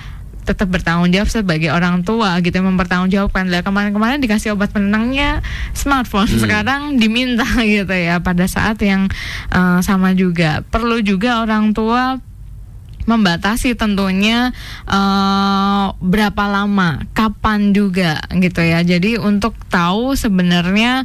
tetap 0.48 0.72
bertanggung 0.72 1.12
jawab 1.12 1.28
sebagai 1.28 1.68
orang 1.68 2.00
tua 2.00 2.40
gitu 2.40 2.64
mempertanggungjawabkan. 2.64 3.52
Lah 3.52 3.60
kemarin-kemarin 3.60 4.24
dikasih 4.24 4.56
obat 4.56 4.72
penenangnya 4.72 5.44
smartphone 5.76 6.32
sekarang 6.40 6.96
diminta 6.96 7.44
gitu 7.64 7.92
ya 7.92 8.24
pada 8.24 8.48
saat 8.48 8.80
yang 8.80 9.12
eh, 9.52 9.78
sama 9.84 10.16
juga. 10.16 10.64
Perlu 10.72 11.04
juga 11.04 11.44
orang 11.44 11.76
tua 11.76 12.16
membatasi 13.04 13.76
tentunya 13.76 14.56
eh, 14.88 15.86
berapa 15.92 16.44
lama, 16.48 17.04
kapan 17.12 17.76
juga 17.76 18.24
gitu 18.32 18.64
ya. 18.64 18.80
Jadi 18.80 19.20
untuk 19.20 19.52
tahu 19.68 20.16
sebenarnya 20.16 21.04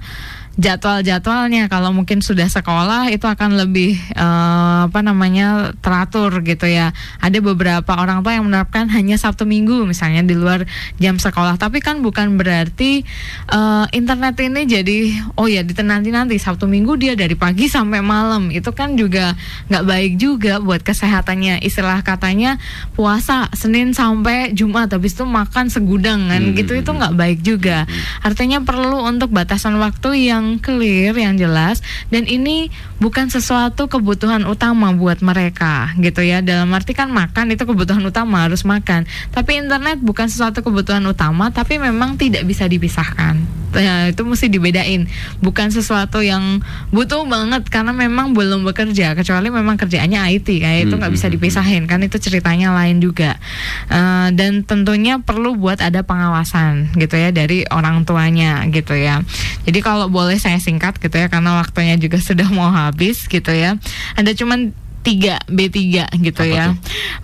jadwal-jadwalnya 0.53 1.65
kalau 1.65 1.89
mungkin 1.89 2.21
sudah 2.21 2.45
sekolah 2.45 3.09
itu 3.09 3.25
akan 3.25 3.57
lebih 3.57 3.97
eh, 4.13 4.79
apa 4.85 4.99
namanya 5.01 5.73
teratur 5.81 6.45
gitu 6.45 6.69
ya. 6.69 6.93
Ada 7.19 7.41
beberapa 7.41 7.97
orang 7.97 8.21
tua 8.21 8.37
yang 8.37 8.45
menerapkan 8.45 8.85
hanya 8.95 9.17
Sabtu 9.17 9.49
Minggu 9.49 9.83
misalnya 9.89 10.21
di 10.21 10.37
luar 10.37 10.69
jam 11.01 11.17
sekolah. 11.17 11.57
Tapi 11.57 11.81
kan 11.81 12.05
bukan 12.05 12.37
berarti 12.37 13.01
eh, 13.49 13.85
internet 13.97 14.37
ini 14.45 14.61
jadi 14.69 14.97
oh 15.41 15.49
ya 15.49 15.65
nanti 15.83 16.13
nanti 16.13 16.35
Sabtu 16.37 16.69
Minggu 16.69 17.01
dia 17.01 17.17
dari 17.17 17.33
pagi 17.33 17.65
sampai 17.65 18.05
malam. 18.05 18.53
Itu 18.53 18.77
kan 18.77 18.93
juga 18.93 19.33
nggak 19.73 19.83
baik 19.89 20.13
juga 20.21 20.61
buat 20.61 20.85
kesehatannya. 20.85 21.65
Istilah 21.65 22.05
katanya 22.05 22.61
puasa 22.93 23.49
Senin 23.57 23.97
sampai 23.97 24.53
Jumat 24.53 24.93
habis 24.93 25.17
itu 25.17 25.25
makan 25.25 25.73
segudang 25.73 26.29
kan 26.29 26.43
Hmm, 26.43 26.59
gitu 26.59 26.75
hmm, 26.75 26.81
itu 26.83 26.91
nggak 26.93 27.15
baik 27.15 27.39
juga. 27.41 27.77
Artinya 28.21 28.59
perlu 28.61 29.07
untuk 29.07 29.31
batasan 29.31 29.79
waktu 29.79 30.29
yang 30.29 30.42
clear, 30.61 31.13
yang 31.17 31.35
jelas 31.35 31.81
dan 32.13 32.25
ini 32.29 32.69
bukan 33.01 33.27
sesuatu 33.27 33.91
kebutuhan 33.91 34.47
utama 34.47 34.93
buat 34.95 35.19
mereka 35.19 35.91
gitu 35.99 36.23
ya. 36.23 36.39
Dalam 36.39 36.71
arti 36.71 36.95
kan 36.95 37.11
makan 37.11 37.51
itu 37.51 37.67
kebutuhan 37.67 38.03
utama 38.05 38.47
harus 38.47 38.63
makan. 38.63 39.03
Tapi 39.33 39.59
internet 39.59 39.99
bukan 39.99 40.29
sesuatu 40.29 40.63
kebutuhan 40.63 41.03
utama 41.03 41.49
tapi 41.49 41.81
memang 41.81 42.15
tidak 42.15 42.47
bisa 42.47 42.69
dipisahkan. 42.69 43.63
Ya, 43.73 44.13
itu 44.13 44.21
mesti 44.21 44.53
dibedain. 44.53 45.09
Bukan 45.41 45.73
sesuatu 45.73 46.21
yang 46.21 46.61
butuh 46.93 47.25
banget 47.25 47.65
karena 47.73 47.89
memang 47.89 48.37
belum 48.37 48.61
bekerja 48.69 49.17
kecuali 49.17 49.49
memang 49.49 49.81
kerjaannya 49.81 50.29
IT 50.37 50.45
kayak 50.61 50.79
itu 50.89 50.93
nggak 50.93 51.09
bisa 51.09 51.25
Hmm, 51.25 51.33
hmm, 51.33 51.41
dipisahin 51.41 51.83
kan 51.89 51.99
itu 52.05 52.21
ceritanya 52.21 52.69
lain 52.69 53.01
juga. 53.01 53.41
Eh, 53.89 54.29
dan 54.37 54.61
tentunya 54.61 55.17
perlu 55.17 55.57
buat 55.57 55.81
ada 55.81 56.05
pengawasan 56.05 56.93
gitu 57.01 57.17
ya 57.17 57.33
dari 57.33 57.65
orang 57.73 58.05
tuanya 58.05 58.61
gitu 58.69 58.93
ya. 58.93 59.25
Jadi 59.65 59.79
kalau 59.81 60.11
boleh 60.11 60.32
saya 60.37 60.59
singkat 60.61 60.97
gitu 60.99 61.15
ya 61.15 61.27
karena 61.31 61.57
waktunya 61.57 61.95
juga 61.97 62.19
sudah 62.21 62.47
mau 62.51 62.69
habis 62.69 63.25
gitu 63.25 63.51
ya. 63.51 63.77
Ada 64.19 64.35
cuman 64.37 64.75
3 65.03 65.43
B3 65.45 65.75
gitu 66.17 66.41
Apa 66.41 66.47
ya. 66.49 66.65
tuh? 66.65 66.75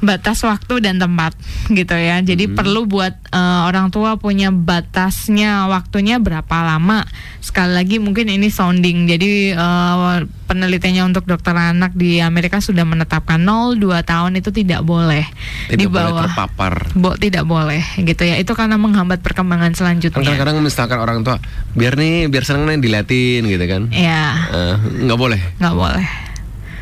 Batas 0.01 0.39
waktu 0.41 0.73
dan 0.80 0.99
tempat 0.99 1.32
gitu 1.69 1.95
ya. 1.95 2.19
Jadi 2.19 2.45
perlu 2.47 2.84
buat 2.84 3.15
eh, 3.25 3.39
orang 3.63 3.88
tua 3.88 4.15
punya 4.15 4.51
batasnya 4.51 5.65
waktunya 5.65 6.17
berapa 6.17 6.51
lama. 6.59 7.07
Sekali 7.39 7.71
lagi 7.73 7.95
mungkin 7.97 8.27
ini 8.27 8.47
sounding. 8.47 9.07
Jadi 9.07 9.32
eh, 9.51 10.17
penelitiannya 10.45 11.03
untuk 11.05 11.23
dokter 11.23 11.53
anak 11.53 11.93
di 11.93 12.19
Amerika 12.19 12.59
sudah 12.59 12.84
menetapkan 12.84 13.38
0 13.38 13.77
2 13.77 14.01
tahun 14.03 14.32
itu 14.36 14.49
tidak 14.51 14.82
boleh 14.82 15.23
Tidak 15.67 15.77
di 15.77 15.86
boleh 15.86 16.09
bawah 16.09 16.25
terpapar. 16.27 16.73
Bo, 16.93 17.15
tidak 17.15 17.45
boleh 17.45 17.80
gitu 17.97 18.21
ya. 18.21 18.36
Itu 18.36 18.53
karena 18.53 18.75
menghambat 18.75 19.21
perkembangan 19.21 19.71
Kan 19.71 19.77
selanjutnya. 19.77 20.19
kadang-kadang 20.19 20.59
misalkan 20.59 20.97
orang 20.97 21.21
tua 21.21 21.39
biar 21.71 21.95
nih 21.95 22.27
biar 22.27 22.43
seneng 22.43 22.67
nih 22.67 22.77
diliatin 22.77 23.41
gitu 23.45 23.63
kan. 23.63 23.82
Ya, 23.89 24.36
Eh, 24.49 24.75
nggak 25.05 25.15
boleh. 25.15 25.39
nggak 25.57 25.73
boleh. 25.73 26.07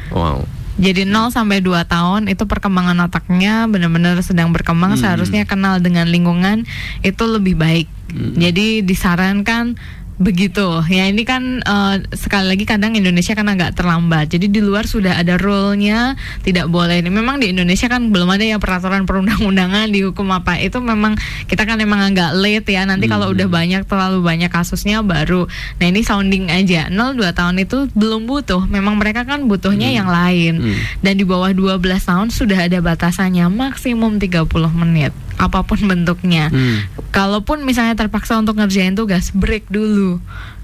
Wow. 0.09 0.47
Jadi 0.77 1.09
0 1.09 1.33
sampai 1.33 1.59
2 1.59 1.89
tahun 1.89 2.29
itu 2.29 2.45
perkembangan 2.45 3.09
otaknya 3.09 3.65
benar-benar 3.65 4.21
sedang 4.21 4.53
berkembang 4.53 4.93
Hmm. 4.93 5.01
seharusnya 5.01 5.43
kenal 5.49 5.81
dengan 5.81 6.05
lingkungan 6.05 6.69
itu 7.01 7.23
lebih 7.25 7.57
baik. 7.57 7.89
Hmm. 8.13 8.37
Jadi 8.37 8.85
disarankan 8.85 9.75
begitu. 10.17 10.81
Ya 10.89 11.05
ini 11.05 11.23
kan 11.23 11.61
eh, 11.61 11.95
sekali 12.17 12.49
lagi 12.53 12.65
kadang 12.65 12.97
Indonesia 12.97 13.37
kan 13.37 13.47
agak 13.49 13.77
terlambat. 13.77 14.33
Jadi 14.33 14.49
di 14.49 14.61
luar 14.61 14.89
sudah 14.89 15.17
ada 15.17 15.37
rule-nya 15.37 16.17
tidak 16.41 16.67
boleh. 16.69 17.05
Ini 17.05 17.09
memang 17.13 17.37
di 17.37 17.53
Indonesia 17.53 17.85
kan 17.85 18.09
belum 18.09 18.33
ada 18.33 18.43
ya 18.45 18.57
peraturan 18.57 19.05
perundang-undangan 19.05 19.93
di 19.93 20.01
hukum 20.05 20.29
apa. 20.33 20.57
Itu 20.57 20.81
memang 20.81 21.15
kita 21.45 21.63
kan 21.69 21.77
emang 21.77 22.01
agak 22.13 22.33
late 22.33 22.67
ya. 22.69 22.83
Nanti 22.83 23.05
kalau 23.05 23.29
Hmm. 23.29 23.35
udah 23.37 23.47
banyak 23.47 23.81
terlalu 23.85 24.19
banyak 24.25 24.49
kasusnya 24.49 25.05
baru. 25.05 25.45
Nah 25.77 25.85
ini 25.85 26.01
sounding 26.01 26.49
aja. 26.49 26.89
0 26.89 27.13
2 27.13 27.31
tahun 27.37 27.61
itu 27.61 27.87
belum 27.93 28.25
butuh. 28.25 28.65
Memang 28.65 28.97
mereka 28.97 29.23
kan 29.23 29.45
butuhnya 29.45 29.93
yang 29.93 30.09
lain. 30.09 30.59
Hmm. 30.61 30.77
Dan 31.05 31.21
di 31.21 31.25
bawah 31.27 31.53
12 31.53 32.03
tahun 32.03 32.33
sudah 32.33 32.65
ada 32.65 32.81
batasannya 32.81 33.45
maksimum 33.53 34.17
30 34.17 34.73
menit 34.73 35.13
apa 35.37 35.63
pun 35.63 35.77
bentuknya. 35.85 36.49
Hmm. 36.49 36.83
Kalaupun 37.13 37.63
misalnya 37.63 37.93
terpaksa 37.93 38.35
untuk 38.37 38.57
ngerjain 38.57 38.97
tugas, 38.97 39.29
break 39.31 39.69
dulu. 39.69 40.17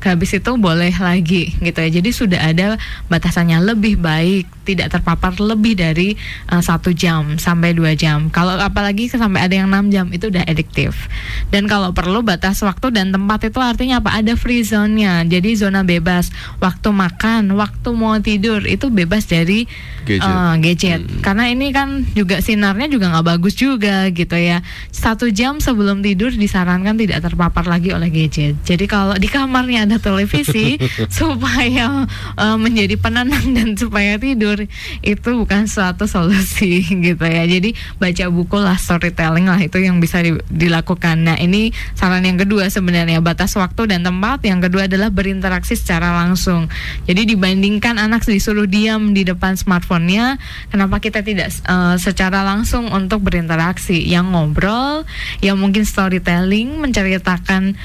Habis 0.04 0.38
itu 0.38 0.52
boleh 0.60 0.92
lagi 0.96 1.56
gitu 1.60 1.80
ya. 1.80 1.90
Jadi 1.90 2.10
sudah 2.12 2.42
ada 2.52 2.76
batasannya 3.08 3.64
lebih 3.64 4.00
baik, 4.00 4.46
tidak 4.68 4.92
terpapar 4.94 5.36
lebih 5.40 5.80
dari 5.80 6.16
eh, 6.52 6.62
satu 6.64 6.92
jam 6.92 7.40
sampai 7.40 7.76
dua 7.76 7.96
jam. 7.96 8.28
Kalau 8.30 8.56
apalagi 8.60 9.08
sampai 9.12 9.46
ada 9.46 9.56
yang 9.56 9.70
6 9.70 9.94
jam 9.94 10.06
itu 10.12 10.30
udah 10.32 10.44
adiktif. 10.48 11.08
Dan 11.52 11.68
kalau 11.68 11.92
perlu 11.92 12.24
batas 12.24 12.62
waktu 12.64 12.90
dan 12.94 13.12
tempat 13.12 13.50
itu 13.50 13.60
artinya 13.60 14.00
apa? 14.00 14.16
Ada 14.20 14.34
free 14.40 14.64
zone-nya. 14.64 15.24
Jadi 15.28 15.56
zona 15.60 15.84
bebas. 15.86 16.32
Waktu 16.60 16.90
makan, 16.90 17.54
waktu 17.58 17.90
mau 17.94 18.16
tidur 18.20 18.64
itu 18.66 18.88
bebas 18.90 19.28
dari 19.28 19.66
Gadget. 20.04 20.28
eh, 20.28 20.54
gadget. 20.60 21.02
Hmm. 21.04 21.22
Karena 21.24 21.44
ini 21.52 21.72
kan 21.72 22.04
juga 22.16 22.40
sinarnya 22.44 22.88
juga 22.92 23.12
nggak 23.12 23.28
bagus 23.38 23.56
juga 23.56 24.08
gitu 24.12 24.36
ya. 24.36 24.60
Satu 24.92 25.32
jam 25.32 25.60
sebelum 25.60 26.04
tidur 26.04 26.32
disarankan 26.34 26.96
tidak 27.00 27.24
terpapar 27.24 27.68
lagi 27.68 27.92
oleh 27.96 28.10
gadget. 28.12 28.60
Jadi 28.64 28.86
kalau 28.88 29.16
di 29.16 29.28
kamarnya 29.28 29.88
ada 29.88 29.93
televisi 30.00 30.80
supaya 31.18 32.08
uh, 32.40 32.58
menjadi 32.58 32.96
penenang 32.96 33.52
dan 33.52 33.76
supaya 33.76 34.16
tidur 34.16 34.64
itu 35.04 35.30
bukan 35.36 35.68
suatu 35.68 36.08
solusi 36.08 36.86
gitu 37.12 37.26
ya. 37.26 37.44
Jadi 37.44 37.76
baca 38.00 38.26
buku 38.30 38.58
lah 38.62 38.80
storytelling 38.80 39.50
lah 39.50 39.60
itu 39.60 39.84
yang 39.84 40.00
bisa 40.00 40.24
di, 40.24 40.38
dilakukan. 40.48 41.28
Nah, 41.28 41.38
ini 41.42 41.76
saran 41.98 42.24
yang 42.24 42.40
kedua 42.40 42.72
sebenarnya 42.72 43.20
batas 43.20 43.58
waktu 43.60 43.92
dan 43.92 44.08
tempat. 44.08 44.46
Yang 44.48 44.72
kedua 44.72 44.88
adalah 44.88 45.12
berinteraksi 45.12 45.76
secara 45.76 46.16
langsung. 46.16 46.72
Jadi 47.10 47.36
dibandingkan 47.36 48.00
anak 48.00 48.24
disuruh 48.24 48.70
diam 48.70 49.12
di 49.12 49.28
depan 49.28 49.60
smartphone-nya, 49.60 50.40
kenapa 50.72 51.04
kita 51.04 51.20
tidak 51.26 51.52
uh, 51.68 52.00
secara 52.00 52.46
langsung 52.48 52.88
untuk 52.94 53.20
berinteraksi? 53.26 54.00
Yang 54.00 54.32
ngobrol, 54.32 55.04
yang 55.44 55.60
mungkin 55.60 55.84
storytelling, 55.84 56.80
menceritakan 56.80 57.76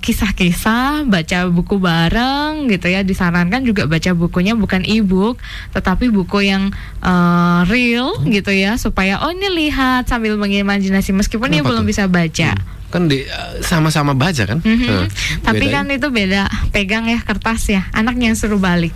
kisah 0.00 0.30
kisah-kisah, 0.30 1.09
baca 1.10 1.50
buku 1.50 1.76
bareng 1.82 2.70
gitu 2.70 2.86
ya. 2.86 3.02
Disarankan 3.02 3.66
juga 3.66 3.90
baca 3.90 4.14
bukunya 4.14 4.54
bukan 4.54 4.86
e-book, 4.86 5.42
tetapi 5.74 6.08
buku 6.08 6.46
yang 6.46 6.70
uh, 7.02 7.66
real 7.66 8.22
gitu 8.24 8.54
ya 8.54 8.78
supaya 8.78 9.20
oh 9.26 9.34
ini 9.34 9.68
lihat 9.68 10.06
sambil 10.06 10.38
mengimajinasi 10.38 11.10
meskipun 11.10 11.50
dia 11.50 11.66
belum 11.66 11.82
bisa 11.84 12.06
baca. 12.06 12.54
Hmm 12.54 12.78
kan 12.90 13.06
di 13.06 13.22
sama-sama 13.62 14.18
baca 14.18 14.50
kan? 14.50 14.58
Mm 14.66 14.76
-hmm. 14.82 15.02
Tapi 15.46 15.70
kan 15.70 15.86
itu 15.94 16.10
beda 16.10 16.50
pegang 16.74 17.06
ya 17.06 17.22
kertas 17.22 17.70
ya. 17.70 17.86
Anaknya 17.94 18.34
yang 18.34 18.38
suruh 18.38 18.58
balik 18.58 18.90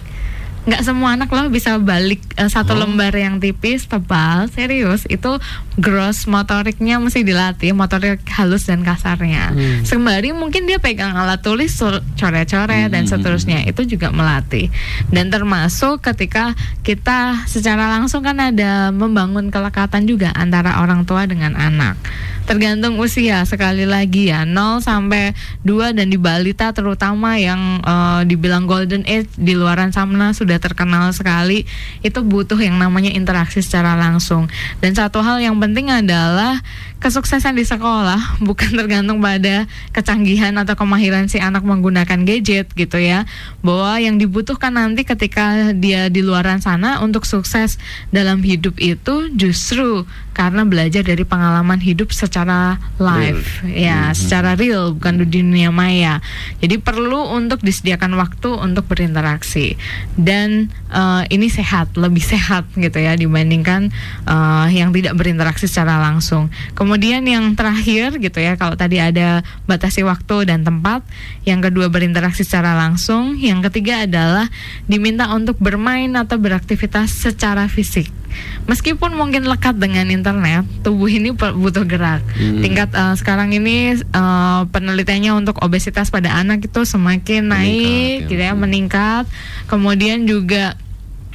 nggak 0.64 0.80
semua 0.80 1.12
anak 1.12 1.28
loh 1.28 1.52
bisa 1.52 1.76
balik 1.76 2.24
uh, 2.40 2.48
satu 2.48 2.72
oh. 2.72 2.80
lembar 2.80 3.12
yang 3.12 3.36
tipis 3.36 3.84
tebal 3.84 4.48
serius 4.48 5.04
itu 5.12 5.36
gross 5.76 6.24
motoriknya 6.24 6.96
mesti 6.96 7.20
dilatih 7.20 7.76
motorik 7.76 8.24
halus 8.32 8.64
dan 8.64 8.80
kasarnya 8.80 9.52
hmm. 9.52 9.84
sembari 9.84 10.32
mungkin 10.32 10.64
dia 10.64 10.80
pegang 10.80 11.12
alat 11.12 11.44
tulis 11.44 11.76
coret-coret 12.16 12.88
hmm. 12.88 12.94
dan 12.96 13.04
seterusnya 13.04 13.68
itu 13.68 13.84
juga 13.84 14.08
melatih 14.08 14.72
dan 15.12 15.28
termasuk 15.28 16.00
ketika 16.00 16.56
kita 16.80 17.44
secara 17.44 18.00
langsung 18.00 18.24
kan 18.24 18.40
ada 18.40 18.88
membangun 18.88 19.52
kelekatan 19.52 20.08
juga 20.08 20.32
antara 20.32 20.80
orang 20.80 21.04
tua 21.04 21.28
dengan 21.28 21.60
anak 21.60 22.00
tergantung 22.44 23.00
usia 23.00 23.40
sekali 23.48 23.88
lagi 23.88 24.28
ya 24.28 24.44
0 24.44 24.84
sampai 24.84 25.32
2 25.64 25.96
dan 25.96 26.12
di 26.12 26.20
balita 26.20 26.76
terutama 26.76 27.40
yang 27.40 27.80
uh, 27.80 28.20
dibilang 28.28 28.68
golden 28.68 29.00
age 29.08 29.32
di 29.40 29.56
luaran 29.56 29.96
sana 29.96 30.36
sudah 30.36 30.53
terkenal 30.59 31.11
sekali 31.14 31.64
itu 32.05 32.20
butuh 32.20 32.59
yang 32.59 32.76
namanya 32.76 33.11
interaksi 33.12 33.62
secara 33.62 33.94
langsung. 33.94 34.50
Dan 34.82 34.92
satu 34.92 35.22
hal 35.24 35.40
yang 35.40 35.57
penting 35.62 35.90
adalah 35.90 36.61
kesuksesan 37.02 37.57
di 37.57 37.68
sekolah 37.68 38.36
bukan 38.48 38.72
tergantung 38.72 39.20
pada 39.20 39.68
kecanggihan 39.92 40.57
atau 40.57 40.72
kemahiran 40.76 41.28
si 41.28 41.36
anak 41.40 41.64
menggunakan 41.64 42.24
gadget 42.24 42.72
gitu 42.72 42.98
ya. 43.00 43.28
Bahwa 43.61 44.00
yang 44.00 44.16
dibutuhkan 44.16 44.74
nanti 44.74 45.05
ketika 45.05 45.72
dia 45.76 46.09
di 46.09 46.24
luaran 46.24 46.61
sana 46.61 47.00
untuk 47.00 47.28
sukses 47.28 47.76
dalam 48.11 48.40
hidup 48.44 48.76
itu 48.80 49.30
justru 49.36 50.05
karena 50.34 50.66
belajar 50.66 51.07
dari 51.07 51.22
pengalaman 51.22 51.78
hidup 51.78 52.11
secara 52.11 52.76
live. 52.98 53.46
Real. 53.62 53.70
ya 53.70 53.98
mm-hmm. 54.11 54.18
secara 54.18 54.50
real 54.59 54.92
bukan 54.98 55.22
di 55.22 55.26
dunia 55.40 55.70
maya. 55.70 56.18
Jadi 56.59 56.82
perlu 56.82 57.30
untuk 57.30 57.62
disediakan 57.62 58.18
waktu 58.18 58.50
untuk 58.59 58.84
berinteraksi. 58.90 59.78
Dan 60.18 60.43
uh, 60.90 61.22
ini 61.28 61.47
sehat 61.53 61.95
lebih 61.95 62.24
sehat 62.24 62.66
gitu 62.74 62.99
ya 62.99 63.14
dibandingkan 63.14 63.92
uh, 64.24 64.66
yang 64.72 64.90
tidak 64.90 65.14
berinteraksi 65.14 65.68
secara 65.68 66.01
langsung. 66.01 66.49
Kemudian 66.72 67.22
yang 67.28 67.53
terakhir 67.55 68.16
gitu 68.18 68.38
ya 68.40 68.57
kalau 68.57 68.74
tadi 68.74 68.99
ada 68.99 69.45
batasi 69.68 70.03
waktu 70.03 70.49
dan 70.49 70.64
tempat 70.64 71.05
yang 71.45 71.61
kedua 71.61 71.92
berinteraksi 71.92 72.42
secara 72.42 72.72
langsung 72.74 73.36
yang 73.36 73.61
ketiga 73.70 74.09
adalah 74.09 74.49
diminta 74.88 75.28
untuk 75.30 75.61
bermain 75.61 76.11
atau 76.16 76.40
beraktivitas 76.40 77.12
secara 77.12 77.68
fisik 77.68 78.23
meskipun 78.70 79.14
mungkin 79.14 79.45
lekat 79.45 79.76
dengan 79.76 80.09
internet, 80.09 80.64
tubuh 80.82 81.09
ini 81.11 81.35
butuh 81.35 81.85
gerak. 81.85 82.22
Hmm. 82.37 82.61
Tingkat 82.61 82.91
uh, 82.95 83.14
sekarang 83.14 83.53
ini 83.53 83.99
uh, 84.14 84.66
penelitiannya 84.68 85.32
untuk 85.37 85.61
obesitas 85.61 86.09
pada 86.09 86.35
anak 86.37 86.64
itu 86.66 86.82
semakin 86.87 87.51
meningkat, 87.51 87.53
naik, 87.53 88.16
ya. 88.24 88.28
gitu 88.30 88.43
ya, 88.43 88.53
meningkat. 88.55 89.24
Kemudian 89.68 90.24
juga 90.24 90.76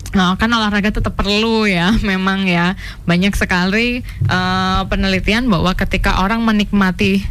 Nah, 0.09 0.33
kan 0.41 0.49
olahraga 0.49 0.89
tetap 0.89 1.13
perlu 1.13 1.69
ya, 1.69 1.93
memang 2.09 2.49
ya 2.49 2.73
banyak 3.05 3.33
sekali 3.37 4.01
uh, 4.25 4.81
penelitian 4.89 5.45
bahwa 5.45 5.77
ketika 5.77 6.25
orang 6.25 6.41
menikmati 6.41 7.21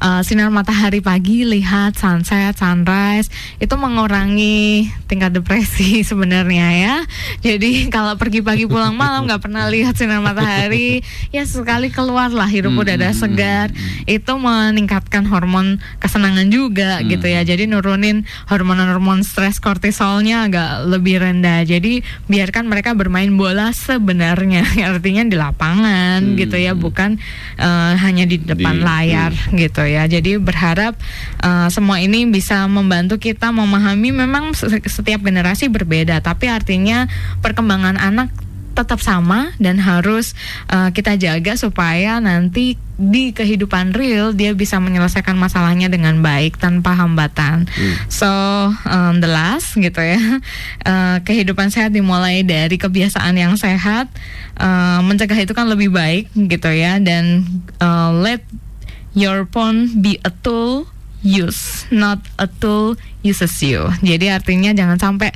uh, 0.00 0.20
sinar 0.24 0.48
matahari 0.48 1.04
pagi 1.04 1.44
lihat 1.44 1.94
sunset 1.94 2.56
sunrise 2.56 3.28
itu 3.60 3.72
mengurangi 3.76 4.88
tingkat 5.06 5.36
depresi 5.36 6.00
sebenarnya 6.10 6.68
ya. 6.74 6.96
Jadi 7.44 7.92
kalau 7.92 8.16
pergi 8.16 8.40
pagi 8.40 8.64
pulang 8.64 8.96
malam 8.96 9.28
nggak 9.28 9.44
pernah 9.44 9.68
lihat 9.68 9.94
sinar 9.94 10.24
matahari 10.24 11.04
ya 11.30 11.44
sekali 11.44 11.92
keluar 11.92 12.32
lah 12.32 12.48
hidup 12.48 12.72
hmm, 12.74 12.82
udara 12.82 13.12
hmm, 13.12 13.14
hmm, 13.14 13.20
segar. 13.20 13.68
itu 14.08 14.32
meningkatkan 14.34 15.28
hormon 15.28 15.78
kesenangan 16.00 16.48
juga 16.48 17.04
gitu 17.04 17.28
ya. 17.28 17.44
Jadi 17.44 17.68
nurunin 17.68 18.24
hormon-hormon 18.48 19.22
stres 19.22 19.60
kortisolnya 19.60 20.48
agak 20.48 20.88
lebih 20.88 21.20
rendah. 21.20 21.62
Jadi 21.62 22.02
biarkan 22.26 22.66
mereka 22.66 22.96
bermain 22.96 23.30
bola 23.36 23.70
sebenarnya 23.76 24.64
artinya 24.90 25.22
di 25.28 25.36
lapangan 25.36 26.34
gitu 26.34 26.56
ya 26.56 26.72
bukan 26.72 27.20
uh, 27.60 27.94
hanya 28.00 28.24
di 28.24 28.40
depan 28.40 28.80
di, 28.80 28.84
layar 28.86 29.32
gitu 29.52 29.89
ya. 29.90 30.06
Jadi 30.06 30.38
berharap 30.38 30.94
uh, 31.42 31.68
semua 31.68 31.98
ini 31.98 32.24
bisa 32.30 32.64
membantu 32.70 33.18
kita 33.18 33.50
memahami 33.50 34.14
memang 34.14 34.54
setiap 34.86 35.20
generasi 35.20 35.66
berbeda, 35.66 36.22
tapi 36.22 36.46
artinya 36.46 37.10
perkembangan 37.42 37.98
anak 37.98 38.30
tetap 38.80 39.02
sama 39.02 39.52
dan 39.58 39.76
harus 39.76 40.32
uh, 40.70 40.88
kita 40.94 41.18
jaga 41.18 41.58
supaya 41.58 42.22
nanti 42.22 42.78
di 43.00 43.32
kehidupan 43.32 43.96
real 43.96 44.36
dia 44.36 44.52
bisa 44.52 44.76
menyelesaikan 44.76 45.32
masalahnya 45.36 45.88
dengan 45.88 46.20
baik 46.20 46.60
tanpa 46.60 46.92
hambatan. 46.96 47.64
Hmm. 47.64 47.94
So 48.12 48.30
um, 48.88 49.24
the 49.24 49.30
last 49.30 49.76
gitu 49.76 50.00
ya, 50.00 50.20
uh, 50.84 51.18
kehidupan 51.26 51.72
sehat 51.72 51.92
dimulai 51.96 52.44
dari 52.44 52.76
kebiasaan 52.76 53.36
yang 53.36 53.56
sehat. 53.56 54.08
Uh, 54.60 55.00
mencegah 55.00 55.40
itu 55.40 55.56
kan 55.56 55.72
lebih 55.72 55.88
baik 55.88 56.28
gitu 56.36 56.68
ya 56.68 57.00
dan 57.00 57.48
uh, 57.80 58.12
let 58.12 58.44
your 59.14 59.46
phone 59.50 60.00
be 60.00 60.18
a 60.22 60.32
tool 60.42 60.86
use, 61.20 61.84
not 61.92 62.18
a 62.40 62.48
tool 62.48 62.96
uses 63.20 63.52
you. 63.60 63.84
Jadi 64.00 64.32
artinya 64.32 64.72
jangan 64.72 64.96
sampai 64.98 65.30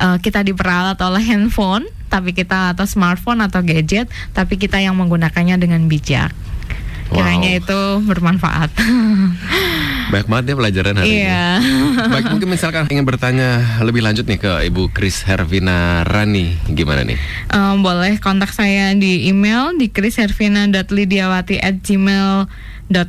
uh, 0.00 0.20
kita 0.20 0.44
diperalat 0.44 1.00
oleh 1.00 1.24
handphone, 1.24 1.88
tapi 2.12 2.36
kita 2.36 2.76
atau 2.76 2.84
smartphone 2.84 3.40
atau 3.40 3.64
gadget, 3.64 4.12
tapi 4.36 4.60
kita 4.60 4.76
yang 4.80 4.96
menggunakannya 5.00 5.56
dengan 5.56 5.88
bijak. 5.88 6.32
Wow. 7.12 7.20
Kiranya 7.20 7.60
itu 7.60 7.80
bermanfaat. 8.08 8.72
Baik 10.12 10.28
banget 10.28 10.52
ya 10.52 10.54
pelajaran 10.56 10.96
hari 10.96 11.24
iya. 11.24 11.60
ini. 11.60 11.96
Baik 12.08 12.24
mungkin 12.32 12.48
misalkan 12.52 12.86
ingin 12.88 13.04
bertanya 13.04 13.80
lebih 13.84 14.02
lanjut 14.04 14.26
nih 14.28 14.38
ke 14.40 14.52
Ibu 14.72 14.88
Kris 14.92 15.22
Hervina 15.24 16.04
Rani, 16.08 16.56
gimana 16.72 17.04
nih? 17.04 17.16
Um, 17.52 17.82
boleh 17.84 18.16
kontak 18.20 18.52
saya 18.52 18.94
di 18.96 19.28
email 19.28 19.76
di 19.76 19.88
krishervina.lidiawati@gmail 19.92 22.48